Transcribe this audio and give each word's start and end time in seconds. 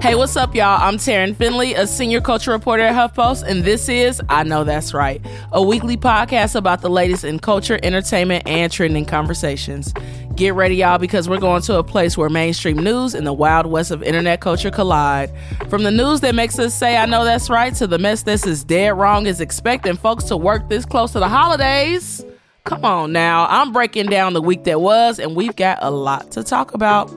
Hey, 0.00 0.14
what's 0.14 0.34
up, 0.34 0.54
y'all? 0.54 0.80
I'm 0.80 0.96
Taryn 0.96 1.36
Finley, 1.36 1.74
a 1.74 1.86
senior 1.86 2.22
culture 2.22 2.52
reporter 2.52 2.84
at 2.84 2.94
HuffPost, 2.94 3.46
and 3.46 3.64
this 3.64 3.86
is 3.86 4.22
I 4.30 4.44
Know 4.44 4.64
That's 4.64 4.94
Right, 4.94 5.20
a 5.52 5.62
weekly 5.62 5.98
podcast 5.98 6.54
about 6.54 6.80
the 6.80 6.88
latest 6.88 7.22
in 7.22 7.38
culture, 7.38 7.78
entertainment, 7.82 8.44
and 8.46 8.72
trending 8.72 9.04
conversations. 9.04 9.92
Get 10.36 10.54
ready, 10.54 10.76
y'all, 10.76 10.96
because 10.96 11.28
we're 11.28 11.38
going 11.38 11.60
to 11.62 11.76
a 11.76 11.84
place 11.84 12.16
where 12.16 12.30
mainstream 12.30 12.78
news 12.78 13.14
and 13.14 13.26
the 13.26 13.34
wild 13.34 13.66
west 13.66 13.90
of 13.90 14.02
internet 14.02 14.40
culture 14.40 14.70
collide. 14.70 15.30
From 15.68 15.82
the 15.82 15.90
news 15.90 16.20
that 16.20 16.34
makes 16.34 16.58
us 16.58 16.74
say, 16.74 16.96
I 16.96 17.04
know 17.04 17.22
that's 17.22 17.50
right, 17.50 17.74
to 17.74 17.86
the 17.86 17.98
mess 17.98 18.22
this 18.22 18.46
is 18.46 18.64
dead 18.64 18.96
wrong 18.96 19.26
is 19.26 19.38
expecting 19.38 19.96
folks 19.96 20.24
to 20.24 20.36
work 20.36 20.70
this 20.70 20.86
close 20.86 21.12
to 21.12 21.18
the 21.18 21.28
holidays. 21.28 22.24
Come 22.64 22.86
on 22.86 23.12
now, 23.12 23.46
I'm 23.50 23.70
breaking 23.70 24.06
down 24.06 24.32
the 24.32 24.40
week 24.40 24.64
that 24.64 24.80
was, 24.80 25.18
and 25.18 25.36
we've 25.36 25.56
got 25.56 25.76
a 25.82 25.90
lot 25.90 26.30
to 26.30 26.42
talk 26.42 26.72
about. 26.72 27.14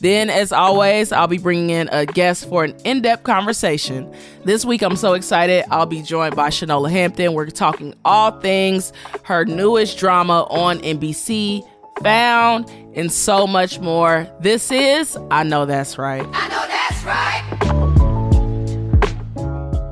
Then, 0.00 0.28
as 0.28 0.52
always, 0.52 1.10
I'll 1.10 1.26
be 1.26 1.38
bringing 1.38 1.70
in 1.70 1.88
a 1.90 2.04
guest 2.04 2.48
for 2.48 2.64
an 2.64 2.76
in 2.84 3.00
depth 3.00 3.22
conversation. 3.22 4.12
This 4.44 4.64
week, 4.64 4.82
I'm 4.82 4.96
so 4.96 5.14
excited. 5.14 5.64
I'll 5.70 5.86
be 5.86 6.02
joined 6.02 6.36
by 6.36 6.50
Shanola 6.50 6.90
Hampton. 6.90 7.32
We're 7.32 7.46
talking 7.46 7.94
all 8.04 8.38
things 8.40 8.92
her 9.24 9.44
newest 9.44 9.98
drama 9.98 10.46
on 10.50 10.80
NBC, 10.80 11.66
Found, 12.02 12.70
and 12.94 13.10
so 13.10 13.46
much 13.46 13.80
more. 13.80 14.28
This 14.40 14.70
is 14.70 15.16
I 15.30 15.44
Know 15.44 15.64
That's 15.64 15.96
Right. 15.96 16.26
I 16.30 16.48
know 16.48 16.66
that's 16.68 17.04
right. 17.04 17.42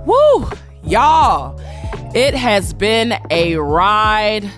Woo! 0.04 0.48
Y'all, 0.82 1.58
it 2.14 2.34
has 2.34 2.74
been 2.74 3.14
a 3.30 3.56
ride. 3.56 4.50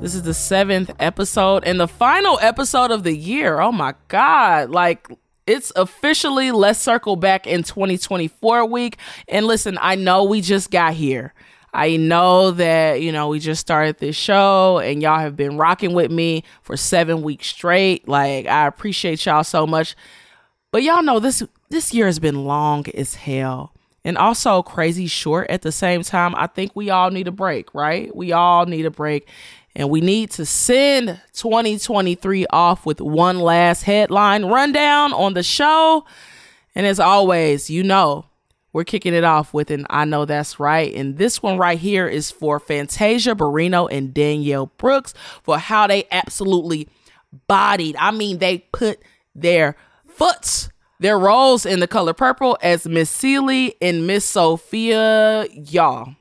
This 0.00 0.14
is 0.14 0.22
the 0.22 0.32
seventh 0.32 0.92
episode 1.00 1.64
and 1.66 1.80
the 1.80 1.88
final 1.88 2.38
episode 2.40 2.92
of 2.92 3.02
the 3.02 3.16
year. 3.16 3.58
Oh 3.60 3.72
my 3.72 3.94
God. 4.06 4.70
Like, 4.70 5.08
it's 5.44 5.72
officially 5.74 6.52
Let's 6.52 6.78
Circle 6.78 7.16
Back 7.16 7.48
in 7.48 7.64
2024 7.64 8.64
week. 8.66 8.96
And 9.26 9.44
listen, 9.44 9.76
I 9.80 9.96
know 9.96 10.22
we 10.22 10.40
just 10.40 10.70
got 10.70 10.94
here. 10.94 11.34
I 11.74 11.96
know 11.96 12.52
that, 12.52 13.02
you 13.02 13.10
know, 13.10 13.28
we 13.28 13.40
just 13.40 13.60
started 13.60 13.98
this 13.98 14.14
show 14.14 14.78
and 14.78 15.02
y'all 15.02 15.18
have 15.18 15.36
been 15.36 15.58
rocking 15.58 15.94
with 15.94 16.12
me 16.12 16.44
for 16.62 16.76
seven 16.76 17.22
weeks 17.22 17.48
straight. 17.48 18.06
Like, 18.06 18.46
I 18.46 18.68
appreciate 18.68 19.26
y'all 19.26 19.42
so 19.42 19.66
much. 19.66 19.96
But 20.70 20.84
y'all 20.84 21.02
know 21.02 21.18
this 21.18 21.42
this 21.70 21.92
year 21.92 22.06
has 22.06 22.20
been 22.20 22.44
long 22.44 22.86
as 22.94 23.16
hell 23.16 23.74
and 24.04 24.16
also 24.16 24.62
crazy 24.62 25.06
short 25.06 25.50
at 25.50 25.62
the 25.62 25.72
same 25.72 26.02
time. 26.02 26.34
I 26.36 26.46
think 26.46 26.72
we 26.74 26.88
all 26.88 27.10
need 27.10 27.28
a 27.28 27.32
break, 27.32 27.74
right? 27.74 28.14
We 28.14 28.32
all 28.32 28.64
need 28.64 28.86
a 28.86 28.90
break. 28.90 29.28
And 29.78 29.90
we 29.90 30.00
need 30.00 30.32
to 30.32 30.44
send 30.44 31.20
2023 31.34 32.46
off 32.50 32.84
with 32.84 33.00
one 33.00 33.38
last 33.38 33.84
headline 33.84 34.44
rundown 34.46 35.12
on 35.12 35.34
the 35.34 35.44
show. 35.44 36.04
And 36.74 36.84
as 36.84 36.98
always, 36.98 37.70
you 37.70 37.84
know, 37.84 38.26
we're 38.72 38.82
kicking 38.82 39.14
it 39.14 39.22
off 39.22 39.54
with 39.54 39.70
an 39.70 39.86
I 39.88 40.04
Know 40.04 40.24
That's 40.24 40.58
Right. 40.58 40.92
And 40.92 41.16
this 41.16 41.44
one 41.44 41.58
right 41.58 41.78
here 41.78 42.08
is 42.08 42.28
for 42.28 42.58
Fantasia 42.58 43.36
Barrino 43.36 43.88
and 43.88 44.12
Danielle 44.12 44.66
Brooks 44.78 45.14
for 45.44 45.58
how 45.58 45.86
they 45.86 46.08
absolutely 46.10 46.88
bodied. 47.46 47.94
I 48.00 48.10
mean, 48.10 48.38
they 48.38 48.58
put 48.72 48.98
their 49.32 49.76
foots, 50.08 50.70
their 50.98 51.20
roles 51.20 51.64
in 51.64 51.78
the 51.78 51.86
color 51.86 52.14
purple 52.14 52.58
as 52.62 52.84
Miss 52.88 53.10
Celie 53.10 53.76
and 53.80 54.08
Miss 54.08 54.24
Sophia. 54.24 55.46
Y'all, 55.52 56.16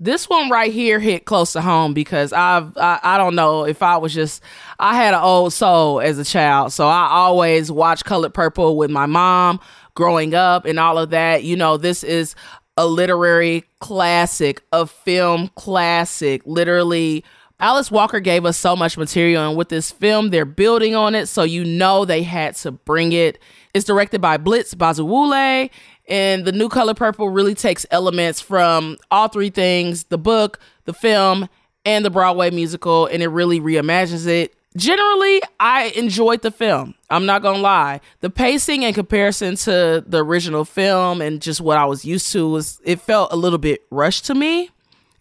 this 0.00 0.28
one 0.28 0.48
right 0.48 0.72
here 0.72 1.00
hit 1.00 1.24
close 1.24 1.52
to 1.54 1.60
home 1.60 1.92
because 1.92 2.32
I've 2.32 2.76
I, 2.76 3.00
I 3.02 3.18
don't 3.18 3.34
know 3.34 3.64
if 3.64 3.82
I 3.82 3.96
was 3.96 4.14
just 4.14 4.42
I 4.78 4.94
had 4.94 5.14
an 5.14 5.20
old 5.20 5.52
soul 5.52 6.00
as 6.00 6.18
a 6.18 6.24
child, 6.24 6.72
so 6.72 6.86
I 6.86 7.08
always 7.10 7.72
watched 7.72 8.04
Colored 8.04 8.34
Purple 8.34 8.76
with 8.76 8.90
my 8.90 9.06
mom 9.06 9.60
growing 9.94 10.34
up 10.34 10.64
and 10.64 10.78
all 10.78 10.98
of 10.98 11.10
that. 11.10 11.42
You 11.42 11.56
know, 11.56 11.76
this 11.76 12.04
is 12.04 12.36
a 12.76 12.86
literary 12.86 13.64
classic, 13.80 14.62
a 14.72 14.86
film 14.86 15.50
classic. 15.56 16.42
Literally, 16.44 17.24
Alice 17.58 17.90
Walker 17.90 18.20
gave 18.20 18.44
us 18.44 18.56
so 18.56 18.76
much 18.76 18.96
material, 18.96 19.48
and 19.48 19.58
with 19.58 19.68
this 19.68 19.90
film, 19.90 20.30
they're 20.30 20.44
building 20.44 20.94
on 20.94 21.16
it, 21.16 21.26
so 21.26 21.42
you 21.42 21.64
know 21.64 22.04
they 22.04 22.22
had 22.22 22.54
to 22.56 22.70
bring 22.70 23.12
it. 23.12 23.40
It's 23.74 23.84
directed 23.84 24.20
by 24.20 24.36
Blitz 24.36 24.74
Bazawule, 24.74 25.70
and 26.08 26.44
the 26.44 26.52
new 26.52 26.68
color 26.68 26.94
purple 26.94 27.28
really 27.28 27.54
takes 27.54 27.84
elements 27.90 28.40
from 28.40 28.96
all 29.10 29.28
three 29.28 29.50
things 29.50 30.04
the 30.04 30.18
book, 30.18 30.58
the 30.86 30.94
film, 30.94 31.48
and 31.84 32.04
the 32.04 32.10
Broadway 32.10 32.50
musical, 32.50 33.06
and 33.06 33.22
it 33.22 33.28
really 33.28 33.60
reimagines 33.60 34.26
it. 34.26 34.54
Generally, 34.76 35.40
I 35.60 35.92
enjoyed 35.96 36.42
the 36.42 36.50
film. 36.50 36.94
I'm 37.10 37.26
not 37.26 37.42
gonna 37.42 37.58
lie. 37.58 38.00
The 38.20 38.30
pacing 38.30 38.82
in 38.82 38.94
comparison 38.94 39.56
to 39.56 40.04
the 40.06 40.24
original 40.24 40.64
film 40.64 41.20
and 41.20 41.42
just 41.42 41.60
what 41.60 41.78
I 41.78 41.84
was 41.84 42.04
used 42.04 42.32
to 42.32 42.48
was 42.48 42.80
it 42.84 43.00
felt 43.00 43.32
a 43.32 43.36
little 43.36 43.58
bit 43.58 43.82
rushed 43.90 44.26
to 44.26 44.34
me. 44.34 44.70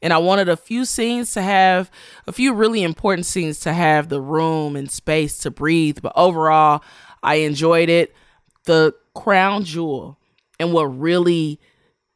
And 0.01 0.13
I 0.13 0.19
wanted 0.19 0.47
a 0.47 0.57
few 0.57 0.85
scenes 0.85 1.31
to 1.31 1.41
have 1.41 1.89
a 2.27 2.31
few 2.31 2.53
really 2.53 2.83
important 2.83 3.25
scenes 3.25 3.59
to 3.61 3.73
have 3.73 4.09
the 4.09 4.21
room 4.21 4.75
and 4.75 4.91
space 4.91 5.39
to 5.39 5.49
breathe. 5.49 5.99
But 6.03 6.13
overall, 6.15 6.83
I 7.23 7.35
enjoyed 7.35 7.89
it. 7.89 8.13
The 8.65 8.93
crown 9.15 9.63
jewel 9.63 10.16
and 10.59 10.73
what 10.73 10.85
really 10.85 11.59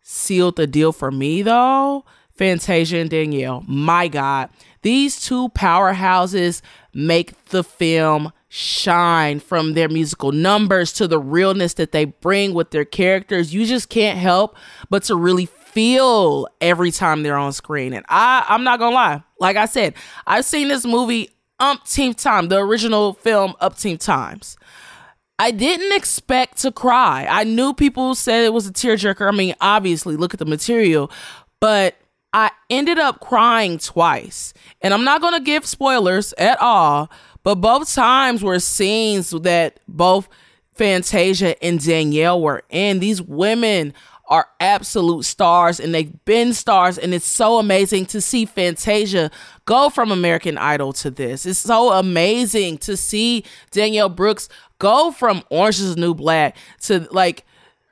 sealed 0.02 0.56
the 0.56 0.68
deal 0.68 0.92
for 0.92 1.12
me, 1.12 1.42
though, 1.42 2.06
Fantasia 2.34 2.98
and 2.98 3.10
Danielle, 3.10 3.64
my 3.68 4.08
God, 4.08 4.50
these 4.82 5.22
two 5.22 5.50
powerhouses 5.50 6.62
make 6.94 7.46
the 7.46 7.64
film 7.64 8.32
shine 8.50 9.40
from 9.40 9.74
their 9.74 9.88
musical 9.88 10.32
numbers 10.32 10.92
to 10.94 11.08
the 11.08 11.20
realness 11.20 11.76
that 11.76 11.92
they 11.92 12.06
bring 12.06 12.54
with 12.54 12.72
their 12.72 12.84
characters. 12.84 13.54
You 13.54 13.66
just 13.66 13.90
can't 13.90 14.18
help 14.18 14.58
but 14.90 15.04
to 15.04 15.16
really 15.16 15.46
feel 15.46 16.48
every 16.60 16.92
time 16.92 17.24
they're 17.24 17.38
on 17.38 17.54
screen. 17.54 17.94
And 17.94 18.06
I, 18.10 18.46
I'm 18.50 18.64
not 18.64 18.80
gonna 18.80 18.96
lie, 18.96 19.24
like 19.40 19.56
I 19.56 19.66
said, 19.66 19.94
I've 20.28 20.46
seen 20.46 20.68
this 20.68 20.86
movie 20.86 21.30
umpteenth 21.60 22.18
time, 22.18 22.50
the 22.50 22.58
original 22.58 23.14
film 23.14 23.54
umpteenth 23.62 24.02
times. 24.02 24.58
I 25.42 25.50
didn't 25.50 25.94
expect 25.94 26.60
to 26.60 26.72
cry. 26.72 27.26
I 27.28 27.46
knew 27.46 27.74
people 27.74 28.14
said 28.14 28.46
it 28.46 28.54
was 28.54 28.68
a 28.68 28.72
tearjerker. 28.72 29.28
I 29.28 29.36
mean, 29.36 29.56
obviously, 29.60 30.16
look 30.16 30.36
at 30.36 30.40
the 30.40 30.46
material, 30.46 31.10
but 31.60 31.96
I 32.32 32.52
ended 32.70 33.00
up 33.00 33.22
crying 33.22 33.80
twice. 33.80 34.54
And 34.84 34.94
I'm 34.94 35.04
not 35.04 35.20
going 35.20 35.34
to 35.34 35.40
give 35.40 35.66
spoilers 35.66 36.32
at 36.38 36.62
all, 36.62 37.10
but 37.42 37.56
both 37.56 37.92
times 37.92 38.44
were 38.44 38.60
scenes 38.60 39.32
that 39.32 39.80
both 39.88 40.30
Fantasia 40.76 41.62
and 41.64 41.84
Danielle 41.84 42.40
were 42.40 42.62
in. 42.70 43.00
These 43.00 43.24
women 43.24 43.96
are 44.32 44.48
absolute 44.62 45.26
stars 45.26 45.78
and 45.80 45.94
they've 45.94 46.24
been 46.24 46.54
stars 46.54 46.98
and 46.98 47.14
it's 47.14 47.26
so 47.26 47.58
amazing 47.58 48.06
to 48.06 48.22
see 48.22 48.46
Fantasia 48.46 49.30
go 49.66 49.90
from 49.90 50.10
American 50.10 50.58
Idol 50.58 50.94
to 50.94 51.12
this. 51.12 51.46
It's 51.46 51.60
so 51.60 51.92
amazing 51.92 52.78
to 52.78 52.96
see 52.96 53.44
Danielle 53.72 54.08
Brooks 54.08 54.48
go 54.82 55.12
from 55.12 55.44
Orange 55.52 55.80
is 55.80 55.94
the 55.94 56.02
New 56.02 56.16
Black 56.16 56.58
to 56.82 57.08
like 57.12 57.46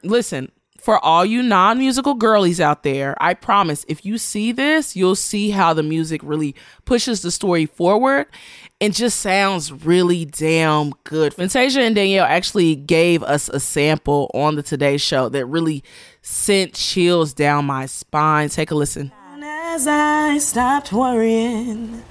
listen, 0.03 0.51
for 0.79 0.97
all 1.05 1.23
you 1.23 1.43
non 1.43 1.77
musical 1.77 2.15
girlies 2.15 2.59
out 2.59 2.81
there, 2.81 3.15
I 3.21 3.35
promise 3.35 3.85
if 3.87 4.03
you 4.05 4.17
see 4.17 4.51
this, 4.51 4.95
you'll 4.95 5.15
see 5.15 5.51
how 5.51 5.73
the 5.73 5.83
music 5.83 6.19
really 6.23 6.55
pushes 6.85 7.21
the 7.21 7.29
story 7.29 7.67
forward 7.67 8.25
and 8.81 8.93
just 8.93 9.19
sounds 9.19 9.71
really 9.71 10.25
damn 10.25 10.91
good. 11.03 11.35
Fantasia 11.35 11.81
and 11.81 11.95
Danielle 11.95 12.25
actually 12.25 12.75
gave 12.75 13.21
us 13.21 13.49
a 13.49 13.59
sample 13.59 14.31
on 14.33 14.55
the 14.55 14.63
Today 14.63 14.97
Show 14.97 15.29
that 15.29 15.45
really 15.45 15.83
sent 16.23 16.73
chills 16.73 17.33
down 17.33 17.65
my 17.65 17.85
spine. 17.85 18.49
Take 18.49 18.71
a 18.71 18.75
listen. 18.75 19.11
As 19.43 19.85
I 19.87 20.39
stopped 20.39 20.91
worrying, 20.91 22.03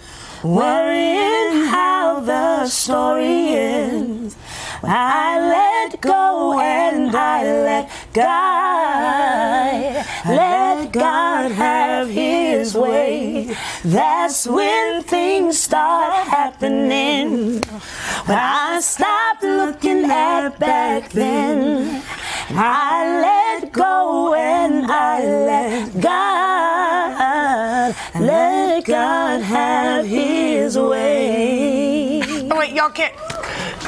worrying 0.45 1.65
how 1.67 2.21
the 2.21 2.67
story 2.67 3.49
ends. 3.49 4.37
I 4.83 5.39
let 5.41 6.01
go 6.01 6.61
and 6.61 7.11
I 7.11 7.43
let 7.43 7.91
God, 8.13 10.07
let 10.27 10.93
God 10.93 11.51
have 11.51 12.09
His 12.09 12.75
way. 12.75 13.57
That's 13.85 14.47
when 14.47 15.03
things 15.03 15.59
start 15.59 16.29
happening. 16.29 17.61
When 17.61 18.39
I 18.39 18.79
stopped 18.81 19.43
looking 19.43 20.05
at 20.05 20.59
back 20.59 21.11
then, 21.11 22.03
I 22.51 23.21
let 23.21 23.73
go 23.73 24.35
and 24.35 24.87
I 24.87 25.25
let 25.25 26.01
God, 26.01 27.95
let 28.21 28.85
God 28.85 29.41
have 29.43 30.07
His 30.07 30.79
way. 30.79 32.49
Oh, 32.51 32.59
wait, 32.59 32.73
y'all 32.73 32.91
can't. 32.91 33.15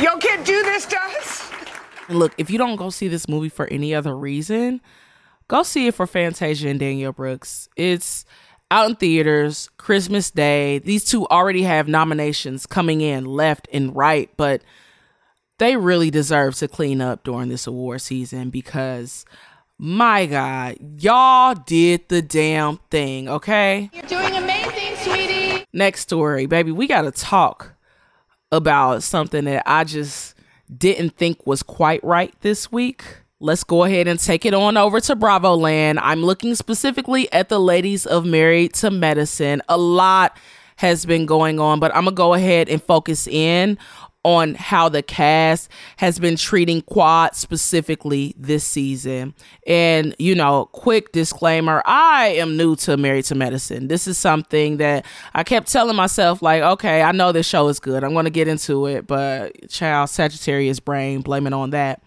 Y'all 0.03 0.17
can't 0.19 0.47
do 0.47 0.63
this 0.63 0.87
to 0.87 0.99
us. 0.99 1.51
And 2.09 2.19
look, 2.19 2.33
if 2.39 2.49
you 2.49 2.57
don't 2.57 2.77
go 2.77 2.89
see 2.89 3.07
this 3.07 3.29
movie 3.29 3.51
for 3.51 3.67
any 3.67 3.95
other 3.95 4.17
reason, 4.17 4.81
go 5.47 5.63
see 5.63 5.89
it 5.89 5.95
for 5.95 6.07
Fantasia 6.07 6.69
and 6.69 6.81
Danielle 6.81 7.13
Brooks. 7.13 7.69
It's 7.77 8.25
out 8.71 8.89
in 8.89 8.97
theaters 8.97 9.69
Christmas 9.77 10.31
Day. 10.31 10.79
These 10.79 11.05
two 11.05 11.27
already 11.29 11.65
have 11.65 11.87
nominations 11.87 12.65
coming 12.65 13.03
in 13.03 13.27
left 13.27 13.69
and 13.75 13.95
right, 13.95 14.31
but 14.39 14.63
they 15.59 15.77
really 15.77 16.11
deserve 16.11 16.55
to 16.57 16.69
clean 16.69 17.03
up 17.03 17.23
during 17.23 17.51
this 17.51 17.67
award 17.67 18.01
season 18.01 18.49
because 18.49 19.27
my 19.77 20.25
God, 20.25 20.79
y'all 21.03 21.55
did 21.55 22.09
the 22.09 22.23
damn 22.23 22.79
thing, 22.91 23.29
okay? 23.29 23.91
You're 23.93 24.03
doing 24.05 24.35
amazing, 24.35 24.97
sweetie. 24.97 25.67
Next 25.75 26.01
story, 26.01 26.47
baby. 26.47 26.73
We 26.73 26.87
got 26.87 27.03
to 27.03 27.11
talk 27.11 27.75
about 28.53 29.03
something 29.03 29.45
that 29.45 29.63
I 29.67 29.85
just 29.85 30.35
didn't 30.77 31.17
think 31.17 31.47
was 31.47 31.63
quite 31.63 32.03
right 32.05 32.35
this 32.41 32.71
week. 32.71 33.05
Let's 33.39 33.65
go 33.65 33.85
ahead 33.85 34.07
and 34.07 34.21
take 34.21 34.45
it 34.45 34.53
on 34.53 34.77
over 34.77 35.01
to 35.01 35.17
Bravo 35.17 35.55
Land. 35.55 35.99
I'm 36.01 36.23
looking 36.23 36.55
specifically 36.55 37.33
at 37.33 37.49
the 37.49 37.59
ladies 37.59 38.05
of 38.05 38.27
Married 38.27 38.75
to 38.75 38.91
Medicine. 38.91 39.63
A 39.69 39.79
lot 39.79 40.37
has 40.77 41.07
been 41.07 41.27
going 41.27 41.59
on, 41.59 41.81
but 41.81 41.95
I'm 41.95 42.05
going 42.05 42.15
to 42.15 42.19
go 42.19 42.35
ahead 42.35 42.69
and 42.69 42.83
focus 42.83 43.27
in 43.27 43.79
on 44.23 44.55
how 44.55 44.89
the 44.89 45.03
cast 45.03 45.71
has 45.97 46.19
been 46.19 46.37
treating 46.37 46.83
Quad 46.83 47.35
specifically 47.35 48.35
this 48.37 48.65
season. 48.65 49.35
And, 49.67 50.15
you 50.19 50.35
know, 50.35 50.67
quick 50.73 51.13
disclaimer 51.13 51.83
I 51.87 52.29
am 52.29 52.57
new 52.57 52.77
to 52.77 52.97
Married 52.97 53.25
to 53.27 53.35
Medicine. 53.35 53.89
This 53.89 54.07
is 54.07 54.19
something 54.19 54.77
that 54.77 55.07
I 55.35 55.43
kept 55.43 55.73
telling 55.73 55.97
myself, 55.97 56.43
like, 56.43 56.63
okay, 56.63 57.03
I 57.03 57.13
know 57.13 57.33
this 57.33 57.47
show 57.47 57.69
is 57.69 57.81
good. 57.81 58.05
I'm 58.05 58.13
going 58.13 58.27
to 58.27 58.31
get 58.31 58.49
into 58.49 58.87
it, 58.87 59.07
but 59.07 59.71
child, 59.71 60.11
Sagittarius 60.11 60.81
brain, 60.81 61.23
blaming 61.23 61.55
on 61.55 61.71
that. 61.71 62.03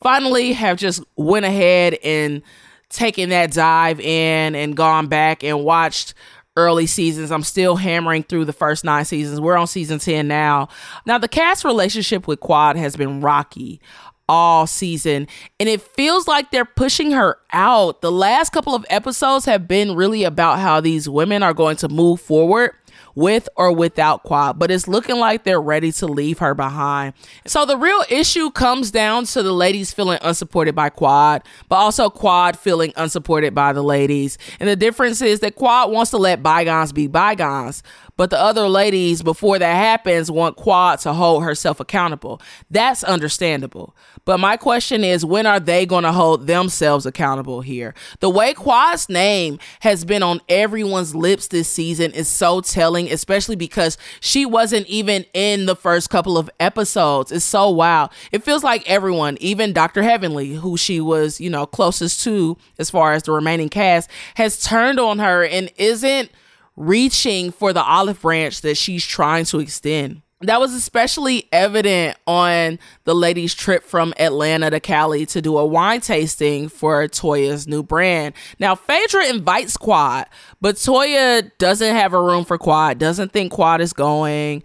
Finally, 0.00 0.52
have 0.52 0.76
just 0.76 1.02
went 1.16 1.46
ahead 1.46 1.94
and 2.04 2.42
taken 2.88 3.30
that 3.30 3.50
dive 3.50 3.98
in 3.98 4.54
and 4.54 4.76
gone 4.76 5.08
back 5.08 5.42
and 5.42 5.64
watched 5.64 6.14
early 6.56 6.86
seasons. 6.86 7.30
I'm 7.30 7.42
still 7.42 7.76
hammering 7.76 8.22
through 8.24 8.46
the 8.46 8.52
first 8.52 8.84
nine 8.84 9.04
seasons. 9.04 9.40
We're 9.40 9.56
on 9.56 9.66
season 9.66 9.98
10 9.98 10.26
now. 10.26 10.68
Now, 11.04 11.18
the 11.18 11.28
cast 11.28 11.64
relationship 11.64 12.26
with 12.26 12.40
Quad 12.40 12.76
has 12.76 12.96
been 12.96 13.20
rocky 13.20 13.80
all 14.28 14.66
season, 14.66 15.28
and 15.60 15.68
it 15.68 15.80
feels 15.80 16.26
like 16.26 16.50
they're 16.50 16.64
pushing 16.64 17.12
her 17.12 17.38
out. 17.52 18.00
The 18.00 18.10
last 18.10 18.50
couple 18.50 18.74
of 18.74 18.84
episodes 18.90 19.44
have 19.44 19.68
been 19.68 19.94
really 19.94 20.24
about 20.24 20.58
how 20.58 20.80
these 20.80 21.08
women 21.08 21.42
are 21.42 21.54
going 21.54 21.76
to 21.76 21.88
move 21.88 22.20
forward 22.20 22.72
with 23.16 23.48
or 23.56 23.72
without 23.72 24.22
Quad, 24.22 24.58
but 24.58 24.70
it's 24.70 24.86
looking 24.86 25.16
like 25.16 25.42
they're 25.42 25.60
ready 25.60 25.90
to 25.90 26.06
leave 26.06 26.38
her 26.38 26.54
behind. 26.54 27.14
So 27.46 27.64
the 27.64 27.76
real 27.76 28.04
issue 28.08 28.50
comes 28.50 28.90
down 28.90 29.24
to 29.24 29.42
the 29.42 29.52
ladies 29.52 29.92
feeling 29.92 30.18
unsupported 30.22 30.74
by 30.74 30.90
Quad, 30.90 31.42
but 31.68 31.76
also 31.76 32.10
Quad 32.10 32.58
feeling 32.58 32.92
unsupported 32.94 33.54
by 33.54 33.72
the 33.72 33.82
ladies. 33.82 34.36
And 34.60 34.68
the 34.68 34.76
difference 34.76 35.22
is 35.22 35.40
that 35.40 35.56
Quad 35.56 35.90
wants 35.90 36.10
to 36.12 36.18
let 36.18 36.42
bygones 36.42 36.92
be 36.92 37.06
bygones, 37.06 37.82
but 38.16 38.30
the 38.30 38.40
other 38.40 38.68
ladies, 38.68 39.22
before 39.22 39.58
that 39.58 39.74
happens, 39.74 40.30
want 40.30 40.56
Quad 40.56 41.00
to 41.00 41.12
hold 41.12 41.44
herself 41.44 41.80
accountable. 41.80 42.40
That's 42.70 43.04
understandable. 43.04 43.94
But 44.24 44.40
my 44.40 44.56
question 44.56 45.04
is, 45.04 45.24
when 45.24 45.46
are 45.46 45.60
they 45.60 45.86
going 45.86 46.04
to 46.04 46.12
hold 46.12 46.46
themselves 46.46 47.06
accountable 47.06 47.60
here? 47.60 47.94
The 48.20 48.30
way 48.30 48.54
Quad's 48.54 49.08
name 49.08 49.58
has 49.80 50.04
been 50.04 50.22
on 50.22 50.40
everyone's 50.48 51.14
lips 51.14 51.48
this 51.48 51.68
season 51.68 52.12
is 52.12 52.26
so 52.26 52.60
telling, 52.60 53.10
especially 53.10 53.56
because 53.56 53.98
she 54.20 54.46
wasn't 54.46 54.86
even 54.86 55.26
in 55.34 55.66
the 55.66 55.76
first 55.76 56.10
couple 56.10 56.38
of 56.38 56.50
episodes. 56.58 57.30
It's 57.30 57.44
so 57.44 57.70
wild. 57.70 58.10
It 58.32 58.42
feels 58.42 58.64
like 58.64 58.88
everyone, 58.88 59.36
even 59.40 59.72
Dr. 59.72 60.02
Heavenly, 60.02 60.54
who 60.54 60.76
she 60.76 61.00
was, 61.00 61.40
you 61.40 61.50
know, 61.50 61.66
closest 61.66 62.22
to 62.24 62.56
as 62.78 62.90
far 62.90 63.12
as 63.12 63.24
the 63.24 63.32
remaining 63.32 63.68
cast, 63.68 64.10
has 64.36 64.62
turned 64.62 64.98
on 64.98 65.18
her 65.18 65.44
and 65.44 65.70
isn't 65.76 66.30
reaching 66.76 67.50
for 67.50 67.72
the 67.72 67.82
olive 67.82 68.20
branch 68.20 68.60
that 68.60 68.76
she's 68.76 69.04
trying 69.04 69.44
to 69.46 69.60
extend. 69.60 70.22
That 70.42 70.60
was 70.60 70.74
especially 70.74 71.48
evident 71.50 72.18
on 72.26 72.78
the 73.04 73.14
ladies' 73.14 73.54
trip 73.54 73.84
from 73.84 74.12
Atlanta 74.18 74.68
to 74.68 74.80
Cali 74.80 75.24
to 75.26 75.40
do 75.40 75.56
a 75.56 75.64
wine 75.64 76.02
tasting 76.02 76.68
for 76.68 77.08
Toya's 77.08 77.66
new 77.66 77.82
brand. 77.82 78.34
Now, 78.58 78.74
Phaedra 78.74 79.28
invites 79.28 79.78
Quad, 79.78 80.26
but 80.60 80.76
Toya 80.76 81.50
doesn't 81.56 81.94
have 81.94 82.12
a 82.12 82.20
room 82.20 82.44
for 82.44 82.58
Quad, 82.58 82.98
doesn't 82.98 83.32
think 83.32 83.50
Quad 83.50 83.80
is 83.80 83.94
going. 83.94 84.62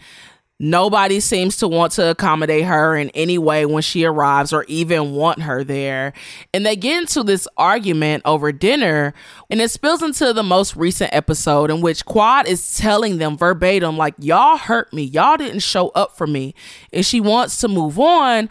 Nobody 0.63 1.19
seems 1.19 1.57
to 1.57 1.67
want 1.67 1.93
to 1.93 2.11
accommodate 2.11 2.65
her 2.65 2.95
in 2.95 3.09
any 3.15 3.39
way 3.39 3.65
when 3.65 3.81
she 3.81 4.05
arrives 4.05 4.53
or 4.53 4.63
even 4.65 5.15
want 5.15 5.41
her 5.41 5.63
there. 5.63 6.13
And 6.53 6.63
they 6.63 6.75
get 6.75 7.01
into 7.01 7.23
this 7.23 7.47
argument 7.57 8.21
over 8.25 8.51
dinner, 8.51 9.15
and 9.49 9.59
it 9.59 9.71
spills 9.71 10.03
into 10.03 10.33
the 10.33 10.43
most 10.43 10.75
recent 10.75 11.15
episode 11.15 11.71
in 11.71 11.81
which 11.81 12.05
Quad 12.05 12.47
is 12.47 12.77
telling 12.77 13.17
them 13.17 13.37
verbatim, 13.37 13.97
like, 13.97 14.13
y'all 14.19 14.55
hurt 14.55 14.93
me, 14.93 15.01
y'all 15.01 15.35
didn't 15.35 15.61
show 15.61 15.89
up 15.89 16.15
for 16.15 16.27
me. 16.27 16.53
And 16.93 17.03
she 17.03 17.19
wants 17.19 17.57
to 17.61 17.67
move 17.67 17.97
on 17.97 18.47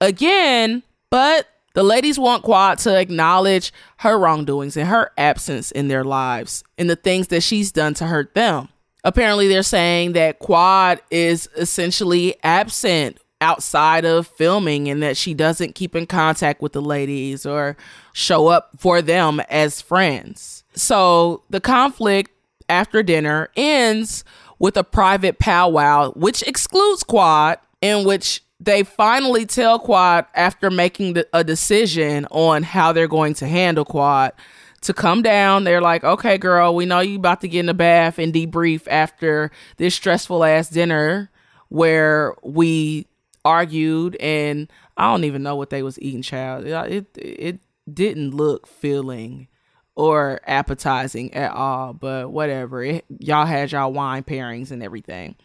again, 0.00 0.84
but 1.10 1.48
the 1.74 1.82
ladies 1.82 2.16
want 2.16 2.44
Quad 2.44 2.78
to 2.78 2.96
acknowledge 2.96 3.72
her 3.96 4.16
wrongdoings 4.16 4.76
and 4.76 4.88
her 4.88 5.10
absence 5.18 5.72
in 5.72 5.88
their 5.88 6.04
lives 6.04 6.62
and 6.78 6.88
the 6.88 6.94
things 6.94 7.26
that 7.26 7.42
she's 7.42 7.72
done 7.72 7.94
to 7.94 8.06
hurt 8.06 8.34
them. 8.34 8.68
Apparently, 9.04 9.48
they're 9.48 9.62
saying 9.62 10.12
that 10.12 10.38
Quad 10.38 11.00
is 11.10 11.48
essentially 11.56 12.36
absent 12.42 13.18
outside 13.40 14.04
of 14.04 14.26
filming 14.26 14.88
and 14.88 15.02
that 15.02 15.16
she 15.16 15.32
doesn't 15.32 15.74
keep 15.74 15.96
in 15.96 16.06
contact 16.06 16.60
with 16.60 16.72
the 16.72 16.82
ladies 16.82 17.46
or 17.46 17.76
show 18.12 18.48
up 18.48 18.70
for 18.78 19.00
them 19.00 19.40
as 19.48 19.80
friends. 19.80 20.62
So 20.74 21.42
the 21.48 21.60
conflict 21.60 22.30
after 22.68 23.02
dinner 23.02 23.48
ends 23.56 24.24
with 24.58 24.76
a 24.76 24.84
private 24.84 25.38
powwow, 25.38 26.12
which 26.12 26.42
excludes 26.42 27.02
Quad, 27.02 27.58
in 27.80 28.04
which 28.04 28.42
they 28.60 28.82
finally 28.82 29.46
tell 29.46 29.78
Quad 29.78 30.26
after 30.34 30.70
making 30.70 31.16
a 31.32 31.42
decision 31.42 32.26
on 32.30 32.62
how 32.62 32.92
they're 32.92 33.08
going 33.08 33.32
to 33.34 33.46
handle 33.46 33.86
Quad 33.86 34.32
to 34.82 34.94
come 34.94 35.22
down. 35.22 35.64
They're 35.64 35.80
like, 35.80 36.04
okay, 36.04 36.38
girl, 36.38 36.74
we 36.74 36.86
know 36.86 37.00
you 37.00 37.16
about 37.16 37.40
to 37.42 37.48
get 37.48 37.60
in 37.60 37.66
the 37.66 37.74
bath 37.74 38.18
and 38.18 38.32
debrief 38.32 38.82
after 38.88 39.50
this 39.76 39.94
stressful 39.94 40.44
ass 40.44 40.70
dinner 40.70 41.30
where 41.68 42.34
we 42.42 43.06
argued 43.44 44.16
and 44.16 44.70
I 44.96 45.10
don't 45.10 45.24
even 45.24 45.42
know 45.42 45.56
what 45.56 45.70
they 45.70 45.82
was 45.82 46.00
eating, 46.00 46.22
child. 46.22 46.66
It 46.66 47.06
it 47.16 47.60
didn't 47.92 48.32
look 48.32 48.66
filling 48.66 49.48
or 49.94 50.40
appetizing 50.46 51.32
at 51.34 51.52
all, 51.52 51.94
but 51.94 52.30
whatever. 52.30 52.82
It, 52.82 53.04
y'all 53.18 53.46
had 53.46 53.72
y'all 53.72 53.92
wine 53.92 54.24
pairings 54.24 54.70
and 54.70 54.82
everything. 54.82 55.36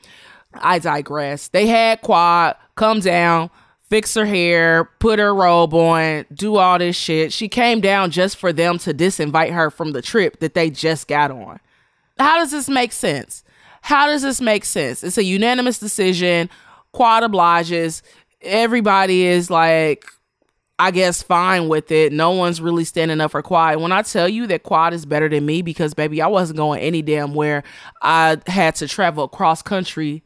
I 0.53 0.79
digress. 0.79 1.47
They 1.49 1.67
had 1.67 2.01
Quad 2.01 2.55
come 2.75 2.99
down, 2.99 3.49
fix 3.89 4.13
her 4.15 4.25
hair, 4.25 4.85
put 4.99 5.19
her 5.19 5.33
robe 5.33 5.73
on, 5.73 6.25
do 6.33 6.55
all 6.57 6.79
this 6.79 6.95
shit. 6.95 7.31
She 7.31 7.47
came 7.47 7.81
down 7.81 8.11
just 8.11 8.37
for 8.37 8.51
them 8.51 8.77
to 8.79 8.93
disinvite 8.93 9.51
her 9.51 9.69
from 9.69 9.91
the 9.91 10.01
trip 10.01 10.39
that 10.39 10.53
they 10.53 10.69
just 10.69 11.07
got 11.07 11.31
on. 11.31 11.59
How 12.17 12.37
does 12.37 12.51
this 12.51 12.69
make 12.69 12.91
sense? 12.91 13.43
How 13.81 14.07
does 14.07 14.21
this 14.21 14.41
make 14.41 14.65
sense? 14.65 15.03
It's 15.03 15.17
a 15.17 15.23
unanimous 15.23 15.77
decision. 15.77 16.49
Quad 16.91 17.23
obliges. 17.23 18.01
Everybody 18.41 19.25
is 19.25 19.49
like 19.49 20.05
I 20.77 20.91
guess 20.91 21.23
fine 21.23 21.69
with 21.69 21.89
it. 21.91 22.11
No 22.11 22.31
one's 22.31 22.59
really 22.59 22.83
standing 22.83 23.21
up 23.21 23.31
for 23.31 23.41
Quad. 23.41 23.79
When 23.79 23.93
I 23.93 24.01
tell 24.01 24.27
you 24.27 24.45
that 24.47 24.63
Quad 24.63 24.93
is 24.93 25.05
better 25.05 25.29
than 25.29 25.45
me, 25.45 25.61
because 25.61 25.93
baby, 25.93 26.21
I 26.21 26.27
wasn't 26.27 26.57
going 26.57 26.81
any 26.81 27.01
damn 27.01 27.33
where 27.33 27.63
I 28.01 28.37
had 28.47 28.75
to 28.75 28.87
travel 28.87 29.23
across 29.23 29.61
country 29.61 30.21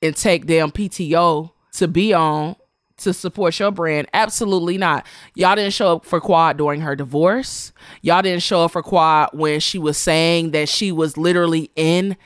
and 0.00 0.16
take 0.16 0.46
damn 0.46 0.72
PTO 0.72 1.52
to 1.74 1.88
be 1.88 2.12
on 2.12 2.56
to 2.98 3.12
support 3.12 3.58
your 3.58 3.70
brand. 3.70 4.08
Absolutely 4.12 4.78
not. 4.78 5.06
Y'all 5.34 5.56
didn't 5.56 5.72
show 5.72 5.96
up 5.96 6.04
for 6.04 6.20
Quad 6.20 6.56
during 6.56 6.80
her 6.80 6.96
divorce. 6.96 7.72
Y'all 8.00 8.22
didn't 8.22 8.42
show 8.42 8.64
up 8.64 8.72
for 8.72 8.82
Quad 8.82 9.30
when 9.32 9.60
she 9.60 9.78
was 9.78 9.96
saying 9.96 10.52
that 10.52 10.68
she 10.68 10.92
was 10.92 11.16
literally 11.16 11.70
in 11.76 12.16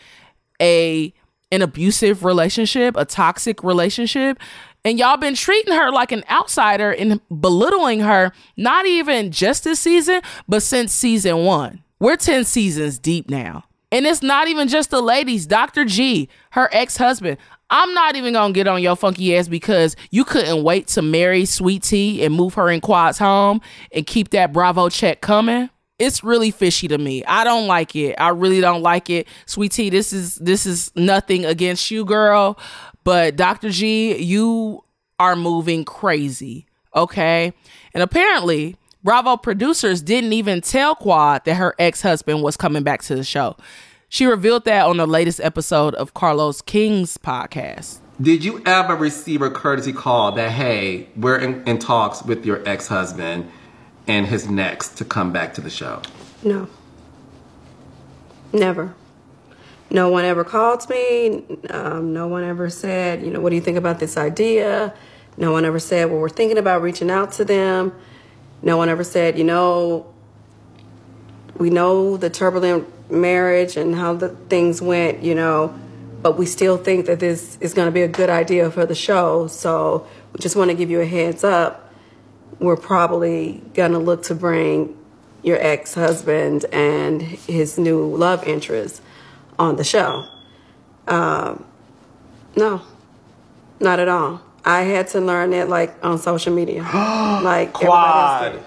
a 0.60 1.12
an 1.52 1.62
abusive 1.62 2.24
relationship, 2.24 2.96
a 2.96 3.04
toxic 3.04 3.62
relationship. 3.62 4.38
And 4.84 4.98
y'all 4.98 5.16
been 5.16 5.34
treating 5.34 5.74
her 5.74 5.90
like 5.90 6.12
an 6.12 6.24
outsider 6.30 6.92
and 6.92 7.20
belittling 7.40 8.00
her, 8.00 8.32
not 8.56 8.86
even 8.86 9.32
just 9.32 9.64
this 9.64 9.80
season, 9.80 10.22
but 10.48 10.62
since 10.62 10.92
season 10.92 11.44
one. 11.44 11.82
We're 11.98 12.16
10 12.16 12.44
seasons 12.44 12.98
deep 12.98 13.30
now. 13.30 13.64
And 13.90 14.06
it's 14.06 14.22
not 14.22 14.48
even 14.48 14.68
just 14.68 14.90
the 14.90 15.00
ladies. 15.00 15.46
Dr. 15.46 15.84
G, 15.84 16.28
her 16.50 16.68
ex 16.72 16.96
husband. 16.96 17.38
I'm 17.70 17.92
not 17.94 18.14
even 18.16 18.32
gonna 18.32 18.52
get 18.52 18.68
on 18.68 18.82
your 18.82 18.96
funky 18.96 19.36
ass 19.36 19.48
because 19.48 19.96
you 20.10 20.24
couldn't 20.24 20.62
wait 20.62 20.86
to 20.88 21.02
marry 21.02 21.44
Sweet 21.44 21.82
Tea 21.82 22.24
and 22.24 22.34
move 22.34 22.54
her 22.54 22.70
in 22.70 22.80
Quad's 22.80 23.18
home 23.18 23.60
and 23.92 24.06
keep 24.06 24.30
that 24.30 24.52
Bravo 24.52 24.88
check 24.88 25.20
coming. 25.20 25.70
It's 25.98 26.22
really 26.22 26.50
fishy 26.50 26.88
to 26.88 26.98
me. 26.98 27.24
I 27.24 27.42
don't 27.42 27.66
like 27.66 27.96
it. 27.96 28.14
I 28.18 28.28
really 28.28 28.60
don't 28.60 28.82
like 28.82 29.10
it. 29.10 29.26
Sweet 29.46 29.72
Tea, 29.72 29.90
this 29.90 30.12
is 30.12 30.36
this 30.36 30.66
is 30.66 30.92
nothing 30.94 31.44
against 31.44 31.90
you, 31.90 32.04
girl. 32.04 32.58
But 33.02 33.36
Dr. 33.36 33.70
G, 33.70 34.16
you 34.16 34.84
are 35.18 35.36
moving 35.36 35.84
crazy. 35.84 36.66
Okay. 36.94 37.52
And 37.94 38.02
apparently, 38.02 38.76
Bravo 39.02 39.36
producers 39.36 40.02
didn't 40.02 40.32
even 40.32 40.60
tell 40.60 40.94
Quad 40.94 41.44
that 41.44 41.54
her 41.54 41.74
ex 41.78 42.02
husband 42.02 42.42
was 42.42 42.56
coming 42.56 42.82
back 42.82 43.02
to 43.02 43.16
the 43.16 43.24
show. 43.24 43.56
She 44.16 44.24
revealed 44.24 44.64
that 44.64 44.86
on 44.86 44.96
the 44.96 45.06
latest 45.06 45.40
episode 45.40 45.94
of 45.94 46.14
Carlos 46.14 46.62
King's 46.62 47.18
podcast. 47.18 47.98
Did 48.18 48.44
you 48.44 48.62
ever 48.64 48.96
receive 48.96 49.42
a 49.42 49.50
courtesy 49.50 49.92
call 49.92 50.32
that, 50.32 50.52
hey, 50.52 51.10
we're 51.18 51.36
in, 51.36 51.62
in 51.68 51.78
talks 51.78 52.22
with 52.22 52.46
your 52.46 52.66
ex 52.66 52.88
husband 52.88 53.46
and 54.06 54.24
his 54.24 54.48
next 54.48 54.96
to 54.96 55.04
come 55.04 55.34
back 55.34 55.52
to 55.52 55.60
the 55.60 55.68
show? 55.68 56.00
No. 56.42 56.66
Never 58.54 58.94
no 59.90 60.08
one 60.08 60.24
ever 60.24 60.44
called 60.44 60.88
me. 60.88 61.44
Um, 61.68 62.14
no 62.14 62.26
one 62.26 62.42
ever 62.42 62.70
said, 62.70 63.22
you 63.22 63.30
know, 63.30 63.40
what 63.42 63.50
do 63.50 63.54
you 63.54 63.60
think 63.60 63.76
about 63.76 63.98
this 63.98 64.16
idea? 64.16 64.94
No 65.36 65.52
one 65.52 65.66
ever 65.66 65.78
said, 65.78 66.10
well, 66.10 66.20
we're 66.20 66.30
thinking 66.30 66.56
about 66.56 66.80
reaching 66.80 67.10
out 67.10 67.32
to 67.32 67.44
them. 67.44 67.92
No 68.62 68.78
one 68.78 68.88
ever 68.88 69.04
said, 69.04 69.36
you 69.36 69.44
know, 69.44 70.10
we 71.58 71.68
know 71.68 72.16
the 72.16 72.30
turbulent 72.30 72.95
marriage 73.10 73.76
and 73.76 73.94
how 73.94 74.14
the 74.14 74.30
things 74.48 74.82
went, 74.82 75.22
you 75.22 75.34
know, 75.34 75.74
but 76.22 76.36
we 76.36 76.46
still 76.46 76.76
think 76.76 77.06
that 77.06 77.20
this 77.20 77.56
is 77.60 77.74
going 77.74 77.86
to 77.86 77.92
be 77.92 78.02
a 78.02 78.08
good 78.08 78.30
idea 78.30 78.70
for 78.70 78.86
the 78.86 78.94
show. 78.94 79.46
So 79.46 80.06
we 80.32 80.40
just 80.40 80.56
want 80.56 80.70
to 80.70 80.76
give 80.76 80.90
you 80.90 81.00
a 81.00 81.06
heads 81.06 81.44
up. 81.44 81.92
We're 82.58 82.76
probably 82.76 83.62
going 83.74 83.92
to 83.92 83.98
look 83.98 84.24
to 84.24 84.34
bring 84.34 84.96
your 85.42 85.58
ex 85.60 85.94
husband 85.94 86.64
and 86.72 87.22
his 87.22 87.78
new 87.78 88.04
love 88.06 88.44
interest 88.44 89.02
on 89.58 89.76
the 89.76 89.84
show. 89.84 90.26
Um, 91.06 91.64
no, 92.56 92.82
not 93.78 94.00
at 94.00 94.08
all. 94.08 94.42
I 94.64 94.82
had 94.82 95.06
to 95.08 95.20
learn 95.20 95.52
it 95.52 95.68
like 95.68 96.04
on 96.04 96.18
social 96.18 96.52
media, 96.52 96.82
like 97.44 97.72
Quad. 97.72 98.60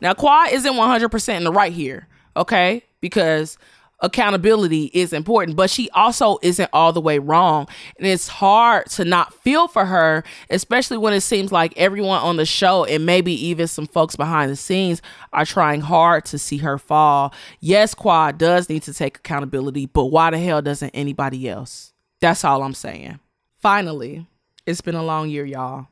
Now, 0.00 0.14
Quad 0.14 0.52
isn't 0.52 0.72
100% 0.72 1.36
in 1.36 1.44
the 1.44 1.50
right 1.50 1.72
here, 1.72 2.06
okay? 2.36 2.82
Because 3.00 3.58
accountability 4.00 4.90
is 4.92 5.12
important, 5.12 5.56
but 5.56 5.70
she 5.70 5.88
also 5.90 6.38
isn't 6.42 6.68
all 6.72 6.92
the 6.92 7.00
way 7.00 7.18
wrong. 7.18 7.66
And 7.98 8.06
it's 8.06 8.28
hard 8.28 8.86
to 8.90 9.04
not 9.04 9.32
feel 9.42 9.68
for 9.68 9.86
her, 9.86 10.22
especially 10.50 10.98
when 10.98 11.14
it 11.14 11.22
seems 11.22 11.50
like 11.50 11.72
everyone 11.76 12.20
on 12.20 12.36
the 12.36 12.44
show 12.44 12.84
and 12.84 13.06
maybe 13.06 13.32
even 13.46 13.66
some 13.66 13.86
folks 13.86 14.16
behind 14.16 14.50
the 14.50 14.56
scenes 14.56 15.00
are 15.32 15.46
trying 15.46 15.80
hard 15.80 16.24
to 16.26 16.38
see 16.38 16.58
her 16.58 16.78
fall. 16.78 17.32
Yes, 17.60 17.94
Quad 17.94 18.38
does 18.38 18.68
need 18.68 18.82
to 18.82 18.94
take 18.94 19.18
accountability, 19.18 19.86
but 19.86 20.06
why 20.06 20.30
the 20.30 20.38
hell 20.38 20.60
doesn't 20.62 20.90
anybody 20.90 21.48
else? 21.48 21.92
That's 22.20 22.44
all 22.44 22.62
I'm 22.62 22.74
saying. 22.74 23.18
Finally, 23.58 24.26
it's 24.66 24.80
been 24.80 24.94
a 24.94 25.02
long 25.02 25.28
year, 25.28 25.44
y'all. 25.44 25.88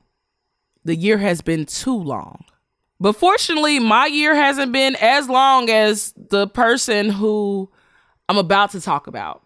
The 0.85 0.97
year 0.97 1.19
has 1.19 1.41
been 1.41 1.65
too 1.65 1.97
long. 1.97 2.45
But 3.01 3.15
fortunately, 3.15 3.79
my 3.81 4.07
year 4.07 4.35
hasn't 4.35 4.73
been 4.73 4.97
as 4.97 5.29
long 5.29 5.69
as 5.69 6.15
the 6.17 6.47
person 6.47 7.11
who 7.11 7.71
I'm 8.29 8.39
about 8.39 8.71
to 8.71 8.81
talk 8.81 9.07
about. 9.07 9.43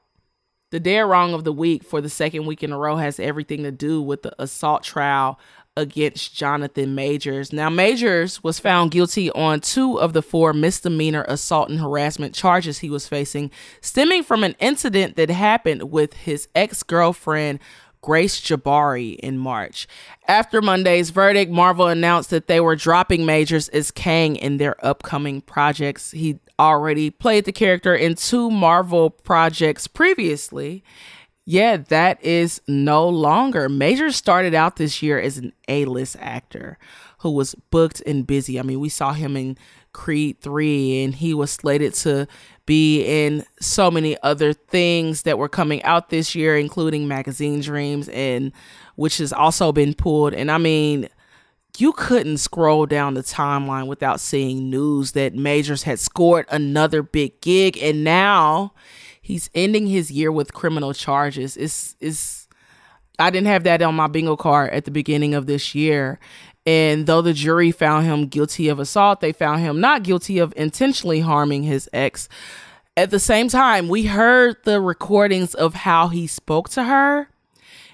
The 0.70 0.80
dead 0.80 1.00
wrong 1.00 1.32
of 1.32 1.44
the 1.44 1.52
week 1.52 1.82
for 1.82 2.00
the 2.00 2.10
second 2.10 2.44
week 2.44 2.62
in 2.62 2.72
a 2.72 2.78
row 2.78 2.96
has 2.96 3.18
everything 3.18 3.62
to 3.62 3.72
do 3.72 4.02
with 4.02 4.22
the 4.22 4.34
assault 4.40 4.82
trial 4.82 5.40
against 5.78 6.34
Jonathan 6.34 6.94
Majors. 6.94 7.52
Now, 7.52 7.70
Majors 7.70 8.42
was 8.42 8.58
found 8.58 8.90
guilty 8.90 9.30
on 9.30 9.60
two 9.60 9.98
of 9.98 10.12
the 10.12 10.22
four 10.22 10.52
misdemeanor 10.52 11.24
assault 11.28 11.70
and 11.70 11.78
harassment 11.78 12.34
charges 12.34 12.80
he 12.80 12.90
was 12.90 13.08
facing, 13.08 13.50
stemming 13.80 14.24
from 14.24 14.42
an 14.44 14.56
incident 14.58 15.16
that 15.16 15.30
happened 15.30 15.90
with 15.90 16.14
his 16.14 16.48
ex 16.54 16.82
girlfriend, 16.82 17.60
Grace 18.00 18.40
Jabbari 18.40 19.16
in 19.16 19.38
March. 19.38 19.86
After 20.26 20.62
Monday's 20.62 21.10
verdict, 21.10 21.50
Marvel 21.50 21.86
announced 21.86 22.30
that 22.30 22.46
they 22.46 22.60
were 22.60 22.76
dropping 22.76 23.26
Majors 23.26 23.68
as 23.70 23.90
Kang 23.90 24.36
in 24.36 24.58
their 24.58 24.84
upcoming 24.84 25.40
projects. 25.40 26.12
He 26.12 26.38
already 26.58 27.10
played 27.10 27.44
the 27.44 27.52
character 27.52 27.94
in 27.94 28.14
two 28.14 28.50
Marvel 28.50 29.10
projects 29.10 29.86
previously. 29.86 30.82
Yeah, 31.44 31.78
that 31.78 32.22
is 32.22 32.60
no 32.68 33.08
longer. 33.08 33.68
Major 33.68 34.12
started 34.12 34.54
out 34.54 34.76
this 34.76 35.02
year 35.02 35.18
as 35.18 35.38
an 35.38 35.52
A 35.66 35.86
list 35.86 36.16
actor 36.20 36.78
who 37.18 37.30
was 37.30 37.54
booked 37.70 38.02
and 38.06 38.26
busy. 38.26 38.58
I 38.58 38.62
mean, 38.62 38.80
we 38.80 38.88
saw 38.88 39.12
him 39.12 39.36
in 39.36 39.56
Creed 39.92 40.40
3, 40.40 41.04
and 41.04 41.14
he 41.14 41.34
was 41.34 41.50
slated 41.50 41.94
to 41.94 42.26
be 42.66 43.02
in 43.02 43.44
so 43.60 43.90
many 43.90 44.16
other 44.22 44.52
things 44.52 45.22
that 45.22 45.38
were 45.38 45.48
coming 45.48 45.82
out 45.82 46.10
this 46.10 46.34
year, 46.34 46.56
including 46.56 47.08
Magazine 47.08 47.60
Dreams, 47.60 48.08
and 48.10 48.52
which 48.96 49.18
has 49.18 49.32
also 49.32 49.72
been 49.72 49.94
pulled. 49.94 50.34
And 50.34 50.50
I 50.50 50.58
mean, 50.58 51.08
you 51.78 51.92
couldn't 51.92 52.38
scroll 52.38 52.86
down 52.86 53.14
the 53.14 53.22
timeline 53.22 53.86
without 53.86 54.20
seeing 54.20 54.68
news 54.70 55.12
that 55.12 55.34
Majors 55.34 55.84
had 55.84 55.98
scored 55.98 56.46
another 56.50 57.02
big 57.02 57.40
gig 57.40 57.78
and 57.78 58.02
now 58.02 58.72
he's 59.20 59.50
ending 59.54 59.86
his 59.86 60.10
year 60.10 60.32
with 60.32 60.54
criminal 60.54 60.92
charges. 60.92 61.56
It's 61.56 61.94
is 62.00 62.48
I 63.18 63.30
didn't 63.30 63.48
have 63.48 63.64
that 63.64 63.82
on 63.82 63.94
my 63.94 64.06
bingo 64.06 64.36
card 64.36 64.70
at 64.70 64.84
the 64.84 64.90
beginning 64.90 65.34
of 65.34 65.46
this 65.46 65.74
year. 65.74 66.18
And 66.68 67.06
though 67.06 67.22
the 67.22 67.32
jury 67.32 67.70
found 67.70 68.04
him 68.04 68.26
guilty 68.26 68.68
of 68.68 68.78
assault, 68.78 69.20
they 69.20 69.32
found 69.32 69.60
him 69.62 69.80
not 69.80 70.02
guilty 70.02 70.38
of 70.38 70.52
intentionally 70.54 71.20
harming 71.20 71.62
his 71.62 71.88
ex. 71.94 72.28
At 72.94 73.10
the 73.10 73.18
same 73.18 73.48
time, 73.48 73.88
we 73.88 74.06
heard 74.06 74.56
the 74.64 74.80
recordings 74.80 75.54
of 75.54 75.72
how 75.72 76.08
he 76.08 76.26
spoke 76.26 76.68
to 76.70 76.84
her 76.84 77.28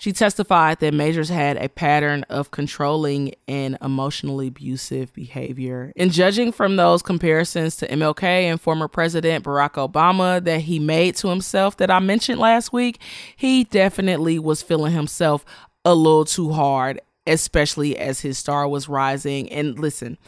she 0.05 0.13
testified 0.13 0.81
that 0.81 0.93
Majors 0.93 1.31
had 1.31 1.57
a 1.57 1.67
pattern 1.67 2.25
of 2.25 2.51
controlling 2.51 3.35
and 3.49 3.79
emotionally 3.81 4.49
abusive 4.49 5.15
behavior. 5.15 5.95
And 5.97 6.13
judging 6.13 6.53
from 6.53 6.77
those 6.77 7.01
comparisons 7.01 7.77
to 7.77 7.89
MLK 7.89 8.23
and 8.23 8.61
former 8.61 8.87
President 8.87 9.47
Barack 9.47 9.91
Obama 9.91 10.45
that 10.45 10.61
he 10.61 10.79
made 10.79 11.17
to 11.17 11.29
himself 11.29 11.79
that 11.79 11.91
I 11.91 12.01
mentioned 12.01 12.39
last 12.39 12.71
week, 12.71 13.01
he 13.35 13.65
definitely 13.65 14.39
was 14.39 14.61
feeling 14.61 14.93
himself 14.93 15.43
a 15.87 15.95
little 15.95 16.27
too 16.27 16.53
hard, 16.53 17.01
especially 17.27 17.97
as 17.97 18.21
his 18.21 18.39
star 18.39 18.69
was 18.69 18.89
rising. 18.89 19.51
And 19.51 19.79
listen, 19.79 20.19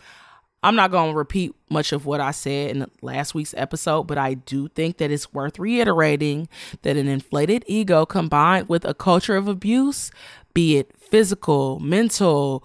I'm 0.62 0.74
not 0.74 0.90
going 0.90 1.12
to 1.12 1.16
repeat 1.16 1.54
much 1.70 1.92
of 1.92 2.06
what 2.06 2.20
I 2.20 2.30
said 2.30 2.70
in 2.70 2.90
last 3.02 3.34
week's 3.34 3.54
episode, 3.56 4.04
but 4.04 4.18
I 4.18 4.34
do 4.34 4.68
think 4.68 4.96
that 4.98 5.10
it's 5.10 5.32
worth 5.32 5.58
reiterating 5.58 6.48
that 6.82 6.96
an 6.96 7.08
inflated 7.08 7.64
ego 7.66 8.04
combined 8.06 8.68
with 8.68 8.84
a 8.84 8.94
culture 8.94 9.36
of 9.36 9.46
abuse, 9.48 10.10
be 10.54 10.76
it 10.78 10.96
physical, 10.98 11.78
mental, 11.78 12.64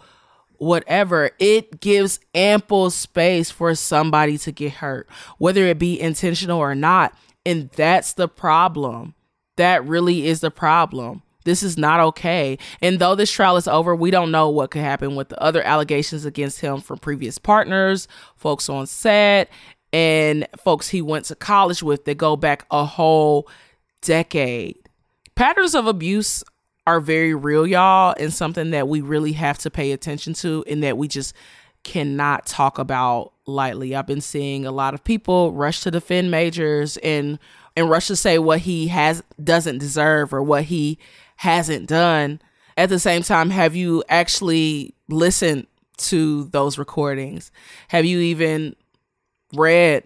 whatever, 0.57 1.31
it 1.39 1.79
gives 1.81 2.19
ample 2.35 2.89
space 2.91 3.49
for 3.49 3.73
somebody 3.75 4.37
to 4.37 4.51
get 4.51 4.73
hurt, 4.73 5.09
whether 5.37 5.65
it 5.65 5.79
be 5.79 5.99
intentional 5.99 6.59
or 6.59 6.75
not. 6.75 7.15
And 7.45 7.69
that's 7.71 8.13
the 8.13 8.27
problem. 8.27 9.15
That 9.57 9.85
really 9.85 10.27
is 10.27 10.41
the 10.41 10.51
problem. 10.51 11.23
This 11.43 11.63
is 11.63 11.77
not 11.77 11.99
okay. 11.99 12.57
And 12.81 12.99
though 12.99 13.15
this 13.15 13.31
trial 13.31 13.57
is 13.57 13.67
over, 13.67 13.95
we 13.95 14.11
don't 14.11 14.31
know 14.31 14.49
what 14.49 14.71
could 14.71 14.81
happen 14.81 15.15
with 15.15 15.29
the 15.29 15.41
other 15.41 15.63
allegations 15.63 16.25
against 16.25 16.61
him 16.61 16.81
from 16.81 16.99
previous 16.99 17.37
partners, 17.37 18.07
folks 18.35 18.69
on 18.69 18.87
set, 18.87 19.49
and 19.93 20.47
folks 20.57 20.89
he 20.89 21.01
went 21.01 21.25
to 21.25 21.35
college 21.35 21.83
with 21.83 22.05
that 22.05 22.15
go 22.15 22.35
back 22.35 22.65
a 22.71 22.85
whole 22.85 23.49
decade. 24.01 24.77
Patterns 25.35 25.75
of 25.75 25.87
abuse 25.87 26.43
are 26.87 26.99
very 26.99 27.33
real, 27.33 27.65
y'all, 27.67 28.15
and 28.19 28.33
something 28.33 28.71
that 28.71 28.87
we 28.87 29.01
really 29.01 29.33
have 29.33 29.57
to 29.59 29.69
pay 29.69 29.91
attention 29.91 30.33
to 30.33 30.63
and 30.67 30.83
that 30.83 30.97
we 30.97 31.07
just 31.07 31.33
cannot 31.83 32.45
talk 32.45 32.77
about 32.77 33.33
lightly. 33.45 33.95
I've 33.95 34.07
been 34.07 34.21
seeing 34.21 34.65
a 34.65 34.71
lot 34.71 34.93
of 34.93 35.03
people 35.03 35.51
rush 35.51 35.81
to 35.81 35.91
defend 35.91 36.31
Majors 36.31 36.97
and 36.97 37.39
and 37.75 37.89
rush 37.89 38.07
to 38.07 38.15
say 38.15 38.37
what 38.37 38.59
he 38.59 38.87
has 38.89 39.23
doesn't 39.41 39.77
deserve 39.77 40.33
or 40.33 40.43
what 40.43 40.65
he 40.65 40.99
hasn't 41.41 41.87
done. 41.87 42.39
At 42.77 42.89
the 42.89 42.99
same 42.99 43.23
time, 43.23 43.49
have 43.49 43.75
you 43.75 44.03
actually 44.09 44.93
listened 45.09 45.65
to 45.97 46.43
those 46.45 46.77
recordings? 46.77 47.51
Have 47.87 48.05
you 48.05 48.19
even 48.19 48.75
read 49.55 50.03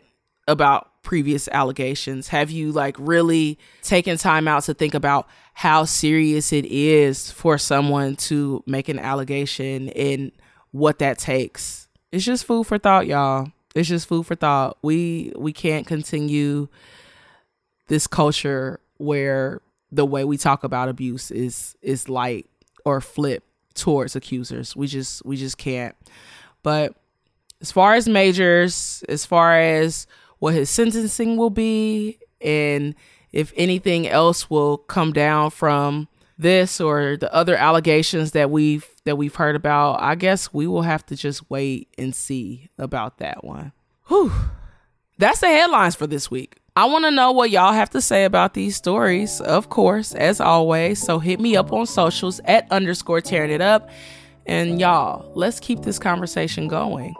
about 0.48 1.04
previous 1.04 1.50
allegations? 1.50 2.30
Have 2.30 2.52
you 2.52 2.72
like 2.72 2.96
really 2.98 3.60
taken 3.82 4.18
time 4.18 4.48
out 4.48 4.64
to 4.64 4.74
think 4.74 4.94
about 4.94 5.28
how 5.56 5.84
serious 5.84 6.54
it 6.54 6.64
is 6.68 7.32
for 7.32 7.58
someone 7.58 8.16
to 8.16 8.64
make 8.66 8.88
an 8.88 8.98
allegation 8.98 9.90
and 9.90 10.32
what 10.72 11.00
that 11.00 11.18
takes? 11.18 11.90
It's 12.14 12.24
just 12.24 12.46
food 12.46 12.66
for 12.66 12.78
thought, 12.78 13.08
y'all. 13.08 13.52
It's 13.76 13.90
just 13.90 14.08
food 14.08 14.26
for 14.26 14.36
thought. 14.36 14.78
We 14.82 15.34
we 15.36 15.52
can't 15.52 15.86
continue 15.86 16.70
this 17.88 18.08
culture 18.08 18.80
where 18.96 19.60
the 19.92 20.06
way 20.06 20.24
we 20.24 20.38
talk 20.38 20.64
about 20.64 20.90
abuse 20.90 21.32
is 21.32 21.76
is 21.82 22.10
light 22.10 22.48
or 22.84 23.02
flip 23.02 23.44
towards 23.74 24.16
accusers. 24.16 24.76
We 24.76 24.88
just 24.88 25.26
we 25.26 25.38
just 25.38 25.58
can't. 25.58 25.96
But 26.64 26.96
as 27.62 27.72
far 27.72 27.94
as 27.94 28.08
majors, 28.08 29.04
as 29.08 29.26
far 29.26 29.60
as 29.60 30.08
what 30.40 30.54
his 30.54 30.70
sentencing 30.70 31.38
will 31.38 31.50
be 31.50 32.20
and 32.42 32.96
if 33.32 33.52
anything 33.56 34.08
else 34.08 34.50
will 34.50 34.78
come 34.78 35.12
down 35.12 35.52
from 35.52 36.08
this 36.38 36.82
or 36.82 37.18
the 37.18 37.34
other 37.34 37.56
allegations 37.56 38.32
that 38.32 38.50
we've 38.50 38.88
that 39.06 39.18
we've 39.18 39.36
heard 39.36 39.56
about, 39.56 40.02
I 40.02 40.16
guess 40.16 40.54
we 40.54 40.68
will 40.68 40.82
have 40.82 41.06
to 41.08 41.16
just 41.16 41.50
wait 41.50 41.90
and 41.98 42.16
see 42.16 42.70
about 42.78 43.20
that 43.20 43.44
one. 43.44 43.72
Whew. 44.08 44.32
That's 45.18 45.40
the 45.40 45.48
headlines 45.48 45.96
for 45.96 46.08
this 46.08 46.30
week. 46.30 46.58
I 46.78 46.84
want 46.86 47.06
to 47.06 47.12
know 47.12 47.32
what 47.32 47.52
y'all 47.52 47.72
have 47.72 47.90
to 47.92 48.02
say 48.02 48.26
about 48.26 48.54
these 48.54 48.76
stories, 48.76 49.40
of 49.40 49.70
course, 49.70 50.14
as 50.14 50.42
always. 50.42 51.02
So 51.02 51.20
hit 51.20 51.40
me 51.40 51.56
up 51.56 51.72
on 51.72 51.86
socials 51.86 52.42
at 52.44 52.70
underscore 52.70 53.22
tearing 53.22 53.52
it 53.52 53.62
up. 53.62 53.90
And 54.46 54.78
y'all, 54.78 55.32
let's 55.36 55.62
keep 55.62 55.84
this 55.84 55.98
conversation 55.98 56.68
going 56.68 57.16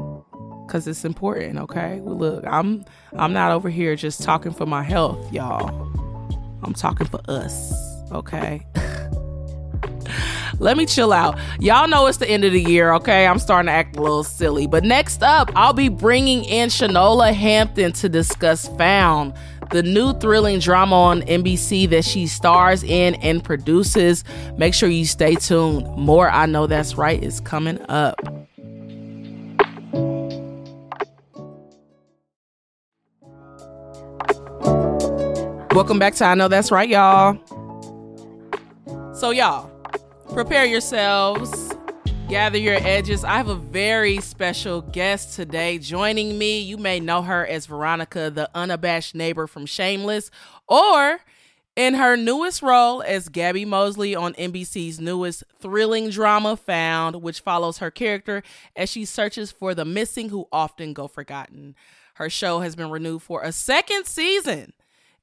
because 0.68 0.88
it's 0.90 1.06
important, 1.06 1.58
okay? 1.60 2.02
Look, 2.02 2.44
I'm 2.46 2.84
I'm 3.14 3.32
not 3.32 3.54
over 3.54 3.70
here 3.70 3.96
just 3.96 4.24
talking 4.24 4.52
for 4.52 4.66
my 4.66 4.84
health, 4.84 5.32
y'all. 5.32 5.70
I'm 6.62 6.74
talking 6.74 7.08
for 7.08 7.22
us, 7.30 7.74
okay? 8.12 8.66
Let 10.60 10.78
me 10.78 10.86
chill 10.86 11.12
out. 11.12 11.38
Y'all 11.60 11.88
know 11.88 12.08
it's 12.08 12.18
the 12.18 12.30
end 12.30 12.46
of 12.46 12.54
the 12.54 12.62
year, 12.62 12.94
okay? 12.94 13.28
I'm 13.28 13.40
starting 13.40 13.68
to 13.68 13.74
act 13.74 13.98
a 13.98 14.02
little 14.02 14.24
silly. 14.24 14.68
But 14.68 14.84
next 14.84 15.24
up, 15.24 15.52
I'll 15.56 15.74
be 15.74 15.90
bringing 15.90 16.46
in 16.46 16.70
Shanola 16.70 17.34
Hampton 17.34 17.92
to 17.94 18.10
discuss 18.10 18.68
Found, 18.78 19.34
the 19.72 19.84
new 19.84 20.14
thrilling 20.14 20.60
drama 20.60 20.96
on 20.96 21.22
NBC 21.24 21.90
that 21.90 22.06
she 22.06 22.28
stars 22.28 22.84
in 22.84 23.16
and 23.16 23.44
produces. 23.44 24.24
Make 24.58 24.74
sure 24.74 24.90
you 24.90 25.06
stay 25.06 25.36
tuned. 25.36 25.88
More 25.98 26.30
I 26.30 26.46
Know 26.46 26.68
That's 26.68 26.96
Right 26.96 27.22
is 27.22 27.40
coming 27.40 27.80
up. 27.90 28.20
Welcome 35.74 36.00
back 36.00 36.16
to 36.16 36.26
I 36.26 36.36
Know 36.36 36.48
That's 36.48 36.72
Right, 36.72 36.88
y'all. 36.88 37.38
So, 39.14 39.32
y'all, 39.32 39.70
prepare 40.30 40.66
yourselves, 40.66 41.74
gather 42.28 42.58
your 42.58 42.76
edges. 42.76 43.24
I 43.24 43.38
have 43.38 43.48
a 43.48 43.56
very 43.56 44.20
special 44.20 44.82
guest 44.82 45.36
today 45.36 45.78
joining 45.78 46.38
me. 46.38 46.60
You 46.62 46.78
may 46.78 47.00
know 47.00 47.22
her 47.22 47.46
as 47.46 47.66
Veronica, 47.66 48.30
the 48.30 48.50
unabashed 48.56 49.16
neighbor 49.16 49.48
from 49.48 49.66
Shameless, 49.66 50.32
or 50.68 51.20
in 51.76 51.94
her 51.96 52.16
newest 52.16 52.62
role 52.62 53.02
as 53.04 53.30
Gabby 53.30 53.66
Mosley 53.66 54.16
on 54.16 54.34
NBC's 54.34 55.00
newest 55.00 55.44
thrilling 55.60 56.10
drama, 56.10 56.58
Found, 56.58 57.22
which 57.22 57.42
follows 57.42 57.78
her 57.80 57.92
character 57.92 58.44
as 58.76 58.90
she 58.90 59.06
searches 59.06 59.52
for 59.52 59.76
the 59.76 59.86
missing 59.86 60.30
who 60.30 60.48
often 60.52 60.94
go 60.94 61.08
forgotten. 61.08 61.76
Her 62.16 62.30
show 62.30 62.62
has 62.62 62.76
been 62.76 62.90
renewed 62.90 63.22
for 63.22 63.42
a 63.42 63.52
second 63.52 64.06
season 64.06 64.74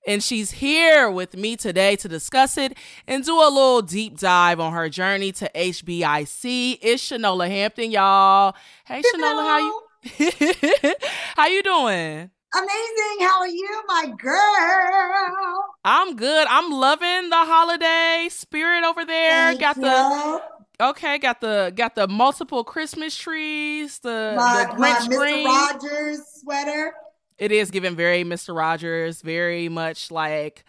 and 0.07 0.23
she's 0.23 0.53
here 0.53 1.11
with 1.11 1.37
me 1.37 1.57
today 1.57 1.97
to 1.97 2.09
discuss 2.09 2.57
it 2.57 2.77
and 3.07 3.25
do 3.25 3.35
a 3.35 3.49
little 3.49 3.83
deep 3.83 4.19
dive 4.19 4.61
on 4.61 4.73
her 4.73 4.89
journey 4.89 5.33
to 5.33 5.51
HBIC. 5.55 6.79
It's 6.83 7.11
Shanola 7.11 7.49
Hampton, 7.49 7.91
y'all. 7.91 8.55
Hey, 8.85 9.03
Shanola, 9.03 9.43
how 9.43 9.59
you? 9.59 9.83
how 11.37 11.47
you 11.47 11.63
doing? 11.63 12.31
Amazing. 12.55 13.27
How 13.27 13.41
are 13.41 13.49
you, 13.49 13.83
my 13.87 14.13
girl? 14.19 15.65
I'm 15.85 16.17
good. 16.17 16.47
I'm 16.51 16.71
loving 16.71 17.31
the 17.31 17.37
holiday 17.37 18.29
spirit 18.31 18.85
over 18.85 19.05
there. 19.07 19.55
Thank 19.55 19.61
got 19.61 19.77
you. 19.77 19.83
the 19.83 20.43
okay, 20.89 21.19
got 21.19 21.41
the 21.41 21.73
got 21.75 21.95
the 21.95 22.09
multiple 22.09 22.63
Christmas 22.63 23.17
trees, 23.17 24.01
the 24.01 24.35
my, 24.37 24.67
the 24.71 24.79
my 24.79 24.91
Mr. 24.91 25.45
Rogers 25.47 26.21
sweater. 26.41 26.93
It 27.43 27.51
is 27.51 27.73
given 27.73 27.97
very 27.97 28.23
Mr. 28.23 28.57
Rogers, 28.57 29.21
very 29.21 29.69
much 29.69 30.13
like 30.13 30.65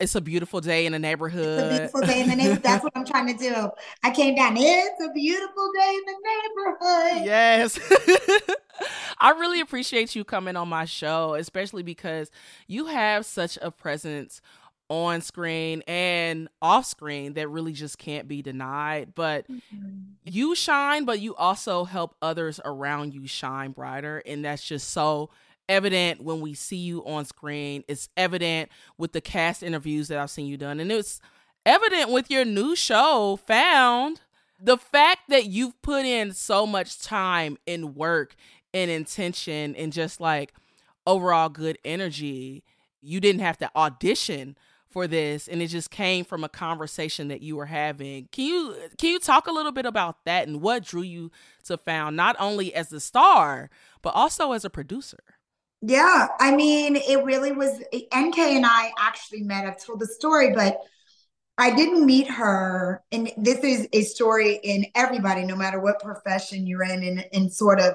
it's 0.00 0.16
a 0.16 0.20
beautiful 0.20 0.60
day 0.60 0.84
in 0.84 0.90
the 0.90 0.96
It's 0.96 1.04
a 1.04 1.06
neighborhood. 1.06 1.70
beautiful 1.70 2.00
day 2.00 2.20
in 2.22 2.28
the 2.28 2.34
neighborhood. 2.34 2.62
That's 2.64 2.82
what 2.82 2.92
I'm 2.96 3.04
trying 3.04 3.28
to 3.28 3.34
do. 3.34 3.70
I 4.02 4.10
came 4.10 4.34
down. 4.34 4.56
It's 4.56 5.00
a 5.00 5.12
beautiful 5.12 5.70
day 5.78 5.94
in 5.94 6.02
the 6.06 6.16
neighborhood. 6.24 7.24
Yes. 7.24 7.78
I 9.20 9.30
really 9.30 9.60
appreciate 9.60 10.16
you 10.16 10.24
coming 10.24 10.56
on 10.56 10.68
my 10.68 10.86
show, 10.86 11.34
especially 11.34 11.84
because 11.84 12.32
you 12.66 12.86
have 12.86 13.24
such 13.24 13.56
a 13.62 13.70
presence 13.70 14.40
on 14.88 15.20
screen 15.20 15.84
and 15.86 16.48
off 16.60 16.84
screen 16.84 17.34
that 17.34 17.48
really 17.48 17.74
just 17.74 17.96
can't 17.98 18.26
be 18.26 18.42
denied. 18.42 19.14
But 19.14 19.48
mm-hmm. 19.48 20.00
you 20.24 20.56
shine, 20.56 21.04
but 21.04 21.20
you 21.20 21.36
also 21.36 21.84
help 21.84 22.16
others 22.20 22.58
around 22.64 23.14
you 23.14 23.28
shine 23.28 23.70
brighter. 23.70 24.20
And 24.26 24.44
that's 24.44 24.64
just 24.64 24.90
so 24.90 25.30
evident 25.72 26.22
when 26.22 26.40
we 26.40 26.52
see 26.52 26.76
you 26.76 27.04
on 27.06 27.24
screen. 27.24 27.82
It's 27.88 28.10
evident 28.16 28.68
with 28.98 29.12
the 29.12 29.22
cast 29.22 29.62
interviews 29.62 30.08
that 30.08 30.18
I've 30.18 30.30
seen 30.30 30.46
you 30.46 30.58
done. 30.58 30.78
And 30.80 30.92
it's 30.92 31.18
evident 31.64 32.10
with 32.10 32.30
your 32.30 32.44
new 32.44 32.76
show, 32.76 33.38
Found. 33.46 34.20
The 34.60 34.76
fact 34.76 35.22
that 35.28 35.46
you've 35.46 35.80
put 35.82 36.04
in 36.04 36.34
so 36.34 36.66
much 36.66 37.00
time 37.00 37.56
and 37.66 37.96
work 37.96 38.36
and 38.74 38.90
intention 38.90 39.74
and 39.74 39.92
just 39.92 40.20
like 40.20 40.52
overall 41.06 41.48
good 41.48 41.78
energy, 41.84 42.62
you 43.00 43.18
didn't 43.18 43.40
have 43.40 43.58
to 43.58 43.70
audition 43.74 44.56
for 44.90 45.06
this 45.06 45.48
and 45.48 45.62
it 45.62 45.68
just 45.68 45.90
came 45.90 46.22
from 46.22 46.44
a 46.44 46.50
conversation 46.50 47.28
that 47.28 47.40
you 47.40 47.56
were 47.56 47.66
having. 47.66 48.28
Can 48.30 48.44
you 48.44 48.76
can 48.98 49.08
you 49.08 49.18
talk 49.18 49.46
a 49.46 49.52
little 49.52 49.72
bit 49.72 49.86
about 49.86 50.24
that 50.26 50.46
and 50.46 50.60
what 50.60 50.84
drew 50.84 51.00
you 51.00 51.30
to 51.64 51.78
Found 51.78 52.14
not 52.14 52.36
only 52.38 52.74
as 52.74 52.90
the 52.90 53.00
star 53.00 53.70
but 54.02 54.14
also 54.14 54.52
as 54.52 54.66
a 54.66 54.70
producer? 54.70 55.18
Yeah, 55.82 56.28
I 56.38 56.54
mean, 56.54 56.94
it 56.94 57.24
really 57.24 57.50
was. 57.50 57.80
NK 57.92 58.38
and 58.38 58.64
I 58.64 58.92
actually 58.98 59.42
met. 59.42 59.66
I've 59.66 59.84
told 59.84 59.98
the 59.98 60.06
story, 60.06 60.52
but 60.54 60.78
I 61.58 61.74
didn't 61.74 62.06
meet 62.06 62.28
her. 62.28 63.02
And 63.10 63.32
this 63.36 63.58
is 63.64 63.88
a 63.92 64.02
story 64.02 64.60
in 64.62 64.86
everybody, 64.94 65.44
no 65.44 65.56
matter 65.56 65.80
what 65.80 66.00
profession 66.00 66.68
you're 66.68 66.84
in, 66.84 67.02
and, 67.02 67.26
in 67.32 67.50
sort 67.50 67.80
of 67.80 67.94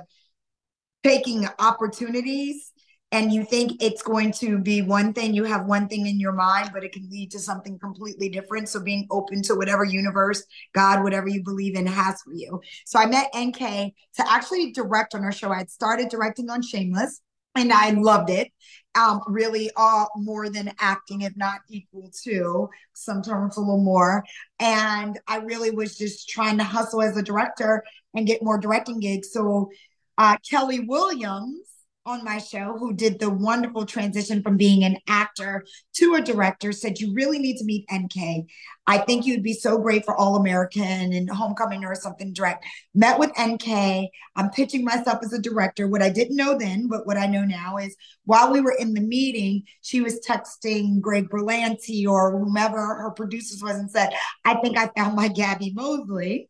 taking 1.02 1.48
opportunities. 1.60 2.74
And 3.14 3.32
you 3.32 3.46
think 3.46 3.82
it's 3.82 4.02
going 4.02 4.34
to 4.34 4.60
be 4.60 4.82
one 4.82 5.14
thing, 5.14 5.34
you 5.34 5.46
have 5.46 5.66
one 5.66 5.88
thing 5.88 6.08
in 6.08 6.20
your 6.20 6.34
mind, 6.34 6.72
but 6.74 6.84
it 6.84 6.92
can 6.92 7.10
lead 7.10 7.32
to 7.32 7.40
something 7.40 7.80
completely 7.80 8.28
different. 8.28 8.68
So 8.68 8.82
being 8.82 9.08
open 9.10 9.42
to 9.44 9.56
whatever 9.56 9.86
universe, 9.86 10.44
God, 10.74 11.04
whatever 11.04 11.30
you 11.30 11.42
believe 11.42 11.78
in 11.78 11.88
has 11.88 12.22
for 12.22 12.34
you. 12.34 12.60
So 12.86 13.00
I 13.00 13.06
met 13.06 13.30
NK 13.34 13.60
to 13.60 14.30
actually 14.30 14.74
direct 14.74 15.16
on 15.16 15.24
her 15.24 15.32
show. 15.32 15.52
I 15.52 15.60
had 15.60 15.70
started 15.70 16.10
directing 16.10 16.50
on 16.50 16.62
Shameless 16.62 17.22
and 17.58 17.74
I 17.74 17.92
loved 17.92 18.30
it. 18.30 18.52
Um, 18.96 19.22
really, 19.28 19.70
all 19.76 20.10
more 20.16 20.50
than 20.50 20.74
acting, 20.80 21.22
if 21.22 21.38
not 21.38 21.60
equal 21.70 22.12
to, 22.24 22.70
sometimes 22.94 23.58
a 23.58 23.60
little 23.60 23.84
more. 23.84 24.24
And 24.60 25.20
I 25.28 25.38
really 25.38 25.70
was 25.70 25.98
just 25.98 26.30
trying 26.30 26.58
to 26.58 26.64
hustle 26.64 27.04
as 27.04 27.16
a 27.16 27.22
director 27.22 27.84
and 28.16 28.26
get 28.26 28.42
more 28.42 28.58
directing 28.58 29.00
gigs. 29.00 29.32
So 29.32 29.70
uh, 30.18 30.38
Kelly 30.50 30.80
Williams 30.80 31.67
on 32.08 32.24
my 32.24 32.38
show, 32.38 32.78
who 32.78 32.94
did 32.94 33.20
the 33.20 33.30
wonderful 33.30 33.86
transition 33.86 34.42
from 34.42 34.56
being 34.56 34.84
an 34.84 34.98
actor 35.08 35.66
to 35.94 36.16
a 36.16 36.22
director, 36.22 36.72
said, 36.72 37.00
You 37.00 37.14
really 37.14 37.38
need 37.38 37.58
to 37.58 37.66
meet 37.66 37.86
NK. 37.94 38.46
I 38.88 39.00
think 39.00 39.26
you'd 39.26 39.44
be 39.44 39.54
so 39.54 39.78
great 39.78 40.06
for 40.06 40.16
All 40.16 40.38
American 40.38 41.12
and 41.14 41.30
Homecoming 41.30 41.84
or 41.84 41.94
something 41.96 42.32
direct. 42.32 42.66
Met 42.96 43.20
with 43.20 43.32
NK. 43.40 44.10
I'm 44.36 44.50
pitching 44.52 44.86
myself 44.86 45.20
as 45.24 45.34
a 45.34 45.42
director. 45.42 45.88
What 45.88 46.02
I 46.02 46.10
didn't 46.10 46.38
know 46.38 46.58
then, 46.58 46.88
but 46.88 47.06
what 47.06 47.18
I 47.18 47.28
know 47.28 47.44
now 47.44 47.78
is 47.78 47.96
while 48.24 48.52
we 48.52 48.62
were 48.62 48.76
in 48.80 48.94
the 48.94 49.02
meeting, 49.02 49.64
she 49.82 50.00
was 50.00 50.26
texting 50.26 51.02
Greg 51.02 51.30
Berlanti 51.30 52.08
or 52.08 52.40
whomever 52.40 52.78
her 52.78 53.12
producers 53.12 53.62
was 53.62 53.76
and 53.76 53.92
said, 53.92 54.14
I 54.46 54.56
think 54.56 54.78
I 54.78 54.90
found 54.96 55.16
my 55.16 55.28
Gabby 55.28 55.74
Mosley. 55.76 56.50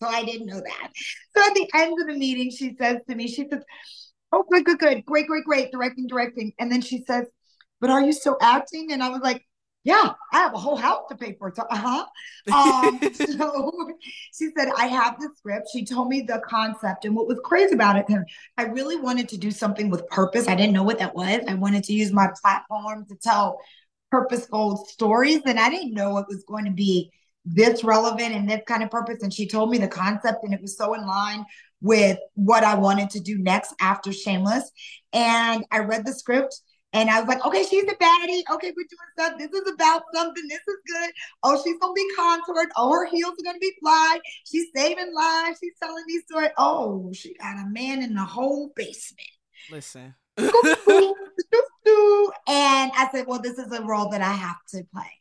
So 0.00 0.08
I 0.08 0.24
didn't 0.24 0.46
know 0.46 0.60
that. 0.60 0.90
So 1.36 1.44
at 1.44 1.54
the 1.54 1.68
end 1.74 2.00
of 2.00 2.06
the 2.06 2.14
meeting, 2.14 2.50
she 2.50 2.76
says 2.78 2.98
to 3.08 3.14
me, 3.14 3.26
she 3.26 3.48
says, 3.48 3.62
Oh, 4.32 4.44
good, 4.50 4.64
good, 4.64 4.78
good. 4.78 5.04
Great, 5.04 5.26
great, 5.26 5.44
great. 5.44 5.72
Directing, 5.72 6.06
directing. 6.06 6.52
And 6.58 6.70
then 6.70 6.80
she 6.80 7.04
says, 7.06 7.26
But 7.80 7.90
are 7.90 8.02
you 8.02 8.12
still 8.12 8.36
acting? 8.40 8.92
And 8.92 9.02
I 9.02 9.08
was 9.08 9.20
like, 9.22 9.44
yeah, 9.88 10.12
I 10.32 10.40
have 10.40 10.52
a 10.52 10.58
whole 10.58 10.76
house 10.76 11.04
to 11.08 11.16
pay 11.16 11.34
for. 11.38 11.50
So, 11.54 11.62
uh 11.70 11.76
huh. 11.76 12.06
Um, 12.52 13.00
so 13.14 13.88
she 14.34 14.50
said, 14.56 14.68
I 14.76 14.86
have 14.86 15.18
the 15.18 15.30
script. 15.36 15.68
She 15.72 15.84
told 15.84 16.08
me 16.08 16.20
the 16.20 16.42
concept. 16.46 17.06
And 17.06 17.16
what 17.16 17.26
was 17.26 17.40
crazy 17.42 17.74
about 17.74 17.96
it, 17.96 18.06
I 18.58 18.64
really 18.64 18.96
wanted 18.96 19.30
to 19.30 19.38
do 19.38 19.50
something 19.50 19.88
with 19.88 20.06
purpose. 20.08 20.46
I 20.46 20.54
didn't 20.54 20.74
know 20.74 20.82
what 20.82 20.98
that 20.98 21.14
was. 21.14 21.40
I 21.48 21.54
wanted 21.54 21.84
to 21.84 21.94
use 21.94 22.12
my 22.12 22.28
platform 22.42 23.06
to 23.06 23.16
tell 23.16 23.60
purposeful 24.10 24.84
stories. 24.88 25.40
And 25.46 25.58
I 25.58 25.70
didn't 25.70 25.94
know 25.94 26.18
it 26.18 26.26
was 26.28 26.44
going 26.46 26.66
to 26.66 26.70
be 26.70 27.10
this 27.46 27.82
relevant 27.82 28.34
and 28.34 28.46
this 28.46 28.60
kind 28.66 28.82
of 28.82 28.90
purpose. 28.90 29.22
And 29.22 29.32
she 29.32 29.46
told 29.46 29.70
me 29.70 29.78
the 29.78 29.88
concept, 29.88 30.44
and 30.44 30.52
it 30.52 30.60
was 30.60 30.76
so 30.76 30.92
in 30.92 31.06
line 31.06 31.46
with 31.80 32.18
what 32.34 32.64
I 32.64 32.74
wanted 32.74 33.10
to 33.10 33.20
do 33.20 33.38
next 33.38 33.74
after 33.80 34.12
Shameless. 34.12 34.70
And 35.12 35.64
I 35.70 35.80
read 35.80 36.04
the 36.04 36.12
script 36.12 36.60
and 36.92 37.10
I 37.10 37.20
was 37.20 37.28
like, 37.28 37.44
okay, 37.44 37.64
she's 37.64 37.84
the 37.84 37.94
baddie. 37.94 38.42
Okay, 38.50 38.72
we're 38.76 38.86
doing 38.88 39.12
stuff. 39.18 39.38
This 39.38 39.50
is 39.50 39.70
about 39.72 40.02
something. 40.14 40.48
This 40.48 40.60
is 40.66 40.76
good. 40.86 41.10
Oh, 41.42 41.60
she's 41.62 41.78
gonna 41.78 41.92
be 41.92 42.08
contoured. 42.16 42.70
Oh, 42.76 42.90
her 42.92 43.06
heels 43.06 43.34
are 43.38 43.44
gonna 43.44 43.58
be 43.58 43.72
fly. 43.80 44.18
She's 44.44 44.68
saving 44.74 45.12
lives. 45.14 45.58
She's 45.62 45.74
telling 45.82 46.04
these 46.06 46.22
stories. 46.30 46.50
Oh, 46.56 47.10
she 47.12 47.34
got 47.34 47.58
a 47.58 47.66
man 47.70 48.02
in 48.02 48.14
the 48.14 48.24
whole 48.24 48.72
basement. 48.74 49.28
Listen. 49.70 50.14
and 50.38 50.52
I 52.46 53.08
said, 53.12 53.26
well, 53.26 53.40
this 53.42 53.58
is 53.58 53.72
a 53.72 53.82
role 53.82 54.08
that 54.10 54.22
I 54.22 54.32
have 54.32 54.56
to 54.70 54.82
play. 54.94 55.17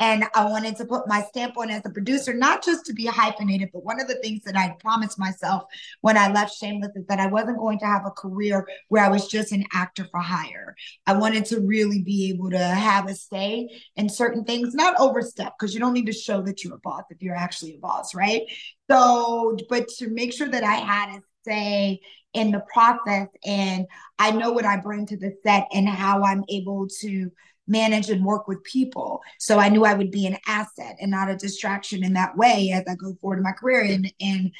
And 0.00 0.24
I 0.34 0.46
wanted 0.46 0.76
to 0.76 0.86
put 0.86 1.06
my 1.06 1.22
stamp 1.22 1.58
on 1.58 1.70
as 1.70 1.82
a 1.84 1.90
producer, 1.90 2.32
not 2.34 2.64
just 2.64 2.86
to 2.86 2.94
be 2.94 3.04
hyphenated, 3.04 3.68
but 3.72 3.84
one 3.84 4.00
of 4.00 4.08
the 4.08 4.16
things 4.16 4.42
that 4.44 4.56
I 4.56 4.74
promised 4.80 5.18
myself 5.18 5.64
when 6.00 6.16
I 6.16 6.32
left 6.32 6.56
Shameless 6.56 6.96
is 6.96 7.06
that 7.06 7.20
I 7.20 7.26
wasn't 7.26 7.58
going 7.58 7.78
to 7.80 7.86
have 7.86 8.06
a 8.06 8.10
career 8.10 8.66
where 8.88 9.04
I 9.04 9.08
was 9.08 9.28
just 9.28 9.52
an 9.52 9.64
actor 9.74 10.06
for 10.10 10.20
hire. 10.20 10.74
I 11.06 11.12
wanted 11.12 11.44
to 11.46 11.60
really 11.60 12.02
be 12.02 12.30
able 12.30 12.50
to 12.50 12.58
have 12.58 13.08
a 13.08 13.14
say 13.14 13.68
in 13.94 14.08
certain 14.08 14.44
things, 14.44 14.74
not 14.74 14.98
overstep, 14.98 15.52
because 15.58 15.74
you 15.74 15.80
don't 15.80 15.92
need 15.92 16.06
to 16.06 16.12
show 16.12 16.42
that 16.42 16.64
you're 16.64 16.74
a 16.74 16.78
boss 16.78 17.04
if 17.10 17.22
you're 17.22 17.36
actually 17.36 17.74
a 17.74 17.78
boss, 17.78 18.14
right? 18.14 18.42
So, 18.90 19.56
but 19.68 19.86
to 19.98 20.08
make 20.08 20.32
sure 20.32 20.48
that 20.48 20.64
I 20.64 20.74
had 20.74 21.18
a 21.18 21.22
say 21.46 22.00
in 22.32 22.52
the 22.52 22.62
process 22.72 23.28
and 23.44 23.86
I 24.18 24.30
know 24.30 24.52
what 24.52 24.64
I 24.64 24.78
bring 24.78 25.06
to 25.06 25.16
the 25.16 25.34
set 25.44 25.66
and 25.72 25.88
how 25.88 26.22
I'm 26.22 26.44
able 26.48 26.86
to 27.00 27.30
manage 27.70 28.10
and 28.10 28.24
work 28.24 28.48
with 28.48 28.62
people. 28.64 29.22
So 29.38 29.58
I 29.58 29.68
knew 29.68 29.84
I 29.84 29.94
would 29.94 30.10
be 30.10 30.26
an 30.26 30.36
asset 30.46 30.96
and 31.00 31.10
not 31.10 31.30
a 31.30 31.36
distraction 31.36 32.04
in 32.04 32.14
that 32.14 32.36
way 32.36 32.72
as 32.74 32.84
I 32.88 32.96
go 32.96 33.14
forward 33.20 33.38
in 33.38 33.44
my 33.44 33.52
career. 33.52 33.82
And 33.82 34.12
and 34.20 34.52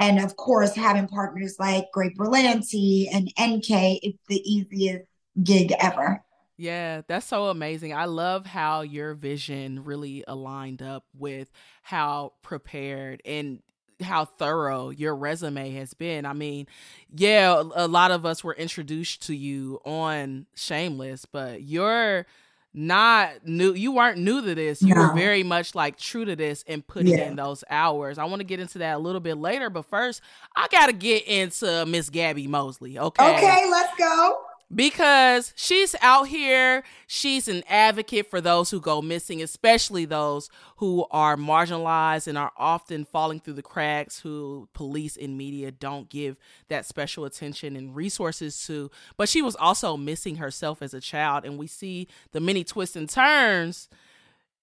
and 0.00 0.18
of 0.18 0.36
course, 0.36 0.74
having 0.74 1.06
partners 1.06 1.56
like 1.58 1.86
Greg 1.92 2.16
Berlanti 2.16 3.06
and 3.12 3.28
NK, 3.40 4.00
it's 4.02 4.18
the 4.28 4.42
easiest 4.50 5.04
gig 5.42 5.72
ever. 5.78 6.24
Yeah, 6.56 7.02
that's 7.06 7.26
so 7.26 7.46
amazing. 7.46 7.94
I 7.94 8.04
love 8.04 8.46
how 8.46 8.82
your 8.82 9.14
vision 9.14 9.84
really 9.84 10.24
aligned 10.26 10.82
up 10.82 11.04
with 11.16 11.50
how 11.82 12.34
prepared 12.42 13.22
and 13.24 13.60
how 14.00 14.24
thorough 14.24 14.90
your 14.90 15.16
resume 15.16 15.72
has 15.72 15.94
been. 15.94 16.26
I 16.26 16.32
mean, 16.32 16.66
yeah, 17.14 17.62
a 17.74 17.88
lot 17.88 18.10
of 18.10 18.24
us 18.24 18.44
were 18.44 18.54
introduced 18.54 19.26
to 19.26 19.34
you 19.34 19.80
on 19.84 20.46
Shameless, 20.54 21.26
but 21.26 21.62
your 21.62 22.26
not 22.74 23.46
new 23.46 23.72
you 23.72 23.92
weren't 23.92 24.18
new 24.18 24.42
to 24.42 24.54
this 24.54 24.82
you 24.82 24.92
no. 24.94 25.00
were 25.00 25.14
very 25.14 25.44
much 25.44 25.76
like 25.76 25.96
true 25.96 26.24
to 26.24 26.34
this 26.34 26.64
and 26.66 26.84
putting 26.84 27.16
yeah. 27.16 27.28
in 27.28 27.36
those 27.36 27.62
hours 27.70 28.18
i 28.18 28.24
want 28.24 28.40
to 28.40 28.44
get 28.44 28.58
into 28.58 28.78
that 28.78 28.96
a 28.96 28.98
little 28.98 29.20
bit 29.20 29.36
later 29.36 29.70
but 29.70 29.84
first 29.86 30.20
i 30.56 30.66
gotta 30.68 30.92
get 30.92 31.24
into 31.28 31.86
miss 31.86 32.10
gabby 32.10 32.48
mosley 32.48 32.98
okay 32.98 33.36
okay 33.36 33.70
let's 33.70 33.96
go 33.96 34.42
because 34.72 35.52
she's 35.56 35.94
out 36.00 36.28
here. 36.28 36.84
She's 37.06 37.48
an 37.48 37.62
advocate 37.68 38.30
for 38.30 38.40
those 38.40 38.70
who 38.70 38.80
go 38.80 39.02
missing, 39.02 39.42
especially 39.42 40.04
those 40.04 40.48
who 40.76 41.06
are 41.10 41.36
marginalized 41.36 42.26
and 42.26 42.38
are 42.38 42.52
often 42.56 43.04
falling 43.04 43.40
through 43.40 43.54
the 43.54 43.62
cracks, 43.62 44.20
who 44.20 44.68
police 44.72 45.16
and 45.16 45.36
media 45.36 45.70
don't 45.70 46.08
give 46.08 46.36
that 46.68 46.86
special 46.86 47.24
attention 47.24 47.76
and 47.76 47.94
resources 47.94 48.64
to. 48.66 48.90
But 49.16 49.28
she 49.28 49.42
was 49.42 49.56
also 49.56 49.96
missing 49.96 50.36
herself 50.36 50.82
as 50.82 50.94
a 50.94 51.00
child, 51.00 51.44
and 51.44 51.58
we 51.58 51.66
see 51.66 52.08
the 52.32 52.40
many 52.40 52.64
twists 52.64 52.96
and 52.96 53.08
turns. 53.08 53.88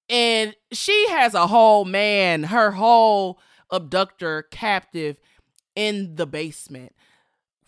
And 0.09 0.55
she 0.71 1.07
has 1.09 1.33
a 1.33 1.47
whole 1.47 1.85
man, 1.85 2.43
her 2.43 2.71
whole 2.71 3.39
abductor 3.69 4.43
captive 4.43 5.17
in 5.75 6.15
the 6.15 6.27
basement. 6.27 6.93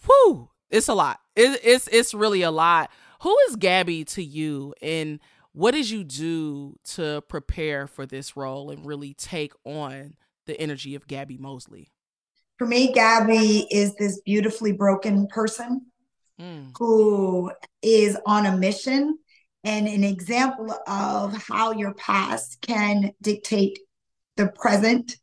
Whew, 0.06 0.50
it's 0.74 0.88
a 0.88 0.94
lot. 0.94 1.20
It, 1.36 1.62
it's 1.64 1.88
it's 1.92 2.14
really 2.14 2.42
a 2.42 2.52
lot. 2.52 2.90
Who 3.22 3.38
is 3.48 3.56
Gabby 3.56 4.04
to 4.06 4.24
you, 4.24 4.74
and 4.82 5.20
what 5.54 5.72
did 5.72 5.90
you 5.90 6.04
do 6.04 6.78
to 6.96 7.22
prepare 7.30 7.88
for 7.88 8.06
this 8.06 8.36
role 8.36 8.72
and 8.72 8.86
really 8.86 9.14
take 9.14 9.54
on 9.64 10.16
the 10.46 10.60
energy 10.60 10.96
of 10.96 11.08
Gabby 11.08 11.38
Mosley? 11.38 11.92
For 12.58 12.66
me, 12.66 12.92
Gabby 12.92 13.68
is 13.72 13.96
this 13.96 14.20
beautifully 14.22 14.74
broken 14.74 15.28
person 15.28 15.86
mm. 16.42 16.72
who 16.78 17.52
is 17.82 18.18
on 18.26 18.46
a 18.46 18.58
mission 18.58 19.18
and 19.64 19.88
an 19.88 20.04
example 20.04 20.76
of 20.88 21.36
how 21.48 21.72
your 21.72 21.94
past 21.94 22.62
can 22.62 23.12
dictate 23.22 23.80
the 24.38 24.48
present 24.48 25.18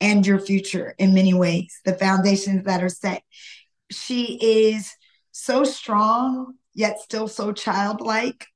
and 0.00 0.26
your 0.26 0.40
future 0.40 0.94
in 0.98 1.14
many 1.14 1.34
ways, 1.34 1.80
the 1.84 1.94
foundations 1.94 2.64
that 2.64 2.82
are 2.82 2.88
set 2.88 3.22
she 3.94 4.38
is 4.40 4.92
so 5.32 5.64
strong 5.64 6.54
yet 6.74 7.00
still 7.00 7.28
so 7.28 7.52
childlike 7.52 8.46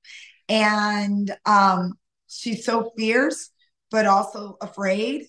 and 0.49 1.35
um, 1.47 1.95
she's 2.29 2.65
so 2.65 2.93
fierce 2.97 3.51
but 3.91 4.07
also 4.07 4.57
afraid 4.61 5.27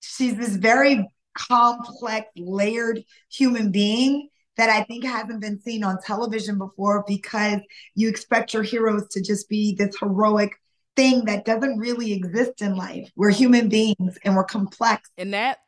she's 0.00 0.36
this 0.36 0.56
very 0.56 1.08
complex 1.36 2.26
layered 2.36 3.02
human 3.30 3.70
being 3.70 4.28
that 4.56 4.70
I 4.70 4.84
think 4.84 5.04
hasn't 5.04 5.40
been 5.40 5.60
seen 5.60 5.84
on 5.84 6.00
television 6.00 6.56
before 6.58 7.04
because 7.06 7.60
you 7.94 8.08
expect 8.08 8.54
your 8.54 8.62
heroes 8.62 9.06
to 9.08 9.22
just 9.22 9.48
be 9.48 9.74
this 9.74 9.96
heroic 10.00 10.52
thing 10.96 11.26
that 11.26 11.44
doesn't 11.44 11.78
really 11.78 12.12
exist 12.12 12.62
in 12.62 12.74
life. 12.74 13.10
We're 13.16 13.30
human 13.30 13.68
beings 13.68 14.18
and 14.24 14.34
we're 14.34 14.44
complex. 14.44 15.10
And 15.18 15.34
that 15.34 15.58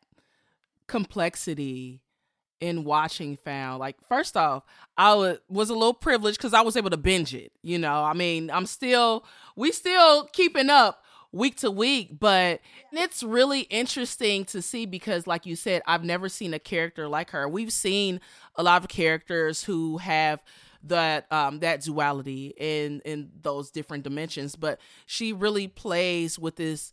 complexity 0.86 2.00
in 2.60 2.84
watching 2.84 3.36
found. 3.36 3.80
Like 3.80 3.96
first 4.08 4.36
off 4.36 4.64
i 4.96 5.14
was, 5.14 5.38
was 5.48 5.70
a 5.70 5.74
little 5.74 5.94
privileged 5.94 6.38
because 6.38 6.52
i 6.52 6.60
was 6.60 6.76
able 6.76 6.90
to 6.90 6.96
binge 6.96 7.34
it 7.34 7.52
you 7.62 7.78
know? 7.78 8.02
I 8.04 8.12
mean 8.12 8.50
i'm 8.50 8.66
still 8.66 9.24
we 9.56 9.72
still 9.72 10.24
keeping 10.32 10.70
up 10.70 11.04
week 11.30 11.56
to 11.58 11.70
week 11.70 12.18
but 12.18 12.60
it's 12.92 13.22
really 13.22 13.60
interesting 13.62 14.44
to 14.46 14.62
see 14.62 14.86
because 14.86 15.26
like 15.26 15.46
you 15.46 15.54
said 15.54 15.82
i've 15.86 16.04
never 16.04 16.28
seen 16.28 16.54
a 16.54 16.58
character 16.58 17.06
like 17.08 17.30
her. 17.30 17.48
We've 17.48 17.72
seen 17.72 18.20
a 18.56 18.62
lot 18.62 18.82
of 18.82 18.88
characters 18.88 19.62
who 19.64 19.98
have 19.98 20.42
that 20.84 21.30
um 21.32 21.60
that 21.60 21.82
duality 21.82 22.54
in 22.56 23.00
in 23.04 23.30
those 23.42 23.70
different 23.70 24.04
dimensions 24.04 24.54
but 24.56 24.80
she 25.06 25.32
really 25.32 25.68
plays 25.68 26.38
with 26.38 26.56
this 26.56 26.92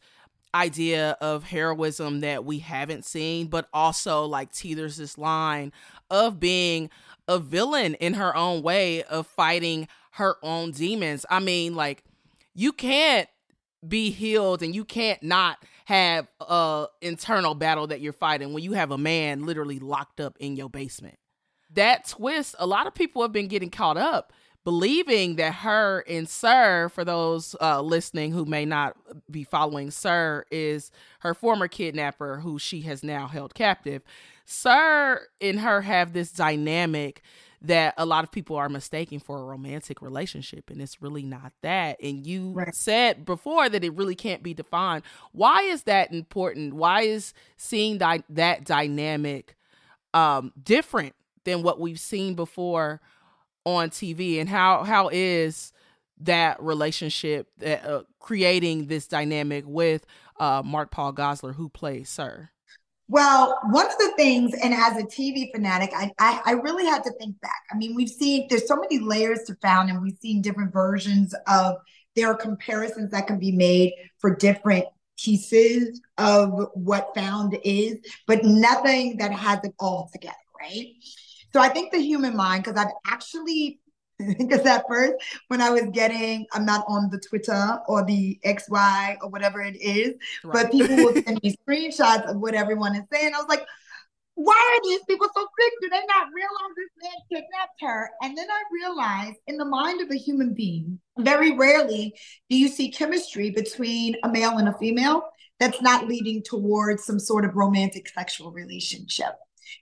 idea 0.56 1.18
of 1.22 1.44
heroism 1.44 2.22
that 2.22 2.46
we 2.46 2.60
haven't 2.60 3.06
seen, 3.06 3.48
but 3.48 3.68
also 3.74 4.26
like 4.26 4.52
teeters 4.52 4.98
this 4.98 5.18
line 5.18 5.74
of 6.10 6.40
being 6.40 6.90
a 7.28 7.38
villain 7.38 7.96
in 7.96 8.14
her 8.14 8.36
own 8.36 8.62
way 8.62 9.04
of 9.04 9.28
fighting 9.28 9.88
her 10.12 10.38
own 10.42 10.72
demons. 10.72 11.26
I 11.30 11.40
mean, 11.40 11.76
like 11.76 12.04
you 12.54 12.72
can't 12.72 13.28
be 13.88 14.10
healed 14.10 14.64
and 14.64 14.74
you 14.74 14.86
can't 14.86 15.22
not 15.22 15.58
have 15.86 16.28
a 16.40 16.88
internal 17.02 17.54
battle 17.54 17.88
that 17.88 18.02
you're 18.02 18.14
fighting 18.14 18.54
when 18.54 18.64
you 18.64 18.74
have 18.74 18.92
a 18.92 18.98
man 18.98 19.46
literally 19.46 19.78
locked 19.80 20.20
up 20.20 20.38
in 20.40 20.56
your 20.56 20.70
basement. 20.70 21.18
That 21.74 22.08
twist, 22.08 22.56
a 22.58 22.66
lot 22.66 22.88
of 22.88 22.96
people 22.96 23.22
have 23.22 23.34
been 23.34 23.48
getting 23.50 23.70
caught 23.70 23.98
up 23.98 24.32
believing 24.66 25.36
that 25.36 25.54
her 25.54 26.04
and 26.10 26.28
Sir, 26.28 26.90
for 26.90 27.06
those 27.06 27.56
uh, 27.62 27.82
listening 27.82 28.32
who 28.32 28.46
may 28.46 28.66
not 28.66 28.98
be 29.32 29.46
following, 29.46 29.92
Sir 29.92 30.44
is 30.52 30.92
her 31.20 31.34
former 31.34 31.70
kidnapper 31.70 32.40
who 32.40 32.60
she 32.60 32.82
has 32.82 33.04
now 33.04 33.28
held 33.28 33.54
captive. 33.54 34.02
Sir 34.44 35.28
and 35.40 35.60
her 35.60 35.82
have 35.82 36.14
this 36.14 36.32
dynamic 36.32 37.22
that 37.62 37.94
a 37.98 38.06
lot 38.06 38.24
of 38.24 38.32
people 38.32 38.56
are 38.56 38.70
mistaking 38.70 39.20
for 39.20 39.40
a 39.40 39.44
romantic 39.44 40.02
relationship 40.02 40.70
and 40.70 40.82
it's 40.82 41.02
really 41.02 41.24
not 41.24 41.52
that 41.62 41.98
and 42.02 42.26
you 42.28 42.52
right. 42.52 42.76
said 42.76 43.26
before 43.26 43.70
that 43.70 43.84
it 43.84 43.94
really 43.96 44.14
can't 44.14 44.44
be 44.44 44.54
defined 44.54 45.04
why 45.32 45.62
is 45.62 45.84
that 45.84 46.14
important 46.14 46.74
why 46.74 47.02
is 47.02 47.34
seeing 47.58 47.98
di- 47.98 48.24
that 48.30 48.66
dynamic 48.66 49.56
um 50.14 50.54
different 50.62 51.16
than 51.46 51.64
what 51.64 51.80
we've 51.80 52.00
seen 52.00 52.36
before 52.36 53.02
on 53.66 53.90
TV 53.90 54.40
and 54.40 54.48
how 54.48 54.84
how 54.84 55.10
is 55.12 55.74
that 56.22 56.62
relationship 56.62 57.48
that 57.58 57.86
uh, 57.86 58.04
creating 58.20 58.88
this 58.88 59.08
dynamic 59.08 59.66
with 59.68 60.06
uh, 60.40 60.62
Mark 60.64 60.92
Paul 60.92 61.14
Gosselaar 61.14 61.56
who 61.56 61.70
plays 61.70 62.10
Sir? 62.10 62.50
Well, 63.08 63.60
one 63.70 63.86
of 63.86 63.98
the 64.00 64.14
things, 64.18 64.56
and 64.64 64.74
as 64.74 64.98
a 64.98 65.06
TV 65.06 65.52
fanatic, 65.54 65.92
I, 65.96 66.12
I, 66.18 66.42
I 66.44 66.52
really 66.54 66.86
had 66.86 67.04
to 67.04 67.12
think 67.20 67.40
back. 67.40 67.62
I 67.72 67.78
mean, 67.78 67.96
we've 67.96 68.10
seen 68.10 68.48
there's 68.50 68.68
so 68.68 68.76
many 68.78 68.98
layers 68.98 69.44
to 69.44 69.56
Found, 69.62 69.92
and 69.92 70.02
we've 70.02 70.18
seen 70.18 70.42
different 70.42 70.74
versions 70.74 71.36
of 71.48 71.76
there 72.16 72.28
are 72.32 72.36
comparisons 72.36 73.12
that 73.12 73.28
can 73.28 73.38
be 73.38 73.52
made 73.52 73.94
for 74.18 74.36
different 74.36 74.86
pieces 75.20 76.02
of 76.18 76.70
what 76.74 77.14
Found 77.14 77.58
is, 77.64 78.00
but 78.26 78.44
nothing 78.44 79.18
that 79.18 79.32
has 79.32 79.60
it 79.64 79.74
all 79.80 80.10
together, 80.12 80.36
right? 80.60 80.88
So 81.56 81.62
I 81.62 81.70
think 81.70 81.94
the 81.94 82.00
human 82.00 82.36
mind, 82.36 82.66
because 82.66 82.78
I've 82.78 82.92
actually 83.08 83.80
because 84.38 84.62
at 84.62 84.86
first 84.88 85.14
when 85.50 85.60
i 85.60 85.70
was 85.70 85.84
getting 85.92 86.46
i'm 86.54 86.66
not 86.66 86.86
on 86.88 87.10
the 87.10 87.20
twitter 87.20 87.80
or 87.90 88.06
the 88.06 88.40
xy 88.46 89.18
or 89.22 89.28
whatever 89.28 89.62
it 89.62 89.76
is 89.76 90.14
right. 90.46 90.54
but 90.54 90.72
people 90.72 90.96
will 90.96 91.14
send 91.14 91.38
me 91.44 91.54
screenshots 91.70 92.24
of 92.30 92.38
what 92.38 92.54
everyone 92.54 92.96
is 92.96 93.04
saying. 93.12 93.34
I 93.34 93.38
was 93.38 93.50
like 93.50 93.66
why 94.36 94.54
are 94.54 94.88
these 94.88 95.02
people 95.04 95.28
so 95.36 95.42
sick 95.60 95.74
do 95.82 95.90
they 95.90 96.00
not 96.08 96.28
realize 96.34 96.76
this 96.78 96.90
man 97.04 97.12
kidnapped 97.30 97.82
her? 97.82 98.10
And 98.22 98.38
then 98.38 98.48
i 98.50 98.64
realized 98.72 99.38
in 99.48 99.58
the 99.58 99.66
mind 99.66 100.00
of 100.00 100.10
a 100.12 100.18
human 100.18 100.54
being 100.54 100.98
very 101.20 101.52
rarely 101.52 102.14
do 102.50 102.58
you 102.58 102.70
see 102.70 102.92
chemistry 102.92 103.50
between 103.50 104.16
a 104.24 104.30
male 104.30 104.58
and 104.60 104.70
a 104.70 104.78
female 104.78 105.24
that's 105.60 105.82
not 105.82 106.08
leading 106.08 106.42
towards 106.42 107.04
some 107.04 107.20
sort 107.20 107.44
of 107.44 107.56
romantic 107.56 108.08
sexual 108.08 108.54
relationship 108.54 109.36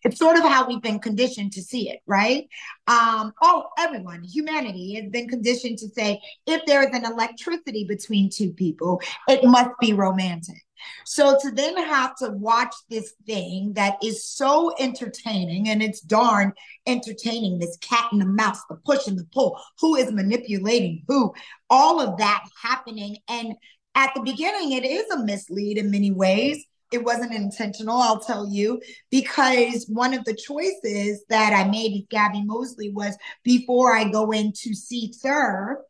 it's 0.03 0.19
sort 0.19 0.37
of 0.37 0.43
how 0.43 0.67
we've 0.67 0.81
been 0.81 0.99
conditioned 0.99 1.51
to 1.53 1.61
see 1.61 1.89
it, 1.89 1.99
right? 2.05 2.47
Um, 2.87 3.33
oh, 3.41 3.65
everyone, 3.77 4.23
humanity 4.23 4.95
has 4.95 5.09
been 5.09 5.27
conditioned 5.27 5.79
to 5.79 5.89
say 5.89 6.21
if 6.45 6.65
there 6.65 6.81
is 6.81 6.95
an 6.95 7.05
electricity 7.05 7.85
between 7.85 8.29
two 8.29 8.51
people, 8.51 9.01
it 9.27 9.43
must 9.43 9.71
be 9.79 9.93
romantic. 9.93 10.61
So 11.05 11.37
to 11.39 11.51
then 11.51 11.77
have 11.77 12.15
to 12.17 12.31
watch 12.31 12.73
this 12.89 13.13
thing 13.25 13.73
that 13.73 13.97
is 14.03 14.25
so 14.25 14.73
entertaining 14.79 15.69
and 15.69 15.81
it's 15.81 16.01
darn 16.01 16.53
entertaining, 16.85 17.59
this 17.59 17.77
cat 17.77 18.09
and 18.11 18.21
the 18.21 18.25
mouse, 18.25 18.59
the 18.69 18.75
push 18.85 19.07
and 19.07 19.17
the 19.17 19.25
pull, 19.33 19.59
who 19.79 19.95
is 19.95 20.11
manipulating 20.11 21.03
who, 21.07 21.33
all 21.69 22.01
of 22.01 22.17
that 22.17 22.43
happening. 22.61 23.17
And 23.27 23.53
at 23.95 24.11
the 24.15 24.21
beginning, 24.21 24.73
it 24.73 24.85
is 24.85 25.09
a 25.09 25.23
mislead 25.23 25.77
in 25.77 25.91
many 25.91 26.11
ways 26.11 26.65
it 26.93 27.03
wasn't 27.03 27.33
intentional, 27.33 27.97
I'll 27.97 28.19
tell 28.19 28.47
you, 28.47 28.79
because 29.09 29.85
one 29.89 30.13
of 30.13 30.23
the 30.25 30.35
choices 30.35 31.25
that 31.29 31.51
I 31.51 31.69
made 31.69 31.93
with 31.93 32.09
Gabby 32.09 32.43
Mosley 32.43 32.91
was 32.91 33.17
before 33.43 33.95
I 33.95 34.09
go 34.09 34.31
in 34.31 34.53
to 34.53 34.73
see 34.73 35.11
Sir, 35.11 35.83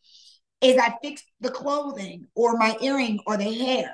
is 0.61 0.77
I 0.77 0.95
fix 1.03 1.21
the 1.41 1.51
clothing 1.51 2.27
or 2.35 2.57
my 2.57 2.77
earring 2.81 3.19
or 3.27 3.35
the 3.35 3.53
hair. 3.53 3.93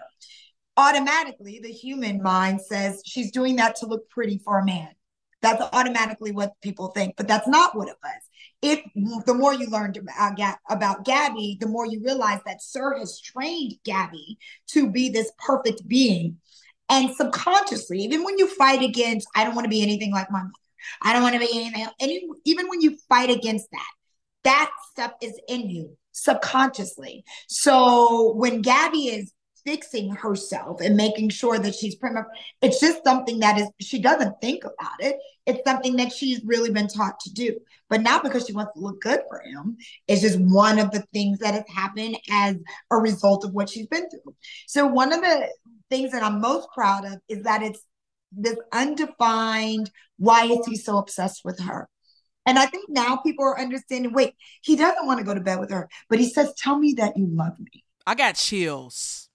Automatically, 0.77 1.59
the 1.61 1.71
human 1.71 2.21
mind 2.21 2.61
says 2.61 3.01
she's 3.05 3.31
doing 3.31 3.55
that 3.55 3.75
to 3.77 3.87
look 3.87 4.07
pretty 4.09 4.37
for 4.37 4.59
a 4.59 4.65
man. 4.65 4.89
That's 5.41 5.63
automatically 5.73 6.31
what 6.31 6.53
people 6.61 6.89
think, 6.89 7.15
but 7.17 7.27
that's 7.27 7.47
not 7.47 7.75
what 7.75 7.87
it 7.87 7.95
was. 8.03 8.21
If 8.61 9.25
the 9.25 9.33
more 9.33 9.53
you 9.53 9.67
learned 9.67 9.97
about, 9.97 10.37
about 10.69 11.05
Gabby, 11.05 11.57
the 11.59 11.67
more 11.67 11.85
you 11.85 12.01
realize 12.03 12.41
that 12.45 12.61
Sir 12.61 12.97
has 12.97 13.19
trained 13.19 13.75
Gabby 13.85 14.37
to 14.67 14.91
be 14.91 15.09
this 15.09 15.31
perfect 15.39 15.87
being 15.87 16.37
and 16.89 17.15
subconsciously, 17.15 17.99
even 17.99 18.23
when 18.23 18.37
you 18.37 18.47
fight 18.47 18.81
against, 18.81 19.27
I 19.35 19.43
don't 19.43 19.55
want 19.55 19.65
to 19.65 19.69
be 19.69 19.81
anything 19.81 20.11
like 20.11 20.31
my 20.31 20.39
mother. 20.39 20.51
I 21.01 21.13
don't 21.13 21.23
want 21.23 21.33
to 21.33 21.39
be 21.39 21.49
anything. 21.53 21.85
Any, 21.99 22.27
even 22.45 22.67
when 22.67 22.81
you 22.81 22.97
fight 23.07 23.29
against 23.29 23.69
that, 23.71 23.91
that 24.43 24.71
stuff 24.91 25.13
is 25.21 25.39
in 25.47 25.69
you 25.69 25.97
subconsciously. 26.11 27.23
So 27.47 28.33
when 28.33 28.61
Gabby 28.61 29.07
is 29.07 29.31
fixing 29.65 30.09
herself 30.09 30.79
and 30.81 30.95
making 30.95 31.29
sure 31.29 31.59
that 31.59 31.75
she's 31.75 31.95
prima, 31.95 32.25
it's 32.61 32.79
just 32.79 33.03
something 33.03 33.39
that 33.39 33.59
is 33.59 33.69
she 33.79 33.99
doesn't 33.99 34.39
think 34.41 34.63
about 34.63 34.99
it. 34.99 35.17
It's 35.45 35.61
something 35.65 35.95
that 35.97 36.11
she's 36.11 36.43
really 36.43 36.71
been 36.71 36.87
taught 36.87 37.19
to 37.21 37.33
do, 37.33 37.59
but 37.89 38.01
not 38.01 38.23
because 38.23 38.45
she 38.45 38.53
wants 38.53 38.73
to 38.73 38.79
look 38.79 39.01
good 39.01 39.21
for 39.29 39.41
him. 39.41 39.77
It's 40.07 40.21
just 40.21 40.39
one 40.39 40.79
of 40.79 40.91
the 40.91 41.03
things 41.13 41.39
that 41.39 41.53
has 41.53 41.65
happened 41.73 42.17
as 42.31 42.55
a 42.91 42.97
result 42.97 43.45
of 43.45 43.53
what 43.53 43.69
she's 43.69 43.87
been 43.87 44.09
through. 44.09 44.35
So 44.67 44.85
one 44.87 45.11
of 45.11 45.21
the 45.21 45.49
things 45.89 46.11
that 46.11 46.23
I'm 46.23 46.41
most 46.41 46.69
proud 46.73 47.05
of 47.05 47.19
is 47.27 47.43
that 47.43 47.61
it's 47.61 47.81
this 48.31 48.57
undefined 48.71 49.89
why 50.17 50.45
is 50.45 50.65
he 50.65 50.75
so 50.75 50.97
obsessed 50.97 51.43
with 51.43 51.59
her? 51.61 51.87
And 52.45 52.59
I 52.59 52.65
think 52.65 52.89
now 52.89 53.17
people 53.17 53.45
are 53.45 53.59
understanding 53.59 54.13
wait, 54.13 54.35
he 54.61 54.75
doesn't 54.75 55.05
want 55.05 55.19
to 55.19 55.25
go 55.25 55.33
to 55.33 55.41
bed 55.41 55.59
with 55.59 55.71
her, 55.71 55.89
but 56.09 56.19
he 56.19 56.29
says, 56.29 56.53
Tell 56.57 56.77
me 56.77 56.93
that 56.97 57.17
you 57.17 57.27
love 57.31 57.59
me. 57.59 57.83
I 58.05 58.15
got 58.15 58.35
chills. 58.35 59.29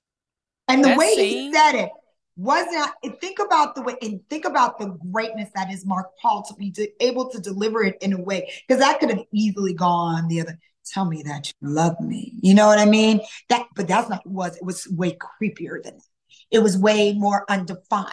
And 0.69 0.83
the 0.83 0.88
that 0.88 0.99
way 0.99 1.14
scene... 1.14 1.53
he 1.53 1.55
said 1.55 1.75
it 1.75 1.90
wasn't 2.37 2.90
think 3.21 3.38
about 3.38 3.75
the 3.75 3.83
way 3.83 3.95
and 4.03 4.21
think 4.29 4.45
about 4.45 4.79
the 4.79 4.87
greatness 5.12 5.49
that 5.55 5.71
is 5.71 5.87
Mark 5.87 6.09
Paul 6.21 6.43
to 6.49 6.55
be 6.55 6.75
able 7.01 7.31
to 7.31 7.38
deliver 7.38 7.85
it 7.85 7.97
in 8.01 8.12
a 8.12 8.21
way 8.21 8.53
because 8.67 8.81
that 8.81 8.99
could 8.99 9.11
have 9.11 9.23
easily 9.33 9.73
gone 9.73 10.27
the 10.29 10.40
other 10.40 10.59
tell 10.85 11.05
me 11.05 11.23
that 11.23 11.47
you 11.47 11.69
love 11.69 11.99
me 12.01 12.35
you 12.43 12.53
know 12.53 12.67
what 12.67 12.79
i 12.79 12.85
mean 12.85 13.21
that 13.49 13.67
but 13.75 13.88
that's 13.88 14.09
not 14.11 14.21
what 14.27 14.55
it 14.57 14.57
was 14.57 14.57
it 14.57 14.64
was 14.64 14.88
way 14.90 15.17
creepier 15.17 15.83
than 15.83 15.95
that 15.95 16.03
it 16.50 16.61
was 16.61 16.78
way 16.78 17.12
more 17.12 17.44
undefined 17.48 18.11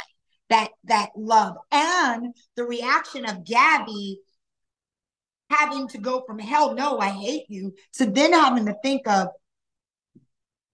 that 0.50 0.70
that 0.86 1.10
love. 1.16 1.58
And 1.72 2.36
the 2.56 2.64
reaction 2.64 3.26
of 3.26 3.46
Gabby 3.46 4.20
having 5.50 5.88
to 5.90 5.98
go 5.98 6.24
from 6.26 6.40
hell 6.40 6.74
no 6.76 6.98
I 7.00 7.10
hate 7.10 7.46
you 7.50 7.74
to 7.94 8.06
then 8.06 8.34
having 8.34 8.66
to 8.68 8.76
think 8.84 9.08
of 9.08 9.30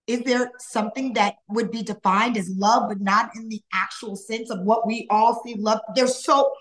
is 0.08 0.22
there 0.22 0.52
something 0.60 1.14
that 1.14 1.36
would 1.50 1.70
be 1.70 1.84
defined 1.84 2.38
as 2.38 2.50
love 2.50 2.88
but 2.88 3.02
not 3.02 3.32
in 3.36 3.50
the 3.50 3.62
actual 3.74 4.16
sense 4.16 4.50
of 4.50 4.62
what 4.62 4.88
we 4.88 5.06
all 5.10 5.42
see 5.46 5.56
love? 5.56 5.80
There's 5.96 6.24
so 6.24 6.54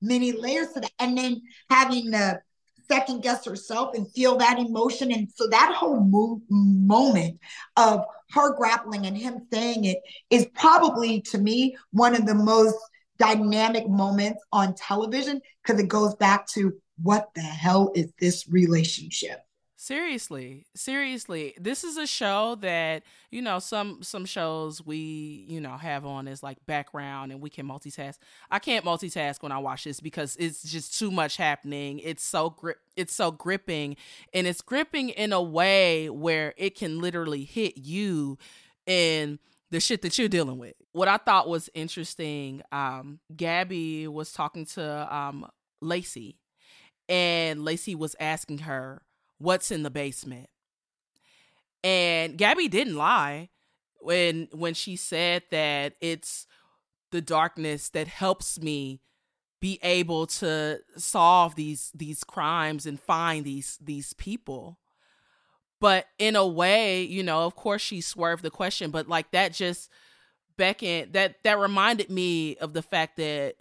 many 0.00 0.32
layers 0.32 0.72
to 0.72 0.80
that. 0.80 0.92
And 0.98 1.16
then 1.16 1.42
having 1.68 2.10
the 2.10 2.40
second 2.88 3.22
guess 3.22 3.44
herself 3.44 3.94
and 3.94 4.10
feel 4.12 4.36
that 4.38 4.58
emotion. 4.58 5.12
And 5.12 5.28
so 5.34 5.46
that 5.48 5.74
whole 5.74 6.00
move, 6.00 6.40
moment 6.48 7.38
of 7.76 8.04
her 8.34 8.54
grappling 8.54 9.06
and 9.06 9.16
him 9.16 9.46
saying 9.52 9.84
it 9.84 9.98
is 10.30 10.46
probably 10.54 11.20
to 11.20 11.38
me 11.38 11.76
one 11.92 12.14
of 12.14 12.26
the 12.26 12.34
most 12.34 12.76
dynamic 13.18 13.88
moments 13.88 14.42
on 14.52 14.74
television 14.74 15.40
because 15.62 15.80
it 15.80 15.88
goes 15.88 16.14
back 16.16 16.46
to 16.48 16.74
what 17.02 17.28
the 17.34 17.40
hell 17.40 17.92
is 17.94 18.12
this 18.18 18.48
relationship? 18.48 19.40
Seriously, 19.84 20.64
seriously, 20.74 21.52
this 21.60 21.84
is 21.84 21.98
a 21.98 22.06
show 22.06 22.54
that 22.62 23.02
you 23.30 23.42
know 23.42 23.58
some 23.58 24.02
some 24.02 24.24
shows 24.24 24.80
we 24.82 25.44
you 25.46 25.60
know 25.60 25.76
have 25.76 26.06
on 26.06 26.26
as 26.26 26.42
like 26.42 26.56
background 26.64 27.32
and 27.32 27.42
we 27.42 27.50
can 27.50 27.68
multitask. 27.68 28.16
I 28.50 28.60
can't 28.60 28.82
multitask 28.82 29.42
when 29.42 29.52
I 29.52 29.58
watch 29.58 29.84
this 29.84 30.00
because 30.00 30.36
it's 30.36 30.62
just 30.62 30.98
too 30.98 31.10
much 31.10 31.36
happening. 31.36 31.98
It's 31.98 32.24
so 32.24 32.48
grip, 32.48 32.78
it's 32.96 33.14
so 33.14 33.30
gripping, 33.30 33.96
and 34.32 34.46
it's 34.46 34.62
gripping 34.62 35.10
in 35.10 35.34
a 35.34 35.42
way 35.42 36.08
where 36.08 36.54
it 36.56 36.76
can 36.76 37.02
literally 37.02 37.44
hit 37.44 37.76
you 37.76 38.38
in 38.86 39.38
the 39.70 39.80
shit 39.80 40.00
that 40.00 40.16
you're 40.16 40.28
dealing 40.28 40.56
with. 40.56 40.76
What 40.92 41.08
I 41.08 41.18
thought 41.18 41.46
was 41.46 41.68
interesting, 41.74 42.62
um, 42.72 43.20
Gabby 43.36 44.08
was 44.08 44.32
talking 44.32 44.64
to 44.64 45.14
um 45.14 45.46
Lacey, 45.82 46.38
and 47.06 47.66
Lacey 47.66 47.94
was 47.94 48.16
asking 48.18 48.60
her 48.60 49.02
what's 49.38 49.70
in 49.70 49.82
the 49.82 49.90
basement. 49.90 50.48
And 51.82 52.38
Gabby 52.38 52.68
didn't 52.68 52.96
lie 52.96 53.50
when 54.00 54.48
when 54.52 54.74
she 54.74 54.96
said 54.96 55.42
that 55.50 55.94
it's 56.00 56.46
the 57.10 57.20
darkness 57.20 57.88
that 57.90 58.08
helps 58.08 58.60
me 58.60 59.00
be 59.60 59.78
able 59.82 60.26
to 60.26 60.80
solve 60.96 61.54
these 61.54 61.90
these 61.94 62.22
crimes 62.22 62.84
and 62.86 63.00
find 63.00 63.44
these 63.46 63.78
these 63.80 64.12
people 64.12 64.78
but 65.80 66.06
in 66.18 66.36
a 66.36 66.46
way 66.46 67.02
you 67.02 67.22
know 67.22 67.46
of 67.46 67.56
course 67.56 67.80
she 67.80 68.00
swerved 68.00 68.42
the 68.42 68.50
question 68.50 68.90
but 68.90 69.08
like 69.08 69.30
that 69.30 69.54
just 69.54 69.88
beckoned 70.58 71.14
that 71.14 71.36
that 71.44 71.58
reminded 71.58 72.10
me 72.10 72.56
of 72.56 72.74
the 72.74 72.82
fact 72.82 73.16
that 73.16 73.54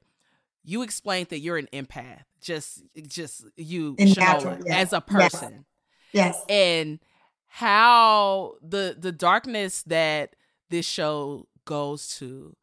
you 0.63 0.81
explained 0.81 1.29
that 1.29 1.39
you're 1.39 1.57
an 1.57 1.67
empath 1.73 2.23
just 2.41 2.83
just 3.07 3.45
you 3.55 3.95
Shanola, 3.95 4.61
yeah. 4.65 4.77
as 4.77 4.93
a 4.93 5.01
person 5.01 5.65
yes. 6.11 6.35
yes 6.35 6.45
and 6.49 6.99
how 7.47 8.53
the 8.61 8.95
the 8.97 9.11
darkness 9.11 9.83
that 9.83 10.35
this 10.69 10.85
show 10.85 11.47
goes 11.65 12.17
to 12.17 12.55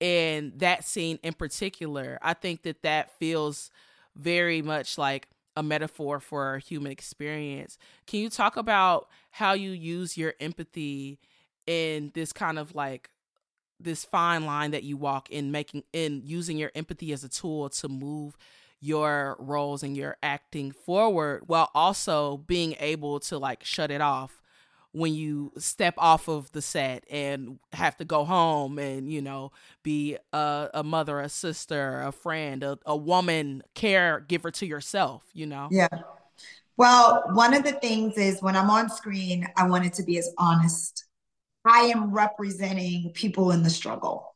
and 0.00 0.58
that 0.58 0.84
scene 0.84 1.18
in 1.22 1.34
particular 1.34 2.18
i 2.22 2.34
think 2.34 2.62
that 2.62 2.82
that 2.82 3.10
feels 3.18 3.70
very 4.14 4.62
much 4.62 4.98
like 4.98 5.28
a 5.56 5.62
metaphor 5.62 6.20
for 6.20 6.44
our 6.44 6.58
human 6.58 6.92
experience 6.92 7.78
can 8.06 8.20
you 8.20 8.28
talk 8.28 8.56
about 8.56 9.08
how 9.30 9.52
you 9.52 9.70
use 9.70 10.16
your 10.16 10.34
empathy 10.38 11.18
in 11.66 12.12
this 12.14 12.32
kind 12.32 12.58
of 12.58 12.74
like 12.74 13.10
this 13.80 14.04
fine 14.04 14.44
line 14.44 14.70
that 14.70 14.84
you 14.84 14.96
walk 14.96 15.30
in 15.30 15.50
making 15.50 15.84
in 15.92 16.22
using 16.24 16.56
your 16.56 16.72
empathy 16.74 17.12
as 17.12 17.24
a 17.24 17.28
tool 17.28 17.68
to 17.68 17.88
move 17.88 18.36
your 18.80 19.36
roles 19.38 19.82
and 19.82 19.96
your 19.96 20.16
acting 20.22 20.70
forward 20.70 21.42
while 21.46 21.70
also 21.74 22.38
being 22.38 22.74
able 22.78 23.18
to 23.18 23.38
like 23.38 23.64
shut 23.64 23.90
it 23.90 24.00
off 24.00 24.42
when 24.92 25.14
you 25.14 25.52
step 25.58 25.94
off 25.98 26.28
of 26.28 26.50
the 26.52 26.62
set 26.62 27.04
and 27.10 27.58
have 27.72 27.96
to 27.96 28.04
go 28.04 28.24
home 28.24 28.78
and 28.78 29.10
you 29.10 29.20
know 29.20 29.50
be 29.82 30.16
a, 30.32 30.68
a 30.74 30.82
mother 30.82 31.20
a 31.20 31.28
sister 31.28 32.02
a 32.02 32.12
friend 32.12 32.62
a, 32.62 32.78
a 32.86 32.96
woman 32.96 33.62
caregiver 33.74 34.52
to 34.52 34.66
yourself 34.66 35.22
you 35.32 35.46
know? 35.46 35.68
Yeah. 35.70 35.88
Well 36.76 37.24
one 37.32 37.54
of 37.54 37.64
the 37.64 37.72
things 37.72 38.16
is 38.16 38.42
when 38.42 38.56
i'm 38.56 38.70
on 38.70 38.88
screen 38.90 39.48
i 39.56 39.66
want 39.66 39.86
it 39.86 39.94
to 39.94 40.02
be 40.02 40.18
as 40.18 40.32
honest 40.38 41.05
i 41.66 41.80
am 41.82 42.12
representing 42.12 43.10
people 43.14 43.50
in 43.50 43.62
the 43.62 43.70
struggle 43.70 44.34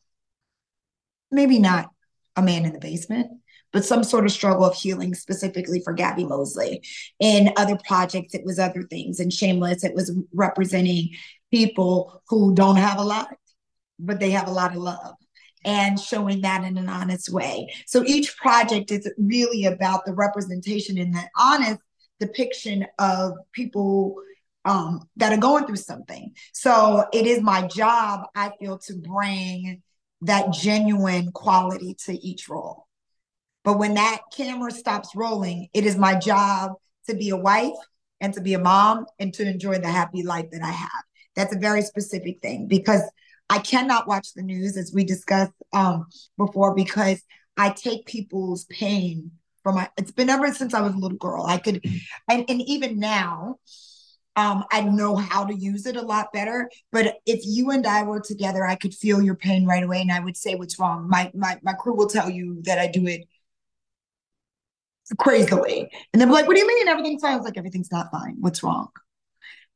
maybe 1.30 1.58
not 1.58 1.90
a 2.36 2.42
man 2.42 2.64
in 2.64 2.72
the 2.72 2.78
basement 2.78 3.30
but 3.72 3.84
some 3.84 4.02
sort 4.02 4.24
of 4.24 4.32
struggle 4.32 4.64
of 4.64 4.74
healing 4.74 5.14
specifically 5.14 5.80
for 5.80 5.92
Gabby 5.92 6.24
Mosley. 6.24 6.82
In 7.20 7.52
other 7.56 7.78
projects, 7.86 8.34
it 8.34 8.44
was 8.44 8.58
other 8.58 8.82
things. 8.82 9.20
In 9.20 9.30
Shameless, 9.30 9.84
it 9.84 9.94
was 9.94 10.12
representing 10.34 11.10
people 11.50 12.22
who 12.28 12.54
don't 12.54 12.76
have 12.76 12.98
a 12.98 13.04
lot, 13.04 13.28
but 13.98 14.20
they 14.20 14.30
have 14.30 14.48
a 14.48 14.52
lot 14.52 14.72
of 14.72 14.78
love 14.78 15.14
and 15.64 16.00
showing 16.00 16.40
that 16.40 16.64
in 16.64 16.78
an 16.78 16.88
honest 16.88 17.30
way. 17.30 17.72
So 17.86 18.02
each 18.04 18.36
project 18.36 18.90
is 18.90 19.10
really 19.18 19.66
about 19.66 20.04
the 20.06 20.14
representation 20.14 20.96
and 20.98 21.14
the 21.14 21.28
honest 21.36 21.80
depiction 22.18 22.86
of 22.98 23.34
people 23.52 24.16
um, 24.70 25.08
that 25.16 25.32
are 25.32 25.40
going 25.40 25.66
through 25.66 25.76
something. 25.76 26.32
So 26.52 27.04
it 27.12 27.26
is 27.26 27.42
my 27.42 27.66
job, 27.66 28.26
I 28.36 28.52
feel, 28.60 28.78
to 28.78 28.94
bring 28.94 29.82
that 30.22 30.52
genuine 30.52 31.32
quality 31.32 31.96
to 32.06 32.12
each 32.12 32.48
role. 32.48 32.86
But 33.64 33.78
when 33.78 33.94
that 33.94 34.20
camera 34.34 34.70
stops 34.70 35.16
rolling, 35.16 35.68
it 35.74 35.84
is 35.84 35.96
my 35.96 36.14
job 36.14 36.72
to 37.08 37.16
be 37.16 37.30
a 37.30 37.36
wife 37.36 37.72
and 38.20 38.32
to 38.34 38.40
be 38.40 38.54
a 38.54 38.58
mom 38.60 39.06
and 39.18 39.34
to 39.34 39.42
enjoy 39.42 39.78
the 39.78 39.90
happy 39.90 40.22
life 40.22 40.46
that 40.52 40.62
I 40.62 40.70
have. 40.70 41.02
That's 41.34 41.54
a 41.54 41.58
very 41.58 41.82
specific 41.82 42.40
thing 42.40 42.68
because 42.68 43.02
I 43.48 43.58
cannot 43.58 44.06
watch 44.06 44.34
the 44.34 44.42
news 44.42 44.76
as 44.76 44.92
we 44.94 45.02
discussed 45.04 45.52
um, 45.72 46.06
before 46.38 46.74
because 46.74 47.20
I 47.56 47.70
take 47.70 48.06
people's 48.06 48.66
pain 48.66 49.32
from 49.64 49.74
my. 49.74 49.88
It's 49.96 50.12
been 50.12 50.30
ever 50.30 50.52
since 50.54 50.74
I 50.74 50.80
was 50.80 50.94
a 50.94 50.98
little 50.98 51.18
girl. 51.18 51.44
I 51.44 51.58
could, 51.58 51.84
and, 52.28 52.44
and 52.48 52.62
even 52.62 53.00
now, 53.00 53.56
um, 54.36 54.64
I 54.70 54.82
know 54.82 55.16
how 55.16 55.44
to 55.44 55.54
use 55.54 55.86
it 55.86 55.96
a 55.96 56.02
lot 56.02 56.32
better. 56.32 56.70
But 56.92 57.16
if 57.26 57.40
you 57.44 57.70
and 57.70 57.86
I 57.86 58.02
were 58.02 58.20
together, 58.20 58.64
I 58.64 58.76
could 58.76 58.94
feel 58.94 59.22
your 59.22 59.34
pain 59.34 59.66
right 59.66 59.82
away, 59.82 60.00
and 60.00 60.12
I 60.12 60.20
would 60.20 60.36
say 60.36 60.54
what's 60.54 60.78
wrong. 60.78 61.08
My 61.08 61.30
my 61.34 61.58
my 61.62 61.72
crew 61.72 61.94
will 61.94 62.08
tell 62.08 62.30
you 62.30 62.60
that 62.62 62.78
I 62.78 62.86
do 62.86 63.06
it 63.06 63.26
crazily. 65.18 65.90
And 66.12 66.20
they'll 66.20 66.28
be 66.28 66.34
like, 66.34 66.46
what 66.46 66.54
do 66.54 66.60
you 66.60 66.68
mean 66.68 66.88
everything's 66.88 67.22
fine? 67.22 67.32
I 67.32 67.36
was 67.36 67.44
like, 67.44 67.58
everything's 67.58 67.90
not 67.90 68.10
fine. 68.10 68.36
What's 68.40 68.62
wrong? 68.62 68.88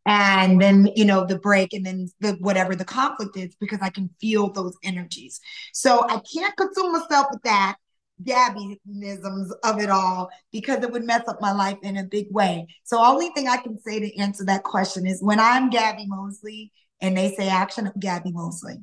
And 0.06 0.60
then, 0.60 0.90
you 0.94 1.04
know, 1.04 1.24
the 1.24 1.38
break 1.38 1.72
and 1.72 1.84
then 1.84 2.08
the 2.20 2.32
whatever 2.34 2.76
the 2.76 2.84
conflict 2.84 3.36
is, 3.36 3.56
because 3.56 3.78
I 3.80 3.88
can 3.88 4.10
feel 4.20 4.52
those 4.52 4.76
energies. 4.84 5.40
So 5.72 6.06
I 6.08 6.20
can't 6.32 6.56
consume 6.56 6.92
myself 6.92 7.28
with 7.30 7.42
that 7.42 7.76
Gabbyisms 8.22 9.50
of 9.64 9.80
it 9.80 9.90
all 9.90 10.30
because 10.52 10.82
it 10.82 10.92
would 10.92 11.04
mess 11.04 11.26
up 11.26 11.40
my 11.40 11.52
life 11.52 11.78
in 11.82 11.96
a 11.96 12.04
big 12.04 12.26
way. 12.30 12.66
So 12.84 13.04
only 13.04 13.30
thing 13.30 13.48
I 13.48 13.56
can 13.56 13.78
say 13.78 14.00
to 14.00 14.16
answer 14.18 14.44
that 14.44 14.62
question 14.62 15.06
is 15.06 15.22
when 15.22 15.40
I'm 15.40 15.70
Gabi 15.70 16.06
Mosely 16.06 16.72
and 17.00 17.16
they 17.16 17.34
say 17.34 17.48
action, 17.48 17.86
I'm 17.86 18.00
Gabi 18.00 18.32
Mosely. 18.32 18.76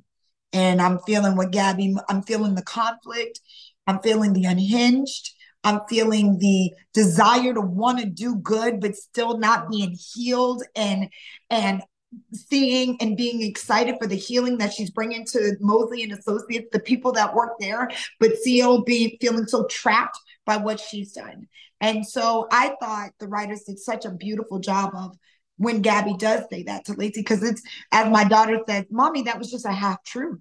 And 0.53 0.81
I'm 0.81 0.99
feeling 0.99 1.37
what 1.37 1.51
Gabi, 1.51 1.95
I'm 2.09 2.23
feeling 2.23 2.55
the 2.55 2.61
conflict. 2.61 3.39
I'm 3.87 3.99
feeling 3.99 4.33
the 4.33 4.45
unhinged. 4.45 5.33
I'm 5.63 5.81
feeling 5.87 6.37
the 6.39 6.71
desire 6.93 7.53
to 7.53 7.61
want 7.61 7.99
to 7.99 8.05
do 8.05 8.35
good, 8.35 8.81
but 8.81 8.95
still 8.95 9.37
not 9.37 9.69
being 9.69 9.95
healed 10.13 10.63
and 10.75 11.07
and 11.49 11.83
seeing 12.33 12.97
and 13.01 13.17
being 13.17 13.41
excited 13.41 13.95
for 13.99 14.07
the 14.07 14.15
healing 14.15 14.57
that 14.57 14.73
she's 14.73 14.89
bringing 14.89 15.25
to 15.25 15.55
Mosely 15.59 16.03
and 16.03 16.11
Associates, 16.13 16.69
the 16.71 16.79
people 16.79 17.11
that 17.13 17.33
work 17.33 17.53
there, 17.59 17.89
but 18.19 18.35
still 18.37 18.83
being 18.83 19.17
feeling 19.21 19.47
so 19.47 19.65
trapped 19.65 20.17
by 20.45 20.57
what 20.57 20.79
she's 20.79 21.13
done. 21.13 21.47
And 21.79 22.05
so 22.07 22.47
I 22.51 22.75
thought 22.79 23.11
the 23.19 23.27
writers 23.27 23.63
did 23.63 23.79
such 23.79 24.05
a 24.05 24.11
beautiful 24.11 24.59
job 24.59 24.91
of 24.95 25.17
when 25.57 25.83
Gabi 25.83 26.17
does 26.17 26.43
say 26.49 26.63
that 26.63 26.85
to 26.85 26.93
Lacey, 26.93 27.21
because 27.21 27.43
it's 27.43 27.61
as 27.91 28.09
my 28.09 28.23
daughter 28.23 28.59
said, 28.67 28.87
Mommy, 28.89 29.23
that 29.23 29.37
was 29.37 29.51
just 29.51 29.65
a 29.65 29.71
half 29.71 30.03
truth. 30.03 30.39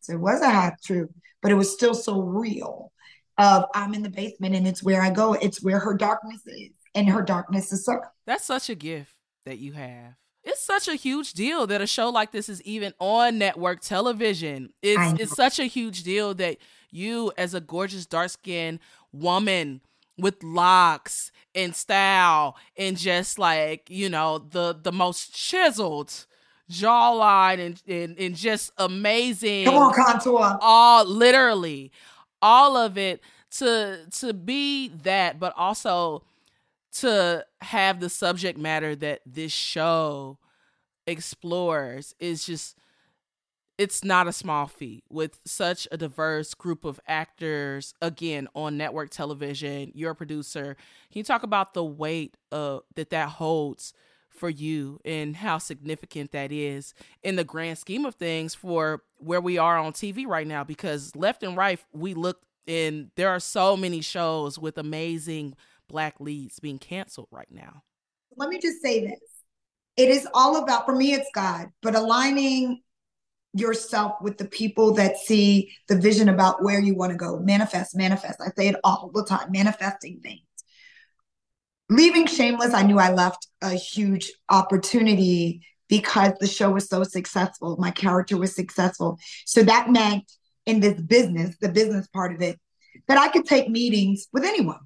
So 0.00 0.12
it 0.14 0.20
was 0.20 0.40
a 0.40 0.50
half 0.50 0.80
truth, 0.82 1.10
but 1.42 1.50
it 1.50 1.56
was 1.56 1.72
still 1.72 1.94
so 1.94 2.20
real 2.20 2.92
of 3.38 3.64
I'm 3.74 3.94
in 3.94 4.02
the 4.02 4.10
basement 4.10 4.54
and 4.54 4.66
it's 4.66 4.82
where 4.82 5.02
I 5.02 5.10
go. 5.10 5.34
It's 5.34 5.62
where 5.62 5.78
her 5.78 5.94
darkness 5.94 6.42
is, 6.46 6.70
and 6.94 7.08
her 7.08 7.22
darkness 7.22 7.72
is 7.72 7.84
so. 7.84 8.00
That's 8.26 8.44
such 8.44 8.70
a 8.70 8.74
gift 8.74 9.14
that 9.44 9.58
you 9.58 9.72
have. 9.72 10.14
It's 10.46 10.62
such 10.62 10.86
a 10.86 10.94
huge 10.94 11.32
deal 11.32 11.66
that 11.66 11.80
a 11.80 11.86
show 11.88 12.08
like 12.08 12.30
this 12.30 12.48
is 12.48 12.62
even 12.62 12.94
on 13.00 13.36
network 13.36 13.80
television. 13.80 14.72
It's 14.80 15.20
it's 15.20 15.34
such 15.34 15.58
a 15.58 15.64
huge 15.64 16.04
deal 16.04 16.34
that 16.34 16.58
you, 16.92 17.32
as 17.36 17.52
a 17.52 17.60
gorgeous 17.60 18.06
dark 18.06 18.30
skinned 18.30 18.78
woman 19.12 19.80
with 20.16 20.42
locks 20.44 21.32
and 21.54 21.74
style 21.74 22.56
and 22.78 22.96
just 22.96 23.38
like 23.38 23.90
you 23.90 24.08
know 24.08 24.38
the 24.38 24.78
the 24.80 24.92
most 24.92 25.34
chiseled 25.34 26.26
jawline 26.70 27.58
and, 27.58 27.82
and 27.88 28.18
and 28.18 28.36
just 28.36 28.70
amazing. 28.78 29.64
Come 29.64 29.74
on, 29.74 29.94
contour. 29.94 30.58
All 30.60 31.04
literally 31.04 31.90
all 32.40 32.76
of 32.76 32.96
it 32.96 33.20
to 33.58 34.06
to 34.20 34.32
be 34.32 34.88
that 35.02 35.40
but 35.40 35.52
also 35.56 36.22
to 37.00 37.44
have 37.60 38.00
the 38.00 38.08
subject 38.08 38.58
matter 38.58 38.94
that 38.96 39.20
this 39.26 39.52
show 39.52 40.38
explores 41.06 42.14
is 42.18 42.44
just 42.44 42.76
it's 43.78 44.02
not 44.02 44.26
a 44.26 44.32
small 44.32 44.66
feat. 44.66 45.04
With 45.10 45.38
such 45.44 45.86
a 45.92 45.98
diverse 45.98 46.54
group 46.54 46.84
of 46.86 46.98
actors 47.06 47.92
again 48.00 48.48
on 48.54 48.76
network 48.76 49.10
television 49.10 49.92
you're 49.94 50.12
a 50.12 50.14
producer 50.14 50.76
can 51.12 51.18
you 51.18 51.24
talk 51.24 51.42
about 51.42 51.74
the 51.74 51.84
weight 51.84 52.36
uh, 52.50 52.78
that 52.94 53.10
that 53.10 53.28
holds 53.30 53.92
for 54.30 54.50
you 54.50 55.00
and 55.04 55.36
how 55.36 55.58
significant 55.58 56.30
that 56.32 56.52
is 56.52 56.94
in 57.22 57.36
the 57.36 57.44
grand 57.44 57.78
scheme 57.78 58.04
of 58.04 58.14
things 58.14 58.54
for 58.54 59.02
where 59.18 59.40
we 59.40 59.58
are 59.58 59.78
on 59.78 59.92
TV 59.92 60.26
right 60.26 60.46
now? 60.46 60.62
Because 60.62 61.14
left 61.16 61.42
and 61.42 61.56
right 61.56 61.80
we 61.92 62.14
look 62.14 62.42
and 62.68 63.10
there 63.14 63.28
are 63.30 63.40
so 63.40 63.76
many 63.76 64.00
shows 64.00 64.58
with 64.58 64.76
amazing 64.76 65.54
black 65.88 66.20
leads 66.20 66.58
being 66.60 66.78
canceled 66.78 67.28
right 67.30 67.50
now. 67.50 67.82
Let 68.36 68.48
me 68.48 68.58
just 68.60 68.82
say 68.82 69.00
this. 69.06 69.20
It 69.96 70.10
is 70.10 70.28
all 70.34 70.62
about 70.62 70.84
for 70.84 70.94
me 70.94 71.14
it's 71.14 71.30
God, 71.34 71.68
but 71.82 71.94
aligning 71.94 72.82
yourself 73.54 74.12
with 74.20 74.36
the 74.36 74.44
people 74.44 74.92
that 74.94 75.16
see 75.16 75.72
the 75.88 75.96
vision 75.96 76.28
about 76.28 76.62
where 76.62 76.80
you 76.80 76.94
want 76.94 77.12
to 77.12 77.16
go. 77.16 77.38
Manifest, 77.38 77.96
manifest. 77.96 78.40
I 78.40 78.50
say 78.56 78.68
it 78.68 78.76
all 78.84 79.10
the 79.14 79.24
time, 79.24 79.50
manifesting 79.50 80.20
things 80.20 80.42
leaving 81.88 82.26
Shameless, 82.26 82.74
I 82.74 82.82
knew 82.82 82.98
I 82.98 83.12
left 83.12 83.46
a 83.62 83.70
huge 83.70 84.32
opportunity 84.48 85.62
because 85.88 86.32
the 86.40 86.46
show 86.46 86.70
was 86.72 86.88
so 86.88 87.04
successful. 87.04 87.76
My 87.78 87.90
character 87.90 88.36
was 88.36 88.54
successful. 88.54 89.18
So 89.44 89.62
that 89.62 89.90
meant 89.90 90.30
in 90.64 90.80
this 90.80 91.00
business, 91.00 91.56
the 91.60 91.68
business 91.68 92.08
part 92.08 92.34
of 92.34 92.42
it, 92.42 92.58
that 93.06 93.18
I 93.18 93.28
could 93.28 93.46
take 93.46 93.68
meetings 93.68 94.26
with 94.32 94.44
anyone. 94.44 94.80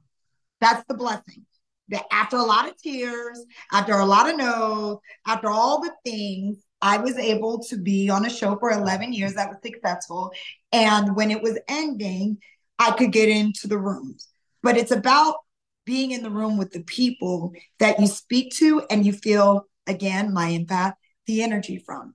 That's 0.61 0.85
the 0.87 0.95
blessing. 0.95 1.47
That 1.89 2.05
after 2.13 2.37
a 2.37 2.43
lot 2.43 2.69
of 2.69 2.77
tears, 2.77 3.45
after 3.73 3.95
a 3.95 4.07
lot 4.07 4.29
of 4.29 4.37
no's, 4.37 4.99
after 5.27 5.49
all 5.49 5.81
the 5.81 5.93
things, 6.05 6.59
I 6.81 6.99
was 6.99 7.17
able 7.17 7.59
to 7.65 7.77
be 7.77 8.09
on 8.09 8.25
a 8.25 8.31
show 8.31 8.57
for 8.57 8.71
11 8.71 9.13
years 9.13 9.35
that 9.35 9.49
was 9.49 9.59
successful. 9.63 10.33
And 10.73 11.17
when 11.17 11.31
it 11.31 11.43
was 11.43 11.59
ending, 11.69 12.39
I 12.79 12.93
could 12.93 13.13
get 13.13 13.29
into 13.29 13.67
the 13.67 13.79
rooms. 13.79 14.29
But 14.63 14.77
it's 14.77 14.93
about 14.93 15.37
being 15.85 16.13
in 16.13 16.23
the 16.23 16.31
room 16.31 16.57
with 16.57 16.71
the 16.71 16.85
people 16.85 17.53
that 17.79 17.99
you 17.99 18.07
speak 18.07 18.55
to 18.55 18.83
and 18.91 19.05
you 19.05 19.13
feel 19.13 19.67
again 19.87 20.33
my 20.33 20.51
empath 20.51 20.93
the 21.27 21.43
energy 21.43 21.79
from 21.79 22.15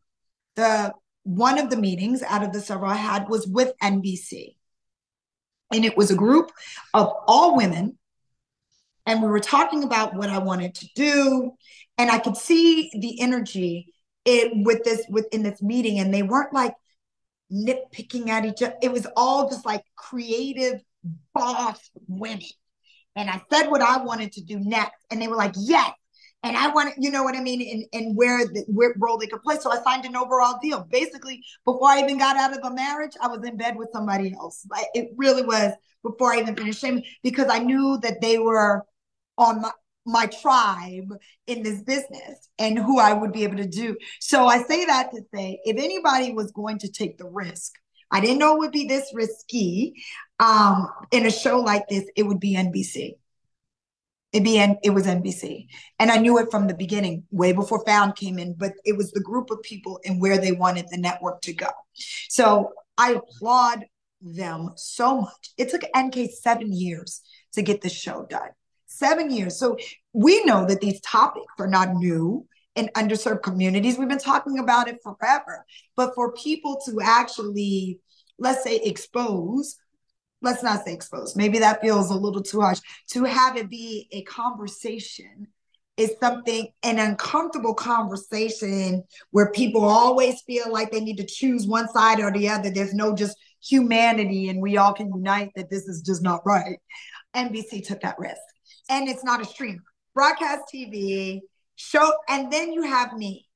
the 0.56 0.94
one 1.24 1.58
of 1.58 1.70
the 1.70 1.76
meetings 1.76 2.24
out 2.24 2.44
of 2.44 2.54
the 2.54 2.62
several 2.62 2.90
i 2.90 2.96
had 2.96 3.28
was 3.28 3.46
with 3.48 3.74
nbc 3.84 4.56
and 5.74 5.84
it 5.84 5.98
was 5.98 6.10
a 6.10 6.16
group 6.16 6.52
of 6.94 7.12
all 7.28 7.58
women 7.58 7.98
and 9.06 9.22
we 9.22 9.28
were 9.28 9.40
talking 9.40 9.84
about 9.84 10.16
what 10.16 10.30
i 10.30 10.38
wanted 10.38 10.74
to 10.74 10.88
do 10.96 11.52
and 11.98 12.10
i 12.12 12.20
could 12.20 12.38
see 12.38 12.92
the 13.00 13.20
energy 13.22 13.88
it 14.26 14.52
with 14.54 14.84
this 14.84 15.06
within 15.10 15.44
this 15.44 15.62
meeting 15.62 16.00
and 16.00 16.14
they 16.14 16.24
weren't 16.24 16.54
like 16.54 16.74
nitpicking 17.52 18.30
at 18.30 18.46
each 18.46 18.62
other 18.64 18.76
it 18.82 18.92
was 18.92 19.08
all 19.16 19.50
just 19.50 19.66
like 19.66 19.84
creative 19.96 20.82
boss 21.34 21.92
women 22.08 22.42
and 23.16 23.30
I 23.30 23.42
said 23.52 23.70
what 23.70 23.82
I 23.82 24.04
wanted 24.04 24.34
to 24.34 24.42
do 24.42 24.60
next. 24.60 25.06
And 25.10 25.22
they 25.22 25.28
were 25.28 25.36
like, 25.36 25.54
yes. 25.58 25.92
And 26.44 26.56
I 26.56 26.68
wanted, 26.68 26.94
you 26.98 27.10
know 27.10 27.24
what 27.24 27.36
I 27.36 27.42
mean, 27.42 27.88
and, 27.94 28.04
and 28.04 28.16
where 28.16 28.46
the 28.46 28.64
where 28.68 28.94
role 29.00 29.18
they 29.18 29.26
could 29.26 29.42
play. 29.42 29.58
So 29.58 29.72
I 29.72 29.82
signed 29.82 30.06
an 30.06 30.16
overall 30.16 30.60
deal. 30.62 30.86
Basically, 30.92 31.42
before 31.66 31.90
I 31.90 32.02
even 32.02 32.20
got 32.20 32.38
out 32.38 32.56
of 32.56 32.62
the 32.62 32.72
marriage, 32.72 33.14
I 33.20 33.28
was 33.28 33.44
in 33.44 33.58
bed 33.58 33.76
with 33.76 33.90
somebody 33.92 34.36
else. 34.36 34.64
It 34.94 35.10
really 35.16 35.42
was 35.42 35.72
before 36.04 36.34
I 36.34 36.40
even 36.40 36.56
finished 36.56 36.86
because 37.24 37.48
I 37.50 37.60
knew 37.60 37.98
that 38.04 38.22
they 38.22 38.38
were 38.38 38.86
on 39.38 39.62
my 39.62 39.72
my 40.06 40.28
tribe 40.28 41.12
in 41.48 41.64
this 41.64 41.82
business 41.82 42.50
and 42.60 42.78
who 42.78 43.00
I 43.00 43.12
would 43.12 43.34
be 43.34 43.44
able 43.44 43.58
to 43.58 43.68
do. 43.68 43.98
So 44.20 44.46
I 44.46 44.62
say 44.62 44.86
that 44.86 45.12
to 45.12 45.22
say 45.34 45.60
if 45.66 45.78
anybody 45.78 46.32
was 46.32 46.52
going 46.52 46.78
to 46.80 46.92
take 46.92 47.18
the 47.18 47.28
risk, 47.28 47.74
I 48.12 48.20
didn't 48.20 48.38
know 48.38 48.56
it 48.56 48.60
would 48.60 48.72
be 48.72 48.88
this 48.88 49.12
risky 49.14 49.96
um, 50.40 50.88
in 51.12 51.26
a 51.26 51.32
show 51.32 51.60
like 51.60 51.88
this, 51.88 52.06
it 52.16 52.24
would 52.24 52.40
be 52.40 52.56
NBC. 52.56 53.16
It'd 54.32 54.44
be 54.44 54.60
N- 54.60 54.78
it 54.84 54.92
was 54.92 55.06
NBC. 55.08 55.68
And 55.98 56.12
I 56.12 56.18
knew 56.18 56.38
it 56.38 56.52
from 56.52 56.68
the 56.68 56.76
beginning, 56.76 57.24
way 57.32 57.54
before 57.54 57.84
Found 57.86 58.16
came 58.16 58.38
in, 58.38 58.54
but 58.54 58.74
it 58.84 58.98
was 58.98 59.12
the 59.12 59.22
group 59.22 59.50
of 59.50 59.62
people 59.64 60.00
and 60.06 60.22
where 60.22 60.38
they 60.38 60.52
wanted 60.52 60.88
the 60.90 60.98
network 60.98 61.42
to 61.44 61.54
go. 61.54 61.70
So 62.30 62.74
I 62.98 63.14
applaud 63.14 63.86
them 64.22 64.72
so 64.76 65.22
much. 65.22 65.54
It 65.58 65.70
took 65.70 65.84
NK 65.98 66.32
seven 66.42 66.74
years 66.74 67.22
to 67.54 67.62
get 67.62 67.82
the 67.82 67.90
show 67.90 68.26
done 68.30 68.50
seven 68.98 69.32
years. 69.32 69.58
So 69.58 69.78
we 70.14 70.44
know 70.46 70.66
that 70.66 70.82
these 70.82 71.02
topics 71.02 71.54
are 71.60 71.68
not 71.68 71.96
new 71.96 72.46
in 72.76 72.90
underserved 72.96 73.42
communities. 73.42 73.98
We've 73.98 74.10
been 74.10 74.18
talking 74.18 74.60
about 74.60 74.88
it 74.88 75.00
forever. 75.02 75.66
But 75.96 76.14
for 76.14 76.34
people 76.34 76.80
to 76.86 77.00
actually, 77.02 78.00
let's 78.38 78.64
say, 78.64 78.78
expose, 78.78 79.78
let's 80.42 80.64
not 80.64 80.84
say 80.86 80.94
expose, 80.94 81.36
maybe 81.36 81.60
that 81.60 81.82
feels 81.82 82.10
a 82.10 82.16
little 82.16 82.44
too 82.44 82.62
harsh, 82.62 82.80
to 83.12 83.24
have 83.24 83.58
it 83.58 83.70
be 83.70 84.08
a 84.12 84.24
conversation 84.24 85.48
is 85.98 86.14
something 86.20 86.68
an 86.84 87.00
uncomfortable 87.00 87.74
conversation 87.74 89.02
where 89.32 89.50
people 89.52 89.86
always 89.86 90.42
feel 90.42 90.70
like 90.70 90.92
they 90.92 91.00
need 91.00 91.18
to 91.18 91.26
choose 91.26 91.66
one 91.66 91.88
side 91.88 92.20
or 92.20 92.32
the 92.32 92.50
other. 92.50 92.70
There's 92.70 92.94
no 92.94 93.16
just 93.16 93.38
humanity 93.64 94.50
and 94.50 94.62
we 94.62 94.76
all 94.76 94.94
can 94.94 95.08
unite 95.08 95.52
that 95.56 95.70
this 95.70 95.88
is 95.88 96.02
just 96.02 96.22
not 96.22 96.42
right. 96.46 96.80
NBC 97.34 97.86
took 97.86 98.02
that 98.02 98.20
risk 98.20 98.42
and 98.90 99.08
it's 99.08 99.24
not 99.24 99.42
a 99.42 99.46
streamer. 99.46 99.84
Broadcast 100.14 100.64
TV, 100.74 101.42
show, 101.76 102.12
and 102.30 102.52
then 102.52 102.72
you 102.72 102.84
have 102.84 103.14
me. 103.14 103.48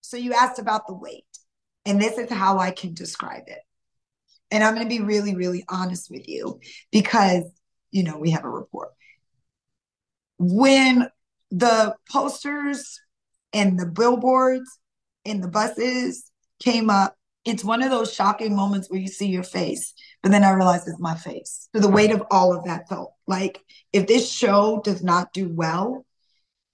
So 0.00 0.16
you 0.16 0.34
asked 0.34 0.58
about 0.58 0.86
the 0.86 0.94
weight, 0.94 1.24
and 1.84 2.00
this 2.00 2.18
is 2.18 2.30
how 2.30 2.58
I 2.58 2.70
can 2.70 2.94
describe 2.94 3.44
it. 3.46 3.58
And 4.50 4.62
I'm 4.62 4.74
going 4.74 4.86
to 4.86 4.88
be 4.88 5.02
really, 5.02 5.34
really 5.34 5.64
honest 5.68 6.10
with 6.10 6.28
you 6.28 6.60
because, 6.92 7.44
you 7.90 8.04
know, 8.04 8.18
we 8.18 8.30
have 8.30 8.44
a 8.44 8.48
report. 8.48 8.90
When 10.38 11.08
the 11.50 11.96
posters 12.10 13.00
and 13.52 13.78
the 13.78 13.86
billboards 13.86 14.78
and 15.24 15.42
the 15.42 15.48
buses 15.48 16.30
came 16.62 16.90
up, 16.90 17.16
it's 17.44 17.64
one 17.64 17.82
of 17.82 17.90
those 17.90 18.12
shocking 18.12 18.54
moments 18.54 18.90
where 18.90 19.00
you 19.00 19.08
see 19.08 19.28
your 19.28 19.44
face, 19.44 19.94
but 20.22 20.30
then 20.30 20.44
I 20.44 20.50
realized 20.50 20.86
it's 20.88 21.00
my 21.00 21.14
face. 21.14 21.68
So 21.74 21.80
the 21.80 21.88
weight 21.88 22.10
of 22.10 22.22
all 22.30 22.56
of 22.56 22.64
that 22.64 22.88
felt 22.88 23.15
like 23.26 23.62
if 23.92 24.06
this 24.06 24.30
show 24.30 24.80
does 24.84 25.02
not 25.02 25.32
do 25.32 25.48
well, 25.48 26.04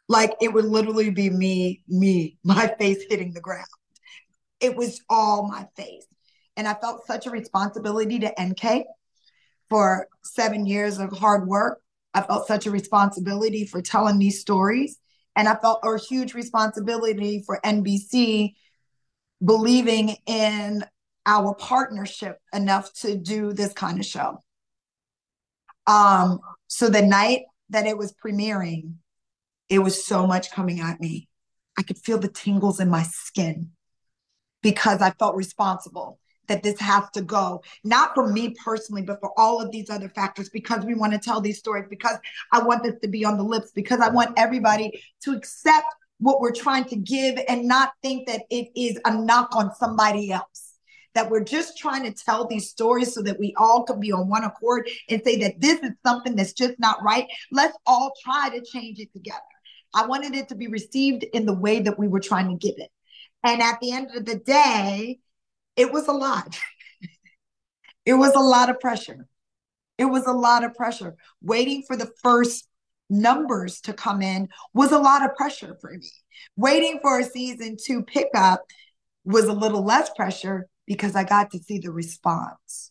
like 0.09 0.35
it 0.41 0.53
would 0.53 0.65
literally 0.65 1.11
be 1.11 1.31
me, 1.31 1.83
me, 1.89 2.39
my 2.45 2.75
face 2.79 3.05
hitting 3.09 3.33
the 3.33 3.41
ground. 3.41 3.67
It 4.61 4.77
was 4.77 5.01
all 5.09 5.49
my 5.49 5.67
face. 5.77 6.07
And 6.57 6.69
I 6.69 6.75
felt 6.75 7.07
such 7.07 7.27
a 7.27 7.31
responsibility 7.31 8.19
to 8.21 8.41
NK 8.41 8.85
for 9.71 10.07
seven 10.23 10.67
years 10.67 10.99
of 10.99 11.13
hard 11.13 11.49
work. 11.49 11.81
I 12.15 12.21
felt 12.21 12.47
such 12.47 12.67
a 12.67 12.71
responsibility 12.71 13.67
for 13.67 13.81
telling 13.81 14.19
these 14.19 14.41
stories. 14.41 14.99
And 15.35 15.49
I 15.49 15.57
felt 15.57 15.81
a 15.83 15.99
huge 15.99 16.35
responsibility 16.35 17.43
for 17.47 17.59
NBC 17.65 18.53
believing 19.43 20.17
in 20.27 20.85
our 21.25 21.55
partnership 21.55 22.39
enough 22.53 22.93
to 22.93 23.17
do 23.17 23.53
this 23.53 23.73
kind 23.73 23.99
of 23.99 24.05
show. 24.05 24.39
Um, 25.87 26.41
so 26.67 26.89
the 26.89 27.03
night 27.03 27.43
that 27.71 27.87
it 27.87 27.97
was 27.97 28.13
premiering, 28.13 28.95
it 29.69 29.81
was 29.81 30.05
so 30.05 30.27
much 30.27 30.51
coming 30.51 30.81
at 30.81 31.01
me. 31.01 31.29
I 31.79 31.83
could 31.83 31.99
feel 31.99 32.19
the 32.19 32.29
tingles 32.29 32.81
in 32.81 32.91
my 32.91 33.03
skin 33.03 33.71
because 34.63 35.01
I 35.01 35.11
felt 35.11 35.37
responsible 35.37 36.19
that 36.49 36.63
this 36.63 36.79
has 36.81 37.05
to 37.15 37.23
go, 37.23 37.63
not 37.85 38.15
for 38.15 38.31
me 38.31 38.55
personally, 38.65 39.03
but 39.03 39.21
for 39.21 39.33
all 39.39 39.61
of 39.63 39.71
these 39.71 39.89
other 39.89 40.09
factors, 40.09 40.51
because 40.51 40.85
we 40.85 40.95
want 40.95 41.13
to 41.13 41.19
tell 41.19 41.41
these 41.41 41.59
stories, 41.59 41.87
because 41.89 42.17
I 42.53 42.63
want 42.63 42.83
this 42.83 42.97
to 43.01 43.09
be 43.09 43.25
on 43.25 43.37
the 43.37 43.45
lips, 43.45 43.71
because 43.73 44.01
I 44.01 44.11
want 44.11 44.39
everybody 44.39 45.03
to 45.23 45.33
accept 45.33 45.87
what 46.19 46.41
we're 46.41 46.53
trying 46.53 46.85
to 46.85 46.97
give 46.97 47.39
and 47.49 47.67
not 47.67 47.93
think 48.03 48.27
that 48.29 48.43
it 48.51 48.69
is 48.77 48.99
a 49.05 49.17
knock 49.17 49.55
on 49.57 49.75
somebody 49.75 50.31
else. 50.31 50.72
That 51.15 51.31
we're 51.31 51.45
just 51.45 51.77
trying 51.77 52.05
to 52.05 52.13
tell 52.13 52.47
these 52.47 52.71
stories 52.71 53.13
so 53.13 53.23
that 53.23 53.39
we 53.39 53.55
all 53.59 53.85
can 53.85 54.01
be 54.01 54.13
on 54.13 54.29
one 54.29 54.45
accord 54.45 54.89
and 55.11 55.23
say 55.23 55.37
that 55.41 55.61
this 55.61 55.81
is 55.81 55.91
something 56.05 56.35
that's 56.37 56.55
just 56.55 56.75
not 56.79 57.03
right. 57.03 57.27
Let's 57.51 57.77
all 57.87 58.13
try 58.25 58.49
to 58.51 58.65
change 58.65 58.99
it 58.99 59.13
together. 59.13 59.41
I 59.95 60.07
wanted 60.07 60.35
it 60.35 60.49
to 60.49 60.55
be 60.55 60.69
received 60.69 61.25
in 61.25 61.45
the 61.45 61.53
way 61.53 61.81
that 61.81 61.99
we 61.99 62.09
were 62.09 62.21
trying 62.21 62.49
to 62.49 62.57
give 62.57 62.77
it. 62.79 62.91
And 63.45 63.61
at 63.61 63.79
the 63.81 63.93
end 63.93 64.09
of 64.15 64.25
the 64.25 64.37
day, 64.37 65.19
it 65.77 65.93
was 65.93 66.09
a 66.09 66.13
lot. 66.13 66.59
it 68.07 68.15
was 68.15 68.35
a 68.35 68.41
lot 68.41 68.71
of 68.71 68.81
pressure. 68.81 69.27
It 69.99 70.07
was 70.07 70.27
a 70.27 70.33
lot 70.33 70.65
of 70.65 70.75
pressure. 70.75 71.15
Waiting 71.43 71.85
for 71.87 71.97
the 71.97 72.11
first 72.23 72.67
numbers 73.11 73.81
to 73.83 73.93
come 73.93 74.23
in 74.23 74.49
was 74.73 74.93
a 74.93 74.99
lot 74.99 75.25
of 75.25 75.37
pressure 75.37 75.77
for 75.81 75.93
me. 75.93 76.11
Waiting 76.57 76.99
for 77.03 77.21
a 77.21 77.25
season 77.25 77.77
to 77.85 78.03
pick 78.03 78.29
up 78.35 78.65
was 79.25 79.45
a 79.45 79.53
little 79.53 79.85
less 79.85 80.11
pressure 80.11 80.69
because 80.87 81.17
I 81.17 81.25
got 81.25 81.51
to 81.53 81.59
see 81.59 81.79
the 81.79 81.91
response 81.91 82.91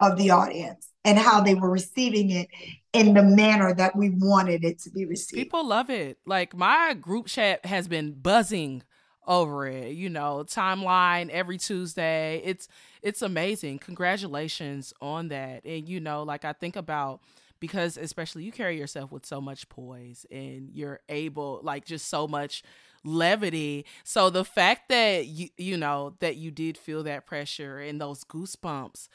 of 0.00 0.16
the 0.18 0.30
audience 0.30 0.88
and 1.04 1.18
how 1.18 1.40
they 1.40 1.54
were 1.54 1.70
receiving 1.70 2.30
it 2.30 2.48
in 2.92 3.14
the 3.14 3.22
manner 3.22 3.74
that 3.74 3.96
we 3.96 4.10
wanted 4.10 4.64
it 4.64 4.80
to 4.80 4.90
be 4.90 5.04
received. 5.04 5.38
People 5.38 5.66
love 5.66 5.90
it. 5.90 6.18
Like 6.26 6.56
my 6.56 6.94
group 6.94 7.26
chat 7.26 7.64
has 7.64 7.88
been 7.88 8.12
buzzing 8.12 8.82
over 9.26 9.66
it. 9.66 9.92
You 9.92 10.10
know, 10.10 10.44
timeline 10.46 11.30
every 11.30 11.58
Tuesday. 11.58 12.42
It's 12.44 12.68
it's 13.02 13.22
amazing. 13.22 13.78
Congratulations 13.78 14.92
on 15.00 15.28
that. 15.28 15.64
And 15.64 15.88
you 15.88 16.00
know, 16.00 16.22
like 16.22 16.44
I 16.44 16.52
think 16.52 16.76
about 16.76 17.20
because 17.60 17.96
especially 17.96 18.42
you 18.42 18.52
carry 18.52 18.76
yourself 18.76 19.12
with 19.12 19.24
so 19.24 19.40
much 19.40 19.68
poise 19.68 20.26
and 20.30 20.70
you're 20.72 21.00
able 21.08 21.60
like 21.62 21.84
just 21.84 22.08
so 22.08 22.26
much 22.26 22.64
levity. 23.04 23.84
So 24.04 24.30
the 24.30 24.44
fact 24.44 24.88
that 24.88 25.26
you 25.26 25.48
you 25.56 25.76
know 25.76 26.14
that 26.20 26.36
you 26.36 26.50
did 26.50 26.78
feel 26.78 27.02
that 27.04 27.26
pressure 27.26 27.78
and 27.78 28.00
those 28.00 28.24
goosebumps 28.24 29.08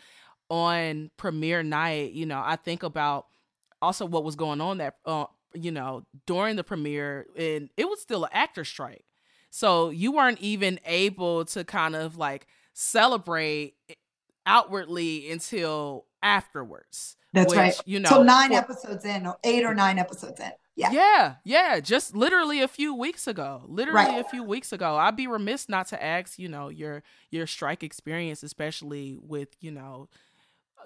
on 0.49 1.11
premiere 1.17 1.63
night 1.63 2.13
you 2.13 2.25
know 2.25 2.41
i 2.45 2.55
think 2.55 2.83
about 2.83 3.25
also 3.81 4.05
what 4.05 4.23
was 4.23 4.35
going 4.35 4.61
on 4.61 4.77
that 4.77 4.95
uh, 5.05 5.25
you 5.53 5.71
know 5.71 6.03
during 6.25 6.55
the 6.55 6.63
premiere 6.63 7.25
and 7.37 7.69
it 7.77 7.87
was 7.89 8.01
still 8.01 8.23
an 8.25 8.29
actor 8.33 8.65
strike. 8.65 9.03
So 9.49 9.89
you 9.89 10.11
weren't 10.11 10.39
even 10.41 10.79
able 10.85 11.45
to 11.45 11.63
kind 11.63 11.95
of 11.95 12.17
like 12.17 12.47
celebrate 12.73 13.75
outwardly 14.45 15.31
until 15.31 16.05
afterwards 16.23 17.16
that's 17.33 17.49
which, 17.49 17.57
right. 17.57 17.81
You 17.85 17.99
know, 17.99 18.09
so 18.09 18.23
nine 18.23 18.51
for, 18.51 18.57
episodes 18.57 19.05
in, 19.05 19.27
or 19.27 19.37
eight 19.43 19.63
or 19.63 19.73
nine 19.73 19.99
episodes 19.99 20.39
in. 20.39 20.51
Yeah. 20.75 20.91
Yeah. 20.91 21.35
Yeah. 21.43 21.79
Just 21.79 22.15
literally 22.15 22.61
a 22.61 22.67
few 22.67 22.93
weeks 22.93 23.27
ago. 23.27 23.63
Literally 23.67 24.11
right. 24.11 24.25
a 24.25 24.29
few 24.29 24.43
weeks 24.43 24.71
ago. 24.71 24.95
I'd 24.95 25.15
be 25.15 25.27
remiss 25.27 25.67
not 25.67 25.87
to 25.87 26.03
ask, 26.03 26.37
you 26.37 26.47
know, 26.47 26.69
your 26.69 27.03
your 27.31 27.47
strike 27.47 27.83
experience, 27.83 28.43
especially 28.43 29.17
with, 29.19 29.49
you 29.59 29.71
know, 29.71 30.07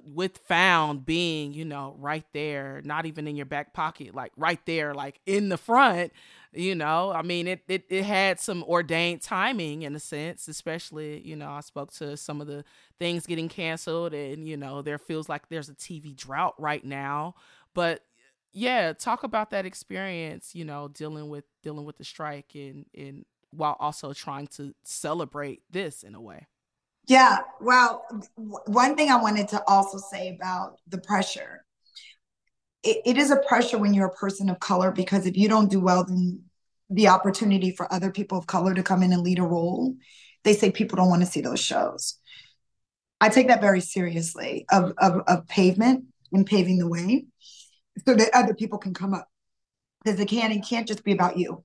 with 0.03 0.37
found 0.37 1.05
being, 1.05 1.53
you 1.53 1.65
know, 1.65 1.95
right 1.99 2.25
there, 2.33 2.81
not 2.83 3.05
even 3.05 3.27
in 3.27 3.35
your 3.35 3.45
back 3.45 3.73
pocket, 3.73 4.15
like 4.15 4.31
right 4.37 4.65
there, 4.65 4.93
like 4.93 5.19
in 5.25 5.49
the 5.49 5.57
front, 5.57 6.11
you 6.53 6.73
know. 6.73 7.11
I 7.11 7.21
mean, 7.21 7.47
it 7.47 7.61
it, 7.67 7.83
it 7.89 8.03
had 8.03 8.39
some 8.39 8.63
ordained 8.63 9.21
timing 9.21 9.81
in 9.83 9.95
a 9.95 9.99
sense, 9.99 10.47
especially, 10.47 11.21
you 11.21 11.35
know, 11.35 11.51
I 11.51 11.59
spoke 11.59 11.91
to 11.95 12.17
some 12.17 12.41
of 12.41 12.47
the 12.47 12.63
things 13.01 13.25
getting 13.25 13.49
canceled 13.49 14.13
and, 14.13 14.47
you 14.47 14.55
know, 14.55 14.83
there 14.83 14.99
feels 14.99 15.27
like 15.27 15.49
there's 15.49 15.69
a 15.69 15.73
TV 15.73 16.15
drought 16.15 16.53
right 16.59 16.85
now. 16.85 17.33
But 17.73 18.03
yeah, 18.53 18.93
talk 18.93 19.23
about 19.23 19.49
that 19.49 19.65
experience, 19.65 20.53
you 20.53 20.65
know, 20.65 20.87
dealing 20.87 21.29
with 21.29 21.45
dealing 21.63 21.85
with 21.85 21.97
the 21.97 22.03
strike 22.03 22.51
and 22.53 22.85
and 22.95 23.25
while 23.49 23.75
also 23.79 24.13
trying 24.13 24.47
to 24.47 24.73
celebrate 24.83 25.63
this 25.71 26.03
in 26.03 26.13
a 26.13 26.21
way. 26.21 26.45
Yeah. 27.07 27.39
Well, 27.59 28.05
one 28.35 28.95
thing 28.95 29.09
I 29.09 29.19
wanted 29.19 29.47
to 29.49 29.63
also 29.67 29.97
say 29.97 30.35
about 30.35 30.77
the 30.87 30.99
pressure 30.99 31.65
it, 32.83 33.01
it 33.05 33.17
is 33.17 33.31
a 33.31 33.37
pressure 33.37 33.77
when 33.77 33.93
you're 33.93 34.07
a 34.07 34.13
person 34.13 34.49
of 34.49 34.59
color 34.59 34.91
because 34.91 35.25
if 35.25 35.37
you 35.37 35.47
don't 35.47 35.69
do 35.69 35.79
well, 35.79 36.03
then 36.03 36.43
the 36.89 37.07
opportunity 37.07 37.71
for 37.71 37.91
other 37.91 38.11
people 38.11 38.37
of 38.37 38.47
color 38.47 38.73
to 38.73 38.83
come 38.83 39.03
in 39.03 39.13
and 39.13 39.23
lead 39.23 39.39
a 39.39 39.43
role, 39.43 39.95
they 40.43 40.53
say 40.53 40.71
people 40.71 40.97
don't 40.97 41.09
want 41.09 41.21
to 41.21 41.27
see 41.31 41.41
those 41.41 41.59
shows. 41.59 42.17
I 43.21 43.29
take 43.29 43.47
that 43.47 43.61
very 43.61 43.81
seriously 43.81 44.65
of, 44.69 44.93
of, 44.97 45.21
of 45.27 45.47
pavement 45.47 46.05
and 46.33 46.45
paving 46.45 46.79
the 46.79 46.89
way 46.89 47.25
so 48.05 48.15
that 48.15 48.31
other 48.33 48.53
people 48.53 48.79
can 48.79 48.93
come 48.93 49.13
up 49.13 49.29
because 50.03 50.19
it 50.19 50.27
can 50.27 50.51
and 50.51 50.65
can't 50.65 50.87
just 50.87 51.03
be 51.05 51.13
about 51.13 51.37
you 51.37 51.63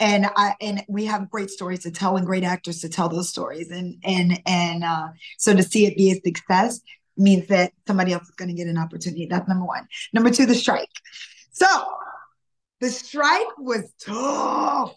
and 0.00 0.26
I 0.36 0.54
and 0.60 0.84
we 0.88 1.06
have 1.06 1.30
great 1.30 1.50
stories 1.50 1.80
to 1.80 1.90
tell 1.90 2.16
and 2.16 2.26
great 2.26 2.44
actors 2.44 2.80
to 2.80 2.88
tell 2.88 3.08
those 3.08 3.28
stories 3.28 3.70
and 3.70 3.96
and 4.04 4.40
and 4.46 4.84
uh, 4.84 5.08
so 5.38 5.54
to 5.54 5.62
see 5.62 5.86
it 5.86 5.96
be 5.96 6.10
a 6.12 6.20
success 6.20 6.80
means 7.16 7.48
that 7.48 7.72
somebody 7.86 8.12
else 8.12 8.24
is 8.24 8.34
going 8.36 8.48
to 8.48 8.54
get 8.54 8.68
an 8.68 8.78
opportunity. 8.78 9.26
That's 9.26 9.48
number 9.48 9.64
one. 9.64 9.86
Number 10.12 10.30
two, 10.30 10.46
the 10.46 10.54
strike. 10.54 10.88
So 11.50 11.66
The 12.80 12.90
strike 12.90 13.58
was 13.58 13.92
tough. 14.00 14.94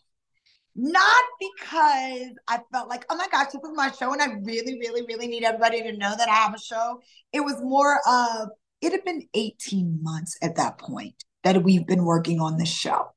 Not 0.76 1.24
because 1.40 2.34
I 2.48 2.60
felt 2.72 2.88
like, 2.88 3.06
oh 3.10 3.16
my 3.16 3.28
gosh, 3.32 3.48
this 3.48 3.62
is 3.62 3.76
my 3.76 3.92
show, 3.92 4.14
and 4.14 4.22
I 4.22 4.28
really, 4.44 4.80
really, 4.80 5.04
really 5.06 5.28
need 5.28 5.44
everybody 5.44 5.82
to 5.84 5.98
know 5.98 6.16
that 6.18 6.30
I 6.30 6.36
have 6.36 6.54
a 6.54 6.60
show. 6.60 7.02
It 7.34 7.42
was 7.42 7.62
more 7.62 8.00
of, 8.08 8.50
it 8.82 8.94
had 8.94 9.04
been 9.04 9.28
18 9.34 10.00
months 10.02 10.38
at 10.42 10.56
that 10.56 10.78
point 10.78 11.26
that 11.44 11.62
we've 11.64 11.86
been 11.86 12.06
working 12.06 12.40
on 12.40 12.58
this 12.58 12.70
show. 12.70 13.10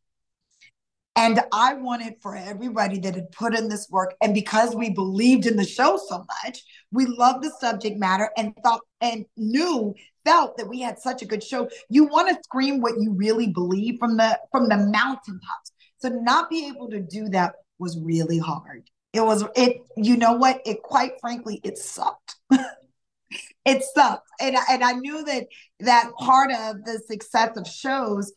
And 1.16 1.40
I 1.52 1.74
wanted 1.74 2.14
for 2.20 2.34
everybody 2.34 2.98
that 2.98 3.14
had 3.14 3.30
put 3.30 3.56
in 3.56 3.68
this 3.68 3.88
work, 3.88 4.14
and 4.20 4.34
because 4.34 4.74
we 4.74 4.90
believed 4.90 5.46
in 5.46 5.56
the 5.56 5.64
show 5.64 5.96
so 5.96 6.24
much, 6.44 6.64
we 6.90 7.06
loved 7.06 7.44
the 7.44 7.52
subject 7.60 7.98
matter 7.98 8.30
and 8.36 8.52
thought 8.64 8.80
and 9.00 9.24
knew, 9.36 9.94
felt 10.24 10.56
that 10.56 10.68
we 10.68 10.80
had 10.80 10.98
such 10.98 11.22
a 11.22 11.26
good 11.26 11.44
show. 11.44 11.68
You 11.88 12.06
want 12.06 12.30
to 12.30 12.42
scream 12.42 12.80
what 12.80 13.00
you 13.00 13.12
really 13.12 13.46
believe 13.46 13.98
from 14.00 14.16
the 14.16 14.40
from 14.50 14.68
the 14.68 14.76
mountaintops. 14.76 15.70
So 16.04 16.10
not 16.10 16.50
be 16.50 16.68
able 16.68 16.90
to 16.90 17.00
do 17.00 17.30
that 17.30 17.54
was 17.78 17.98
really 17.98 18.36
hard. 18.36 18.90
It 19.14 19.22
was 19.22 19.42
it, 19.56 19.78
you 19.96 20.18
know 20.18 20.34
what? 20.34 20.60
It 20.66 20.82
quite 20.82 21.12
frankly, 21.18 21.62
it 21.64 21.78
sucked. 21.78 22.34
it 23.64 23.82
sucked. 23.94 24.28
And, 24.38 24.54
and 24.68 24.84
I 24.84 24.92
knew 24.92 25.24
that 25.24 25.46
that 25.80 26.10
part 26.18 26.50
of 26.50 26.84
the 26.84 27.00
success 27.08 27.56
of 27.56 27.66
shows 27.66 28.34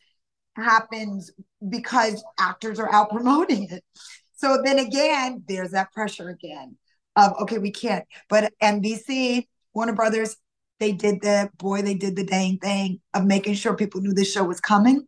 happens 0.56 1.30
because 1.68 2.24
actors 2.40 2.78
are 2.78 2.90
out 2.90 3.10
promoting 3.10 3.68
it. 3.70 3.84
So 4.34 4.62
then 4.64 4.78
again, 4.78 5.44
there's 5.46 5.72
that 5.72 5.92
pressure 5.92 6.30
again 6.30 6.78
of 7.16 7.34
okay, 7.42 7.58
we 7.58 7.70
can't. 7.70 8.06
But 8.30 8.50
NBC, 8.62 9.46
Warner 9.74 9.92
Brothers, 9.92 10.38
they 10.80 10.92
did 10.92 11.20
the 11.20 11.50
boy, 11.58 11.82
they 11.82 11.96
did 11.96 12.16
the 12.16 12.24
dang 12.24 12.56
thing 12.60 13.00
of 13.12 13.26
making 13.26 13.56
sure 13.56 13.76
people 13.76 14.00
knew 14.00 14.14
this 14.14 14.32
show 14.32 14.44
was 14.44 14.58
coming 14.58 15.06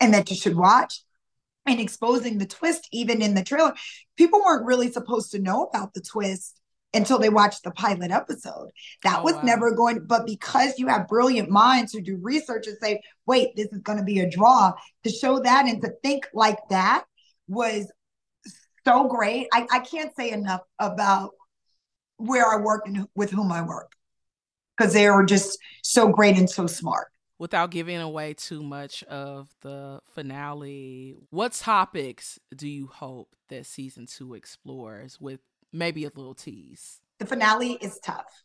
and 0.00 0.12
that 0.12 0.28
you 0.28 0.34
should 0.34 0.56
watch 0.56 1.04
and 1.66 1.80
exposing 1.80 2.38
the 2.38 2.46
twist 2.46 2.88
even 2.92 3.22
in 3.22 3.34
the 3.34 3.42
trailer. 3.42 3.74
People 4.16 4.40
weren't 4.44 4.66
really 4.66 4.90
supposed 4.90 5.30
to 5.32 5.38
know 5.38 5.64
about 5.64 5.94
the 5.94 6.00
twist 6.00 6.60
until 6.92 7.18
they 7.18 7.28
watched 7.28 7.64
the 7.64 7.72
pilot 7.72 8.10
episode. 8.10 8.70
That 9.02 9.20
oh, 9.20 9.22
was 9.24 9.34
wow. 9.34 9.42
never 9.42 9.74
going, 9.74 10.04
but 10.06 10.26
because 10.26 10.78
you 10.78 10.86
have 10.88 11.08
brilliant 11.08 11.50
minds 11.50 11.92
who 11.92 12.00
do 12.00 12.18
research 12.22 12.66
and 12.66 12.76
say, 12.80 13.02
wait, 13.26 13.56
this 13.56 13.66
is 13.72 13.80
going 13.80 13.98
to 13.98 14.04
be 14.04 14.20
a 14.20 14.30
draw, 14.30 14.72
to 15.02 15.10
show 15.10 15.40
that 15.40 15.66
and 15.66 15.82
to 15.82 15.90
think 16.02 16.28
like 16.32 16.58
that 16.70 17.04
was 17.48 17.90
so 18.84 19.08
great. 19.08 19.48
I, 19.52 19.66
I 19.72 19.78
can't 19.80 20.14
say 20.14 20.30
enough 20.30 20.60
about 20.78 21.30
where 22.16 22.46
I 22.46 22.60
work 22.60 22.86
and 22.86 23.08
with 23.16 23.30
whom 23.30 23.50
I 23.50 23.62
work 23.62 23.90
because 24.76 24.92
they 24.92 25.06
are 25.06 25.24
just 25.24 25.58
so 25.82 26.08
great 26.08 26.36
and 26.36 26.48
so 26.48 26.66
smart. 26.66 27.08
Without 27.38 27.70
giving 27.70 27.98
away 27.98 28.32
too 28.34 28.62
much 28.62 29.02
of 29.04 29.48
the 29.62 30.00
finale, 30.14 31.16
what 31.30 31.52
topics 31.52 32.38
do 32.54 32.68
you 32.68 32.86
hope 32.86 33.34
that 33.48 33.66
season 33.66 34.06
two 34.06 34.34
explores 34.34 35.20
with 35.20 35.40
maybe 35.74 36.04
a 36.04 36.10
little 36.14 36.34
tease. 36.34 37.00
The 37.18 37.26
finale 37.26 37.72
is 37.72 37.98
tough. 38.02 38.42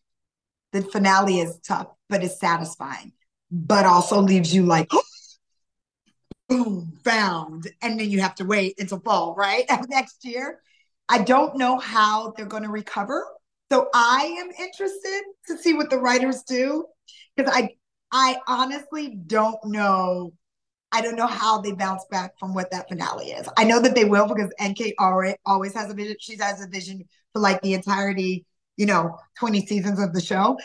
The 0.73 0.81
finale 0.81 1.39
is 1.39 1.59
tough, 1.59 1.87
but 2.09 2.23
it's 2.23 2.39
satisfying, 2.39 3.13
but 3.51 3.85
also 3.85 4.19
leaves 4.19 4.53
you 4.53 4.65
like, 4.65 4.89
boom, 6.49 6.99
found. 7.03 7.67
And 7.81 7.99
then 7.99 8.09
you 8.09 8.19
have 8.21 8.35
to 8.35 8.45
wait 8.45 8.75
until 8.79 8.99
fall, 8.99 9.35
right? 9.35 9.65
Next 9.87 10.25
year. 10.25 10.59
I 11.07 11.19
don't 11.19 11.57
know 11.57 11.79
how 11.79 12.33
they're 12.35 12.45
going 12.45 12.63
to 12.63 12.69
recover. 12.69 13.25
So 13.71 13.89
I 13.93 14.35
am 14.39 14.49
interested 14.51 15.21
to 15.47 15.57
see 15.57 15.73
what 15.73 15.89
the 15.89 15.97
writers 15.97 16.43
do 16.43 16.85
because 17.35 17.51
I 17.53 17.69
I 18.11 18.39
honestly 18.47 19.15
don't 19.15 19.63
know 19.65 20.33
I 20.91 21.01
don't 21.01 21.15
know 21.15 21.27
how 21.27 21.61
they 21.61 21.71
bounce 21.71 22.03
back 22.09 22.33
from 22.39 22.53
what 22.53 22.71
that 22.71 22.89
finale 22.89 23.27
is. 23.27 23.47
I 23.57 23.63
know 23.63 23.79
that 23.79 23.93
they 23.93 24.05
will 24.05 24.27
because 24.27 24.51
NK 24.59 24.95
already 24.99 25.37
always 25.45 25.73
has 25.75 25.91
a 25.91 25.93
vision. 25.93 26.15
She 26.19 26.35
has 26.37 26.63
a 26.63 26.67
vision 26.67 27.05
for 27.33 27.39
like 27.41 27.61
the 27.61 27.73
entirety, 27.73 28.45
you 28.75 28.87
know, 28.87 29.19
20 29.37 29.65
seasons 29.67 29.99
of 29.99 30.13
the 30.13 30.21
show. 30.21 30.57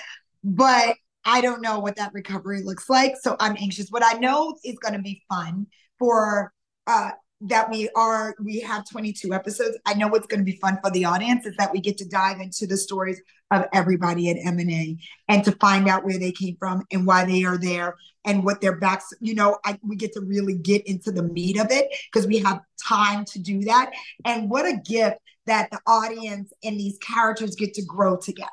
But 0.42 0.96
I 1.26 1.40
don't 1.40 1.60
know 1.60 1.78
what 1.78 1.96
that 1.96 2.12
recovery 2.14 2.62
looks 2.62 2.88
like. 2.88 3.16
So 3.20 3.36
I'm 3.38 3.56
anxious. 3.58 3.88
What 3.90 4.02
I 4.04 4.18
know 4.18 4.56
is 4.64 4.78
going 4.78 4.94
to 4.94 5.02
be 5.02 5.22
fun 5.28 5.66
for 5.98 6.52
uh 6.86 7.10
that 7.44 7.70
we 7.70 7.88
are 7.94 8.34
we 8.42 8.60
have 8.60 8.88
22 8.88 9.34
episodes. 9.34 9.76
I 9.84 9.94
know 9.94 10.08
what's 10.08 10.26
going 10.26 10.40
to 10.40 10.44
be 10.44 10.56
fun 10.56 10.78
for 10.82 10.90
the 10.90 11.04
audience 11.04 11.46
is 11.46 11.54
that 11.56 11.72
we 11.72 11.80
get 11.80 11.98
to 11.98 12.08
dive 12.08 12.40
into 12.40 12.66
the 12.66 12.76
stories 12.76 13.20
of 13.50 13.66
everybody 13.72 14.30
at 14.30 14.36
M&A 14.46 14.96
and 15.28 15.44
to 15.44 15.52
find 15.52 15.86
out 15.88 16.04
where 16.04 16.18
they 16.18 16.32
came 16.32 16.56
from 16.58 16.84
and 16.90 17.06
why 17.06 17.24
they 17.24 17.44
are 17.44 17.58
there 17.58 17.96
and 18.24 18.42
what 18.42 18.60
their 18.60 18.76
backs, 18.76 19.12
you 19.20 19.34
know, 19.34 19.58
I, 19.64 19.78
we 19.82 19.96
get 19.96 20.14
to 20.14 20.22
really 20.22 20.54
get 20.54 20.86
into 20.86 21.12
the 21.12 21.22
meat 21.22 21.58
of 21.58 21.70
it 21.70 21.88
because 22.10 22.26
we 22.26 22.38
have 22.38 22.60
time 22.82 23.24
to 23.26 23.38
do 23.38 23.60
that. 23.64 23.92
And 24.24 24.50
what 24.50 24.64
a 24.64 24.78
gift 24.78 25.18
that 25.46 25.70
the 25.70 25.80
audience 25.86 26.52
and 26.62 26.80
these 26.80 26.96
characters 26.98 27.54
get 27.54 27.74
to 27.74 27.84
grow 27.84 28.16
together. 28.16 28.50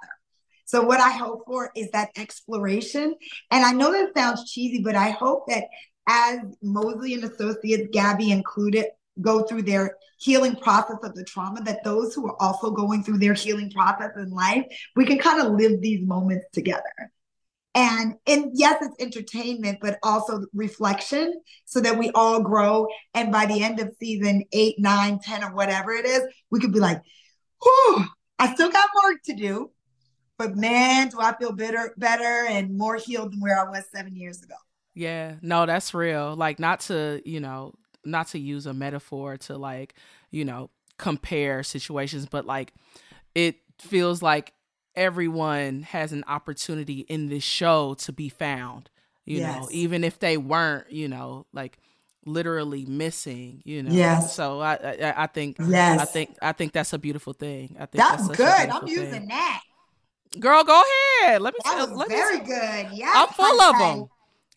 So 0.65 0.81
what 0.81 0.99
I 0.99 1.11
hope 1.11 1.43
for 1.45 1.71
is 1.75 1.89
that 1.91 2.11
exploration. 2.17 3.15
And 3.51 3.65
I 3.65 3.73
know 3.73 3.91
that 3.91 4.15
sounds 4.15 4.49
cheesy, 4.49 4.81
but 4.81 4.95
I 4.95 5.09
hope 5.09 5.47
that 5.47 5.65
as 6.11 6.39
Mosely 6.61 7.13
and 7.13 7.23
Associates, 7.23 7.95
Gabi 7.95 8.31
included, 8.31 8.87
go 9.21 9.43
through 9.43 9.61
their 9.61 9.95
healing 10.19 10.57
process 10.57 10.97
of 11.03 11.15
the 11.15 11.23
trauma, 11.23 11.63
that 11.63 11.85
those 11.85 12.13
who 12.13 12.27
are 12.27 12.35
also 12.41 12.69
going 12.69 13.01
through 13.01 13.19
their 13.19 13.33
healing 13.33 13.71
process 13.71 14.11
in 14.17 14.29
life, 14.29 14.65
we 14.97 15.05
can 15.05 15.17
kind 15.17 15.41
of 15.41 15.53
live 15.53 15.79
these 15.79 16.05
moments 16.05 16.45
together. 16.51 16.83
And 17.73 18.15
and 18.27 18.51
yes, 18.53 18.83
it's 18.85 18.95
entertainment, 18.99 19.77
but 19.81 19.99
also 20.03 20.45
reflection 20.53 21.41
so 21.63 21.79
that 21.79 21.97
we 21.97 22.11
all 22.11 22.41
grow. 22.41 22.87
And 23.13 23.31
by 23.31 23.45
the 23.45 23.63
end 23.63 23.79
of 23.79 23.95
season 23.97 24.43
eight, 24.51 24.75
nine, 24.77 25.19
ten, 25.19 25.45
or 25.45 25.55
whatever 25.55 25.93
it 25.93 26.05
is, 26.05 26.23
we 26.49 26.59
could 26.59 26.73
be 26.73 26.81
like, 26.81 27.01
whew, 27.63 28.03
I 28.37 28.53
still 28.53 28.69
got 28.69 28.89
work 29.05 29.23
to 29.25 29.33
do. 29.33 29.71
But 30.37 30.57
man, 30.57 31.07
do 31.07 31.21
I 31.21 31.33
feel 31.37 31.53
better, 31.53 31.93
better 31.97 32.45
and 32.49 32.77
more 32.77 32.97
healed 32.97 33.31
than 33.31 33.39
where 33.39 33.57
I 33.57 33.69
was 33.69 33.85
seven 33.95 34.17
years 34.17 34.43
ago. 34.43 34.55
Yeah, 34.93 35.35
no, 35.41 35.65
that's 35.65 35.93
real. 35.93 36.35
Like 36.35 36.59
not 36.59 36.81
to, 36.81 37.21
you 37.25 37.39
know, 37.39 37.73
not 38.03 38.27
to 38.29 38.39
use 38.39 38.65
a 38.65 38.73
metaphor 38.73 39.37
to 39.37 39.57
like, 39.57 39.93
you 40.31 40.43
know, 40.43 40.69
compare 40.97 41.63
situations, 41.63 42.25
but 42.25 42.45
like 42.45 42.73
it 43.33 43.55
feels 43.79 44.21
like 44.21 44.53
everyone 44.95 45.83
has 45.83 46.11
an 46.11 46.23
opportunity 46.27 46.99
in 47.07 47.27
this 47.27 47.43
show 47.43 47.93
to 47.95 48.11
be 48.11 48.27
found, 48.29 48.89
you 49.25 49.39
yes. 49.39 49.61
know, 49.61 49.69
even 49.71 50.03
if 50.03 50.19
they 50.19 50.37
weren't, 50.37 50.91
you 50.91 51.07
know, 51.07 51.45
like 51.53 51.77
literally 52.25 52.85
missing, 52.85 53.61
you 53.65 53.81
know. 53.81 53.91
Yes. 53.91 54.35
So 54.35 54.59
I 54.59 54.73
I, 54.73 55.23
I 55.23 55.27
think 55.27 55.57
yes. 55.59 55.99
I 55.99 56.05
think 56.05 56.37
I 56.41 56.51
think 56.51 56.73
that's 56.73 56.93
a 56.93 56.99
beautiful 56.99 57.33
thing. 57.33 57.77
I 57.79 57.85
think 57.85 58.03
that's, 58.03 58.27
that's 58.27 58.37
good. 58.37 58.69
I'm 58.69 58.85
thing. 58.85 58.89
using 58.89 59.27
that. 59.27 59.61
Girl, 60.39 60.63
go 60.63 60.81
ahead. 61.23 61.41
Let 61.41 61.53
me. 61.53 61.59
That 61.63 61.89
was 61.89 61.97
let 61.97 62.09
very 62.09 62.39
me, 62.39 62.45
good. 62.45 62.87
Yeah, 62.93 63.11
I'm 63.13 63.27
full 63.29 63.61
of 63.61 63.77
them. 63.77 64.07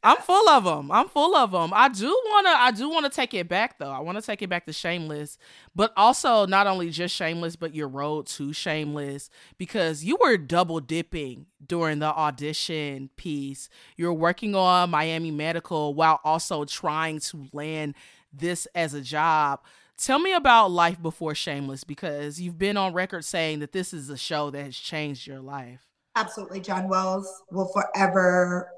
I'm 0.04 0.18
full 0.18 0.48
of 0.50 0.64
them. 0.64 0.92
I'm 0.92 1.08
full 1.08 1.34
of 1.34 1.52
them. 1.52 1.70
I 1.72 1.88
do 1.88 2.06
want 2.06 2.46
to 2.46 2.50
I 2.50 2.70
do 2.72 2.90
want 2.90 3.06
to 3.06 3.10
take 3.10 3.32
it 3.32 3.48
back 3.48 3.78
though. 3.78 3.90
I 3.90 4.00
want 4.00 4.18
to 4.18 4.22
take 4.22 4.42
it 4.42 4.50
back 4.50 4.66
to 4.66 4.72
Shameless, 4.72 5.38
but 5.74 5.94
also 5.96 6.44
not 6.44 6.66
only 6.66 6.90
just 6.90 7.14
Shameless, 7.16 7.56
but 7.56 7.74
your 7.74 7.88
road 7.88 8.26
to 8.26 8.52
Shameless 8.52 9.30
because 9.56 10.04
you 10.04 10.18
were 10.20 10.36
double 10.36 10.80
dipping 10.80 11.46
during 11.66 12.00
the 12.00 12.06
audition 12.06 13.08
piece. 13.16 13.70
You're 13.96 14.12
working 14.12 14.54
on 14.54 14.90
Miami 14.90 15.30
Medical 15.30 15.94
while 15.94 16.20
also 16.22 16.66
trying 16.66 17.20
to 17.20 17.46
land 17.54 17.94
this 18.30 18.66
as 18.74 18.92
a 18.92 19.00
job. 19.00 19.60
Tell 19.96 20.18
me 20.18 20.34
about 20.34 20.70
life 20.70 21.00
before 21.00 21.34
Shameless 21.34 21.82
because 21.82 22.38
you've 22.38 22.58
been 22.58 22.76
on 22.76 22.92
record 22.92 23.24
saying 23.24 23.60
that 23.60 23.72
this 23.72 23.94
is 23.94 24.10
a 24.10 24.18
show 24.18 24.50
that 24.50 24.64
has 24.64 24.76
changed 24.76 25.26
your 25.26 25.40
life. 25.40 25.86
Absolutely. 26.14 26.60
John 26.60 26.88
Wells 26.88 27.42
will 27.50 27.72
forever 27.72 28.68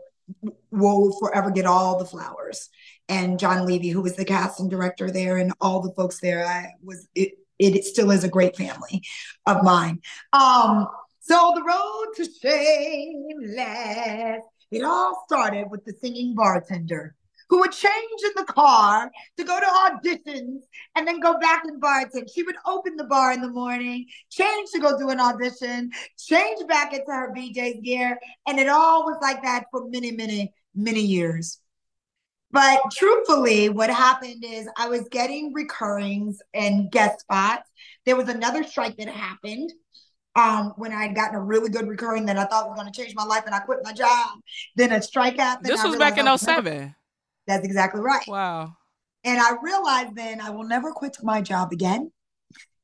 will 0.71 1.17
forever 1.19 1.51
get 1.51 1.67
all 1.67 1.99
the 1.99 2.05
flowers. 2.05 2.69
And 3.09 3.39
John 3.39 3.67
Levey, 3.67 3.91
who 3.91 4.03
was 4.03 4.17
the 4.17 4.25
casting 4.25 4.69
director 4.69 5.11
there, 5.11 5.37
and 5.37 5.53
all 5.61 5.81
the 5.81 5.93
folks 5.93 6.21
there, 6.21 6.47
I 6.47 6.73
was 6.83 7.07
it. 7.15 7.33
It 7.59 7.85
still 7.85 8.11
is 8.11 8.23
a 8.23 8.29
great 8.29 8.55
family 8.55 9.03
of 9.47 9.63
mine. 9.63 10.03
Um, 10.35 10.89
so 11.21 11.53
the 11.55 11.63
road 11.63 12.07
to 12.17 12.27
shameless. 12.43 14.43
It 14.71 14.83
all 14.83 15.25
started 15.27 15.71
with 15.71 15.85
the 15.85 15.95
singing 15.95 16.35
bartender 16.35 17.15
who 17.49 17.61
would 17.61 17.73
change 17.73 18.23
in 18.25 18.33
the 18.37 18.53
car 18.53 19.11
to 19.37 19.45
go 19.45 19.59
to 19.59 19.67
auditions 19.67 20.61
and 20.97 21.07
then 21.07 21.21
go 21.21 21.39
back 21.39 21.65
and 21.65 21.81
bartend. 21.81 22.29
She 22.35 22.43
would 22.43 22.57
open 22.67 22.97
the 22.97 23.05
bar 23.05 23.33
in 23.33 23.41
the 23.41 23.49
morning, 23.49 24.07
change 24.31 24.71
to 24.73 24.81
go 24.81 24.99
do 24.99 25.11
an 25.11 25.21
audition, 25.21 25.91
change 26.19 26.67
back 26.67 26.93
into 26.93 27.07
her 27.07 27.33
BJ's 27.35 27.81
gear. 27.83 28.19
And 28.49 28.59
it 28.59 28.69
all 28.69 29.05
was 29.05 29.19
like 29.23 29.43
that 29.43 29.67
for 29.71 29.89
many, 29.89 30.11
many, 30.11 30.53
many 30.75 31.01
years. 31.01 31.61
But 32.51 32.81
truthfully, 32.93 33.69
what 33.69 33.91
happened 33.91 34.45
is 34.45 34.69
I 34.77 34.89
was 34.89 35.07
getting 35.11 35.53
recurrings 35.53 36.39
and 36.55 36.91
guest 36.91 37.21
spots. 37.21 37.69
There 38.07 38.17
was 38.17 38.29
another 38.29 38.65
strike 38.65 38.97
that 38.97 39.09
happened 39.09 39.73
um, 40.37 40.73
when 40.77 40.93
I 40.93 41.03
had 41.07 41.15
gotten 41.15 41.35
a 41.35 41.43
really 41.43 41.71
good 41.71 41.89
recurring 41.89 42.27
that 42.27 42.39
I 42.39 42.45
thought 42.45 42.69
was 42.69 42.79
going 42.79 42.91
to 42.91 42.99
change 42.99 43.15
my 43.15 43.25
life 43.25 43.43
and 43.47 43.55
I 43.55 43.59
quit 43.61 43.81
my 43.83 43.93
job. 43.93 44.39
Then 44.77 44.93
a 44.93 45.03
strike 45.03 45.37
happened. 45.37 45.67
This 45.67 45.83
was 45.83 45.97
back 45.97 46.19
in 46.19 46.39
07. 46.39 46.95
That's 47.47 47.65
exactly 47.65 48.01
right. 48.01 48.27
Wow. 48.27 48.77
And 49.25 49.41
I 49.41 49.57
realized 49.63 50.15
then 50.15 50.41
I 50.41 50.51
will 50.51 50.65
never 50.65 50.93
quit 50.93 51.17
my 51.23 51.41
job 51.41 51.73
again 51.73 52.13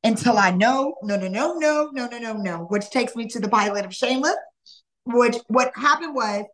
until 0.05 0.39
I 0.39 0.51
know, 0.51 0.97
no, 1.03 1.17
no, 1.17 1.29
no, 1.29 1.55
no, 1.59 1.91
no, 1.93 2.07
no, 2.09 2.19
no, 2.19 2.33
no, 2.33 2.57
which 2.69 2.91
takes 2.91 3.15
me 3.15 3.29
to 3.29 3.41
the 3.41 3.49
pilot 3.49 3.85
of 3.85 3.95
Shameless, 3.95 4.37
which 5.07 5.37
what 5.49 5.73
happened 5.77 6.15
was 6.15 6.45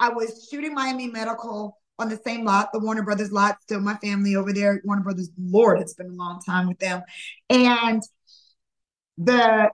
I 0.00 0.08
was 0.10 0.48
shooting 0.50 0.74
Miami 0.74 1.08
Medical 1.08 1.78
on 1.98 2.08
the 2.08 2.18
same 2.26 2.44
lot, 2.44 2.70
the 2.72 2.80
Warner 2.80 3.02
Brothers 3.02 3.30
lot, 3.30 3.62
still 3.62 3.80
my 3.80 3.94
family 3.96 4.34
over 4.34 4.52
there. 4.52 4.80
Warner 4.84 5.02
Brothers, 5.02 5.30
Lord, 5.38 5.80
it's 5.80 5.94
been 5.94 6.10
a 6.10 6.14
long 6.14 6.40
time 6.40 6.66
with 6.66 6.78
them. 6.78 7.02
And 7.50 8.02
the 9.18 9.70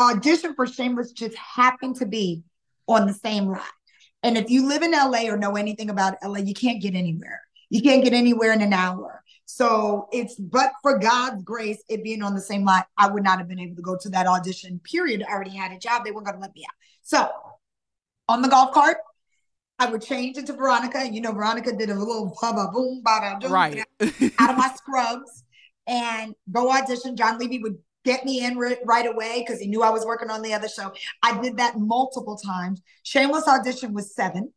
audition 0.00 0.54
for 0.54 0.66
Shameless 0.66 1.12
just 1.12 1.36
happened 1.36 1.96
to 1.96 2.06
be 2.06 2.42
on 2.88 3.06
the 3.06 3.14
same 3.14 3.46
lot. 3.46 3.62
And 4.22 4.38
if 4.38 4.50
you 4.50 4.66
live 4.68 4.82
in 4.82 4.92
LA 4.92 5.28
or 5.28 5.36
know 5.36 5.56
anything 5.56 5.90
about 5.90 6.14
LA, 6.22 6.38
you 6.38 6.54
can't 6.54 6.80
get 6.80 6.94
anywhere. 6.94 7.40
You 7.70 7.82
can't 7.82 8.04
get 8.04 8.12
anywhere 8.12 8.52
in 8.52 8.60
an 8.62 8.72
hour. 8.72 9.22
So 9.46 10.08
it's 10.12 10.36
but 10.36 10.72
for 10.82 10.98
God's 10.98 11.42
grace, 11.42 11.82
it 11.88 12.04
being 12.04 12.22
on 12.22 12.34
the 12.34 12.40
same 12.40 12.64
lot, 12.64 12.86
I 12.96 13.08
would 13.10 13.22
not 13.24 13.38
have 13.38 13.48
been 13.48 13.58
able 13.58 13.76
to 13.76 13.82
go 13.82 13.96
to 14.00 14.08
that 14.10 14.26
audition. 14.26 14.80
Period. 14.84 15.24
I 15.28 15.32
already 15.32 15.56
had 15.56 15.72
a 15.72 15.78
job. 15.78 16.04
They 16.04 16.10
weren't 16.10 16.26
going 16.26 16.36
to 16.36 16.40
let 16.40 16.54
me 16.54 16.64
out. 16.68 16.74
So 17.02 17.30
on 18.28 18.42
the 18.42 18.48
golf 18.48 18.72
cart, 18.72 18.98
I 19.78 19.90
would 19.90 20.02
change 20.02 20.38
into 20.38 20.52
Veronica. 20.52 20.98
And 20.98 21.14
you 21.14 21.20
know, 21.20 21.32
Veronica 21.32 21.72
did 21.72 21.90
a 21.90 21.94
little 21.94 22.36
baba 22.40 22.70
boom, 22.72 23.02
bada 23.04 23.40
boom, 23.40 23.52
Right. 23.52 23.84
out 24.38 24.50
of 24.50 24.56
my 24.56 24.70
scrubs 24.76 25.44
and 25.86 26.34
go 26.50 26.70
audition. 26.70 27.16
John 27.16 27.38
Levey 27.38 27.58
would 27.58 27.78
get 28.04 28.24
me 28.24 28.44
in 28.44 28.56
ri- 28.56 28.78
right 28.84 29.06
away 29.06 29.44
because 29.46 29.60
he 29.60 29.66
knew 29.66 29.82
I 29.82 29.90
was 29.90 30.04
working 30.04 30.30
on 30.30 30.42
the 30.42 30.54
other 30.54 30.68
show. 30.68 30.92
I 31.22 31.40
did 31.40 31.56
that 31.58 31.78
multiple 31.78 32.36
times. 32.36 32.82
Shameless 33.02 33.46
audition 33.48 33.92
was 33.94 34.14
seven, 34.14 34.52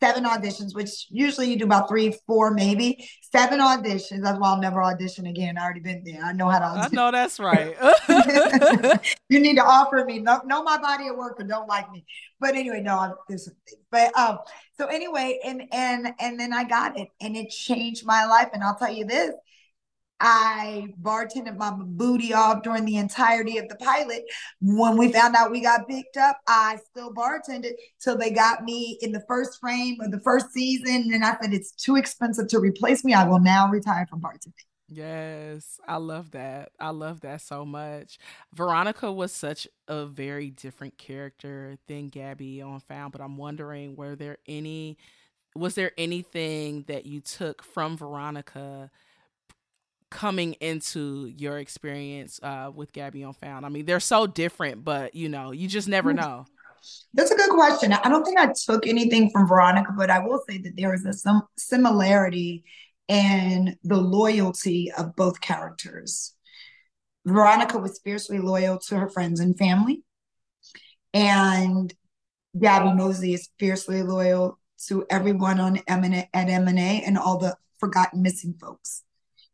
seven 0.00 0.24
auditions, 0.24 0.74
which 0.74 1.06
usually 1.10 1.50
you 1.50 1.58
do 1.58 1.64
about 1.64 1.88
three, 1.88 2.16
four, 2.26 2.50
maybe 2.50 3.08
seven 3.32 3.60
auditions. 3.60 4.22
That's 4.22 4.38
why 4.38 4.48
I'll 4.48 4.60
never 4.60 4.82
audition 4.82 5.26
again. 5.26 5.58
I 5.58 5.64
already 5.64 5.80
been 5.80 6.02
there. 6.04 6.22
I 6.22 6.32
know 6.32 6.48
how 6.48 6.58
to 6.58 6.64
I 6.64 6.88
know 6.92 7.10
that's 7.10 7.38
right. 7.40 7.76
you 9.28 9.40
need 9.40 9.56
to 9.56 9.64
offer 9.64 10.04
me 10.04 10.18
know, 10.18 10.40
know 10.44 10.62
my 10.62 10.78
body 10.78 11.08
of 11.08 11.16
work 11.16 11.40
and 11.40 11.48
don't 11.48 11.66
like 11.66 11.90
me 11.90 12.04
but 12.38 12.54
anyway 12.54 12.80
no 12.80 12.98
I'm, 12.98 13.14
there's 13.28 13.46
things 13.46 13.80
but 13.90 14.16
um 14.16 14.38
so 14.76 14.86
anyway 14.86 15.38
and 15.44 15.62
and 15.72 16.08
and 16.20 16.38
then 16.38 16.52
i 16.52 16.64
got 16.64 16.98
it 16.98 17.08
and 17.20 17.36
it 17.36 17.50
changed 17.50 18.04
my 18.04 18.26
life 18.26 18.48
and 18.52 18.62
i'll 18.62 18.76
tell 18.76 18.92
you 18.92 19.04
this 19.06 19.32
i 20.26 20.88
bartended 21.02 21.56
my 21.58 21.70
booty 21.70 22.32
off 22.32 22.62
during 22.62 22.84
the 22.86 22.96
entirety 22.96 23.58
of 23.58 23.68
the 23.68 23.76
pilot 23.76 24.24
when 24.62 24.96
we 24.96 25.12
found 25.12 25.36
out 25.36 25.50
we 25.50 25.60
got 25.60 25.86
picked 25.86 26.16
up 26.16 26.38
i 26.48 26.78
still 26.90 27.12
bartended 27.12 27.72
till 28.00 28.16
they 28.16 28.30
got 28.30 28.64
me 28.64 28.98
in 29.02 29.12
the 29.12 29.22
first 29.28 29.60
frame 29.60 30.00
of 30.00 30.10
the 30.10 30.20
first 30.20 30.50
season 30.50 31.10
and 31.12 31.22
i 31.22 31.36
said 31.42 31.52
it's 31.52 31.72
too 31.72 31.96
expensive 31.96 32.48
to 32.48 32.58
replace 32.58 33.04
me 33.04 33.12
i 33.12 33.28
will 33.28 33.40
now 33.40 33.68
retire 33.68 34.06
from 34.08 34.20
bartending 34.20 34.64
Yes, 34.86 35.80
I 35.88 35.96
love 35.96 36.32
that. 36.32 36.72
I 36.78 36.90
love 36.90 37.22
that 37.22 37.40
so 37.40 37.64
much. 37.64 38.18
Veronica 38.54 39.10
was 39.10 39.32
such 39.32 39.66
a 39.88 40.04
very 40.04 40.50
different 40.50 40.98
character 40.98 41.78
than 41.88 42.10
Gabi 42.10 42.64
on 42.64 42.80
Found, 42.80 43.12
but 43.12 43.22
I'm 43.22 43.38
wondering 43.38 43.96
were 43.96 44.14
there 44.14 44.36
any 44.46 44.98
was 45.56 45.74
there 45.74 45.92
anything 45.96 46.84
that 46.88 47.06
you 47.06 47.20
took 47.20 47.62
from 47.62 47.96
Veronica 47.96 48.90
coming 50.14 50.52
into 50.60 51.26
your 51.36 51.58
experience 51.58 52.38
uh, 52.42 52.70
with 52.72 52.92
Gabi 52.92 53.26
on 53.26 53.34
Found? 53.34 53.66
I 53.66 53.68
mean, 53.68 53.84
they're 53.84 54.00
so 54.00 54.26
different, 54.26 54.84
but 54.84 55.14
you 55.14 55.28
know, 55.28 55.50
you 55.50 55.66
just 55.68 55.88
never 55.88 56.14
know. 56.14 56.46
That's 57.14 57.32
a 57.32 57.36
good 57.36 57.50
question. 57.50 57.92
I 57.92 58.08
don't 58.08 58.24
think 58.24 58.38
I 58.38 58.52
took 58.52 58.86
anything 58.86 59.30
from 59.30 59.48
Veronica, 59.48 59.92
but 59.96 60.10
I 60.10 60.20
will 60.20 60.40
say 60.48 60.58
that 60.58 60.76
there 60.76 60.94
is 60.94 61.04
a 61.04 61.12
some 61.12 61.42
similarity 61.58 62.64
in 63.08 63.76
the 63.82 63.96
loyalty 63.96 64.92
of 64.96 65.16
both 65.16 65.40
characters. 65.40 66.34
Veronica 67.26 67.78
was 67.78 68.00
fiercely 68.04 68.38
loyal 68.38 68.78
to 68.78 68.96
her 68.96 69.08
friends 69.08 69.40
and 69.40 69.58
family, 69.58 70.04
and 71.12 71.92
Gabi 72.56 72.96
Mosely 72.96 73.34
is 73.34 73.48
fiercely 73.58 74.02
loyal 74.02 74.60
to 74.86 75.04
everyone 75.10 75.58
on 75.58 75.78
M&A, 75.88 76.28
at 76.32 76.48
M&A 76.48 77.02
and 77.04 77.18
all 77.18 77.38
the 77.38 77.56
forgotten 77.80 78.22
missing 78.22 78.54
folks. 78.60 79.02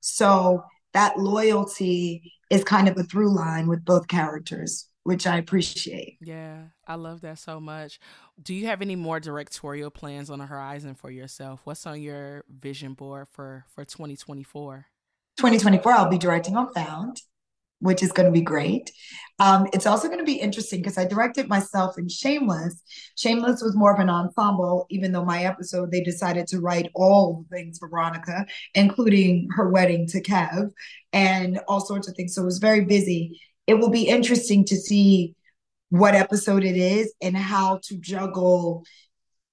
So 0.00 0.64
that 0.92 1.18
loyalty 1.18 2.32
is 2.50 2.64
kind 2.64 2.88
of 2.88 2.96
a 2.98 3.04
through 3.04 3.34
line 3.34 3.68
with 3.68 3.84
both 3.84 4.08
characters, 4.08 4.88
which 5.04 5.26
I 5.26 5.38
appreciate. 5.38 6.18
Yeah, 6.20 6.64
I 6.86 6.96
love 6.96 7.20
that 7.20 7.38
so 7.38 7.60
much. 7.60 8.00
Do 8.42 8.54
you 8.54 8.66
have 8.66 8.82
any 8.82 8.96
more 8.96 9.20
directorial 9.20 9.90
plans 9.90 10.30
on 10.30 10.40
the 10.40 10.46
horizon 10.46 10.94
for 10.94 11.10
yourself? 11.10 11.60
What's 11.64 11.86
on 11.86 12.00
your 12.00 12.44
vision 12.48 12.94
board 12.94 13.28
for 13.28 13.64
for 13.74 13.84
2024? 13.84 14.86
2024, 15.36 15.92
I'll 15.92 16.10
be 16.10 16.18
directing 16.18 16.56
on 16.56 16.72
Found, 16.74 17.22
which 17.80 18.02
is 18.02 18.12
going 18.12 18.26
to 18.26 18.32
be 18.32 18.42
great. 18.42 18.92
Um, 19.38 19.66
it's 19.72 19.86
also 19.86 20.08
going 20.08 20.18
to 20.18 20.24
be 20.24 20.34
interesting 20.34 20.80
because 20.80 20.98
I 20.98 21.06
directed 21.06 21.48
myself 21.48 21.96
in 21.98 22.08
Shameless. 22.08 22.82
Shameless 23.16 23.62
was 23.62 23.74
more 23.74 23.92
of 23.92 23.98
an 23.98 24.10
ensemble, 24.10 24.86
even 24.90 25.12
though 25.12 25.24
my 25.24 25.44
episode, 25.44 25.90
they 25.90 26.02
decided 26.02 26.46
to 26.48 26.60
write 26.60 26.90
all 26.94 27.42
the 27.48 27.56
things 27.56 27.78
for 27.78 27.88
Veronica, 27.88 28.44
including 28.74 29.48
her 29.52 29.70
wedding 29.70 30.06
to 30.08 30.22
Kev 30.22 30.70
and 31.14 31.58
all 31.68 31.80
sorts 31.80 32.06
of 32.06 32.14
things. 32.14 32.34
So 32.34 32.42
it 32.42 32.46
was 32.46 32.58
very 32.58 32.84
busy. 32.84 33.40
It 33.66 33.74
will 33.74 33.88
be 33.88 34.08
interesting 34.08 34.64
to 34.66 34.76
see 34.76 35.34
what 35.88 36.14
episode 36.14 36.62
it 36.62 36.76
is 36.76 37.14
and 37.22 37.36
how 37.36 37.80
to 37.84 37.96
juggle 37.96 38.84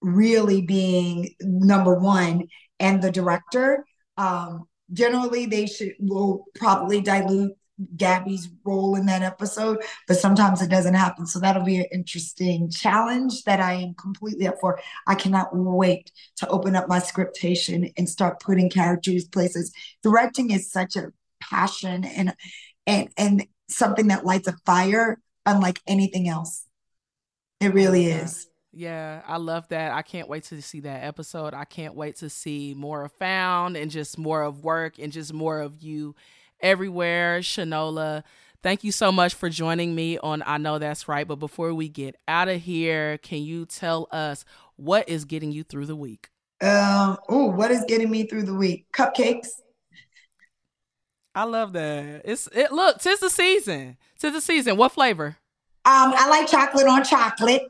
really 0.02 0.62
being 0.62 1.34
number 1.40 1.96
one 1.96 2.48
and 2.80 3.02
the 3.02 3.12
director. 3.12 3.86
Um, 4.18 4.66
generally, 4.92 5.46
they 5.46 5.66
should 5.66 5.94
will 6.00 6.46
probably 6.56 7.02
dilute 7.02 7.54
Gabi's 7.96 8.50
role 8.64 8.96
in 8.96 9.06
that 9.06 9.22
episode, 9.22 9.84
but 10.08 10.18
sometimes 10.18 10.62
it 10.62 10.70
doesn't 10.70 10.96
happen. 10.96 11.28
So 11.28 11.40
that'll 11.40 11.64
be 11.64 11.78
an 11.78 11.86
interesting 11.92 12.70
challenge 12.70 13.44
that 13.44 13.60
I 13.60 13.74
am 13.74 13.94
completely 13.94 14.48
up 14.48 14.56
for. 14.60 14.80
I 15.06 15.16
cannot 15.16 15.50
wait 15.52 16.12
to 16.38 16.48
open 16.48 16.76
up 16.76 16.88
my 16.88 17.00
scriptation 17.00 17.90
and 17.98 18.10
start 18.10 18.40
putting 18.40 18.70
characters 18.70 19.28
places. 19.28 19.72
Directing 20.02 20.52
is 20.52 20.72
such 20.72 20.96
a 20.96 21.12
passion 21.40 22.04
and 22.04 22.34
and 22.88 23.10
and 23.18 23.46
something 23.70 24.08
that 24.08 24.26
lights 24.26 24.48
a 24.48 24.56
fire 24.66 25.20
unlike 25.46 25.80
anything 25.88 26.28
else. 26.28 26.66
It 27.60 27.74
really 27.74 28.08
is. 28.08 28.48
Yeah, 28.72 29.22
I 29.26 29.38
love 29.38 29.68
that. 29.70 29.92
I 29.92 30.04
can't 30.04 30.30
wait 30.30 30.44
to 30.46 30.62
see 30.62 30.82
that 30.82 31.04
episode. 31.04 31.56
I 31.56 31.66
can't 31.66 31.96
wait 31.96 32.18
to 32.18 32.30
see 32.30 32.76
more 32.78 33.06
of 33.06 33.12
Found 33.14 33.76
and 33.76 33.90
just 33.90 34.18
more 34.18 34.44
of 34.44 34.64
work 34.64 35.00
and 35.00 35.12
just 35.12 35.34
more 35.34 35.62
of 35.62 35.82
you 35.82 36.16
everywhere. 36.60 37.40
Shanola, 37.40 38.24
thank 38.64 38.84
you 38.84 38.92
so 38.92 39.12
much 39.12 39.34
for 39.34 39.50
joining 39.50 39.96
me 39.96 40.18
on 40.18 40.44
I 40.46 40.58
Know 40.58 40.80
That's 40.80 41.08
Right. 41.08 41.28
But 41.28 41.38
before 41.38 41.74
we 41.74 41.90
get 41.90 42.16
out 42.28 42.48
of 42.48 42.62
here, 42.62 43.18
can 43.20 43.44
you 43.44 43.66
tell 43.66 44.08
us 44.12 44.46
what 44.76 45.08
is 45.10 45.26
getting 45.26 45.52
you 45.52 45.64
through 45.64 45.86
the 45.86 45.96
week? 45.96 46.30
Um, 46.62 47.18
oh, 47.30 47.46
what 47.46 47.72
is 47.72 47.86
getting 47.88 48.10
me 48.10 48.24
through 48.26 48.44
the 48.44 48.56
week? 48.56 48.88
Cupcakes. 48.92 49.48
I 51.36 51.44
love 51.44 51.74
that. 51.74 52.24
It's 52.26 52.48
it 52.52 52.72
look, 52.72 53.00
tis 53.00 53.20
the 53.20 53.30
season. 53.30 53.98
Tis 54.20 54.34
the 54.34 54.42
season. 54.42 54.76
What 54.76 54.92
flavor? 54.92 55.38
Um, 55.86 56.14
I 56.16 56.28
like 56.30 56.48
chocolate 56.50 56.88
on 56.88 57.04
chocolate. 57.04 57.62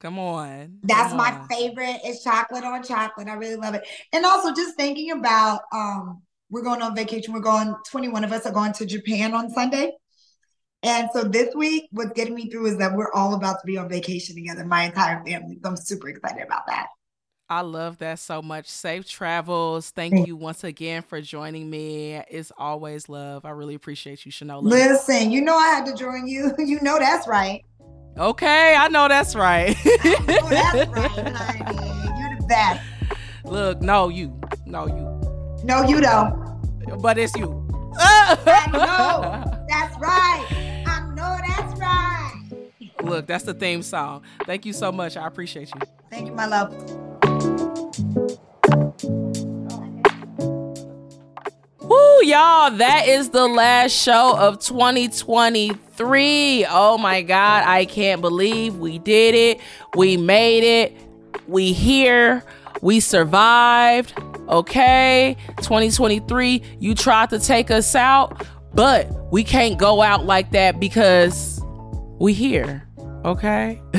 Come 0.00 0.18
on. 0.18 0.78
That's 0.82 1.08
Come 1.08 1.16
my 1.16 1.32
on. 1.32 1.48
favorite. 1.48 2.00
It's 2.04 2.22
chocolate 2.22 2.64
on 2.64 2.82
chocolate. 2.82 3.28
I 3.28 3.34
really 3.34 3.56
love 3.56 3.74
it. 3.74 3.86
And 4.12 4.24
also 4.24 4.54
just 4.54 4.76
thinking 4.76 5.12
about 5.12 5.62
um, 5.72 6.22
we're 6.50 6.62
going 6.62 6.82
on 6.82 6.94
vacation. 6.94 7.32
We're 7.32 7.40
going. 7.40 7.74
Twenty 7.88 8.08
one 8.08 8.24
of 8.24 8.32
us 8.32 8.46
are 8.46 8.52
going 8.52 8.72
to 8.74 8.86
Japan 8.86 9.34
on 9.34 9.50
Sunday. 9.50 9.92
And 10.82 11.08
so 11.12 11.24
this 11.24 11.54
week, 11.54 11.88
what's 11.92 12.12
getting 12.12 12.34
me 12.34 12.48
through 12.48 12.66
is 12.66 12.78
that 12.78 12.94
we're 12.94 13.12
all 13.12 13.34
about 13.34 13.60
to 13.60 13.66
be 13.66 13.76
on 13.76 13.88
vacation 13.88 14.34
together, 14.34 14.64
my 14.64 14.84
entire 14.84 15.22
family. 15.24 15.58
So 15.62 15.70
I'm 15.70 15.76
super 15.76 16.08
excited 16.08 16.42
about 16.42 16.66
that. 16.68 16.86
I 17.50 17.62
love 17.62 17.98
that 17.98 18.20
so 18.20 18.40
much. 18.40 18.68
Safe 18.68 19.06
travels. 19.08 19.90
Thank 19.90 20.26
you 20.26 20.36
once 20.36 20.62
again 20.62 21.02
for 21.02 21.20
joining 21.20 21.68
me. 21.68 22.14
It's 22.30 22.52
always 22.56 23.08
love. 23.08 23.44
I 23.44 23.50
really 23.50 23.74
appreciate 23.74 24.24
you, 24.24 24.30
Shanola. 24.30 24.62
Listen, 24.62 25.32
you 25.32 25.40
know 25.42 25.56
I 25.56 25.66
had 25.66 25.84
to 25.86 25.94
join 25.94 26.28
you. 26.28 26.54
You 26.58 26.80
know 26.80 26.98
that's 26.98 27.26
right. 27.26 27.64
Okay, 28.16 28.76
I 28.76 28.88
know 28.88 29.08
that's 29.08 29.34
right. 29.34 29.76
Oh, 30.04 30.48
that's 30.48 30.90
right, 30.90 31.62
honey. 31.62 32.20
You're 32.20 32.36
the 32.38 32.46
best. 32.48 32.80
Look, 33.44 33.82
no, 33.82 34.08
you. 34.08 34.40
No, 34.66 34.86
you. 34.86 35.64
No, 35.64 35.82
you 35.82 36.00
don't. 36.00 36.39
But 37.00 37.18
it's 37.18 37.36
you. 37.36 37.66
I 37.98 38.68
know. 38.72 39.64
That's 39.68 39.98
right. 39.98 40.46
I 40.86 41.12
know 41.14 41.36
that's 41.46 41.78
right. 41.78 42.34
Look, 43.02 43.26
that's 43.26 43.44
the 43.44 43.54
theme 43.54 43.82
song. 43.82 44.22
Thank 44.44 44.66
you 44.66 44.72
so 44.72 44.90
much. 44.90 45.16
I 45.16 45.26
appreciate 45.26 45.70
you. 45.74 45.80
Thank 46.10 46.26
you, 46.26 46.34
my 46.34 46.46
love. 46.46 46.72
Woo, 51.80 52.22
y'all, 52.22 52.70
that 52.72 53.04
is 53.06 53.30
the 53.30 53.46
last 53.46 53.92
show 53.92 54.36
of 54.36 54.58
2023. 54.58 56.66
Oh 56.68 56.98
my 56.98 57.22
God, 57.22 57.64
I 57.66 57.84
can't 57.84 58.20
believe 58.20 58.76
we 58.76 58.98
did 58.98 59.34
it. 59.34 59.60
We 59.94 60.16
made 60.16 60.64
it. 60.64 60.96
We 61.46 61.72
here. 61.72 62.42
We 62.82 63.00
survived. 63.00 64.12
Okay, 64.50 65.36
2023, 65.58 66.62
you 66.80 66.96
tried 66.96 67.30
to 67.30 67.38
take 67.38 67.70
us 67.70 67.94
out, 67.94 68.44
but 68.74 69.08
we 69.30 69.44
can't 69.44 69.78
go 69.78 70.02
out 70.02 70.26
like 70.26 70.50
that 70.50 70.80
because 70.80 71.60
we 72.18 72.32
here. 72.32 72.84
Okay? 73.24 73.80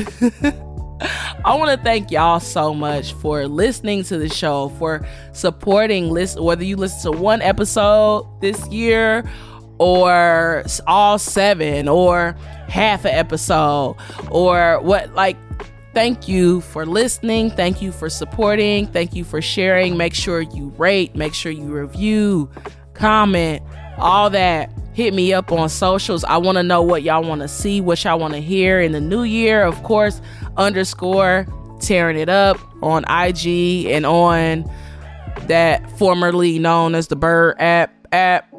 I 1.44 1.56
want 1.56 1.70
to 1.70 1.82
thank 1.82 2.10
y'all 2.10 2.38
so 2.38 2.74
much 2.74 3.14
for 3.14 3.48
listening 3.48 4.04
to 4.04 4.18
the 4.18 4.28
show, 4.28 4.68
for 4.78 5.06
supporting 5.32 6.10
listen 6.10 6.44
whether 6.44 6.64
you 6.64 6.76
listen 6.76 7.12
to 7.12 7.18
one 7.18 7.40
episode 7.40 8.28
this 8.42 8.68
year 8.68 9.24
or 9.78 10.64
all 10.86 11.18
seven 11.18 11.88
or 11.88 12.36
half 12.68 13.06
an 13.06 13.14
episode 13.14 13.96
or 14.30 14.80
what 14.82 15.14
like 15.14 15.36
thank 15.94 16.28
you 16.28 16.60
for 16.60 16.86
listening. 16.86 17.50
Thank 17.50 17.82
you 17.82 17.92
for 17.92 18.10
supporting. 18.10 18.86
Thank 18.86 19.14
you 19.14 19.24
for 19.24 19.40
sharing. 19.40 19.96
Make 19.96 20.14
sure 20.14 20.40
you 20.40 20.68
rate. 20.78 21.14
Make 21.14 21.34
sure 21.34 21.52
you 21.52 21.64
review 21.64 22.50
comment 22.94 23.62
all 23.98 24.30
that. 24.30 24.70
Hit 24.94 25.14
me 25.14 25.32
up 25.32 25.52
on 25.52 25.68
socials. 25.68 26.24
I 26.24 26.36
want 26.36 26.56
to 26.56 26.62
know 26.62 26.82
what 26.82 27.02
y'all 27.02 27.24
want 27.24 27.40
to 27.40 27.48
see 27.48 27.80
what 27.80 28.02
y'all 28.04 28.18
want 28.18 28.34
to 28.34 28.40
hear 28.40 28.80
in 28.80 28.92
the 28.92 29.00
new 29.00 29.22
year. 29.22 29.62
Of 29.62 29.82
course 29.82 30.20
underscore 30.56 31.46
Taryn 31.78 32.16
it 32.16 32.28
up 32.28 32.58
on 32.82 33.04
ig 33.08 33.86
and 33.86 34.04
on 34.06 34.70
that 35.46 35.90
formerly 35.98 36.58
known 36.58 36.94
as 36.94 37.08
the 37.08 37.16
bird 37.16 37.56
app 37.58 37.92
app 38.12 38.52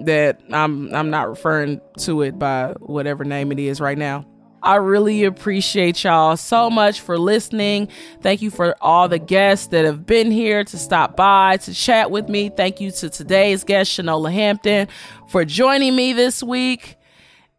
that 0.00 0.40
I'm 0.50 0.92
I'm 0.94 1.08
not 1.10 1.28
referring 1.28 1.80
to 2.00 2.22
it 2.22 2.38
by 2.38 2.74
whatever 2.80 3.24
name 3.24 3.52
it 3.52 3.58
is 3.58 3.80
right 3.80 3.96
now. 3.96 4.26
I 4.66 4.76
really 4.76 5.22
appreciate 5.22 6.02
y'all 6.02 6.36
so 6.36 6.68
much 6.68 7.00
for 7.00 7.16
listening. 7.16 7.88
Thank 8.20 8.42
you 8.42 8.50
for 8.50 8.74
all 8.80 9.08
the 9.08 9.20
guests 9.20 9.68
that 9.68 9.84
have 9.84 10.04
been 10.04 10.32
here 10.32 10.64
to 10.64 10.76
stop 10.76 11.16
by 11.16 11.58
to 11.58 11.72
chat 11.72 12.10
with 12.10 12.28
me. 12.28 12.48
Thank 12.48 12.80
you 12.80 12.90
to 12.90 13.08
today's 13.08 13.62
guest, 13.62 13.92
Shanola 13.92 14.32
Hampton, 14.32 14.88
for 15.28 15.44
joining 15.44 15.94
me 15.94 16.12
this 16.12 16.42
week. 16.42 16.96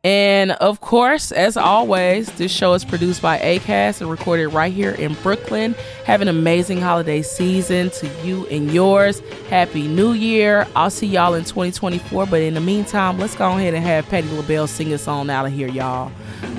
And 0.08 0.52
of 0.54 0.80
course, 0.80 1.34
as 1.34 1.58
always, 1.58 2.32
this 2.38 2.50
show 2.50 2.74
is 2.76 2.86
produced 2.86 3.22
by 3.22 3.40
ACAST 3.40 4.00
and 4.00 4.10
recorded 4.10 4.48
right 4.48 4.72
here 4.72 4.92
in 4.92 5.16
Brooklyn. 5.16 5.76
Have 6.06 6.22
an 6.22 6.30
amazing 6.30 6.80
holiday 6.80 7.22
season 7.22 7.90
to 7.90 8.08
you 8.24 8.48
and 8.48 8.72
yours. 8.72 9.20
Happy 9.50 9.86
New 9.86 10.14
Year. 10.14 10.66
I'll 10.78 10.90
see 10.90 11.08
y'all 11.08 11.34
in 11.34 11.44
2024. 11.44 12.26
But 12.28 12.42
in 12.42 12.54
the 12.54 12.62
meantime, 12.62 13.20
let's 13.20 13.36
go 13.36 13.50
ahead 13.50 13.74
and 13.74 13.84
have 13.84 14.08
Patti 14.08 14.30
LaBelle 14.30 14.68
sing 14.68 14.94
us 14.94 15.10
on 15.10 15.30
out 15.30 15.46
of 15.46 15.52
here, 15.52 15.68
y'all. 15.68 16.10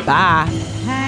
Bye. 0.05 1.08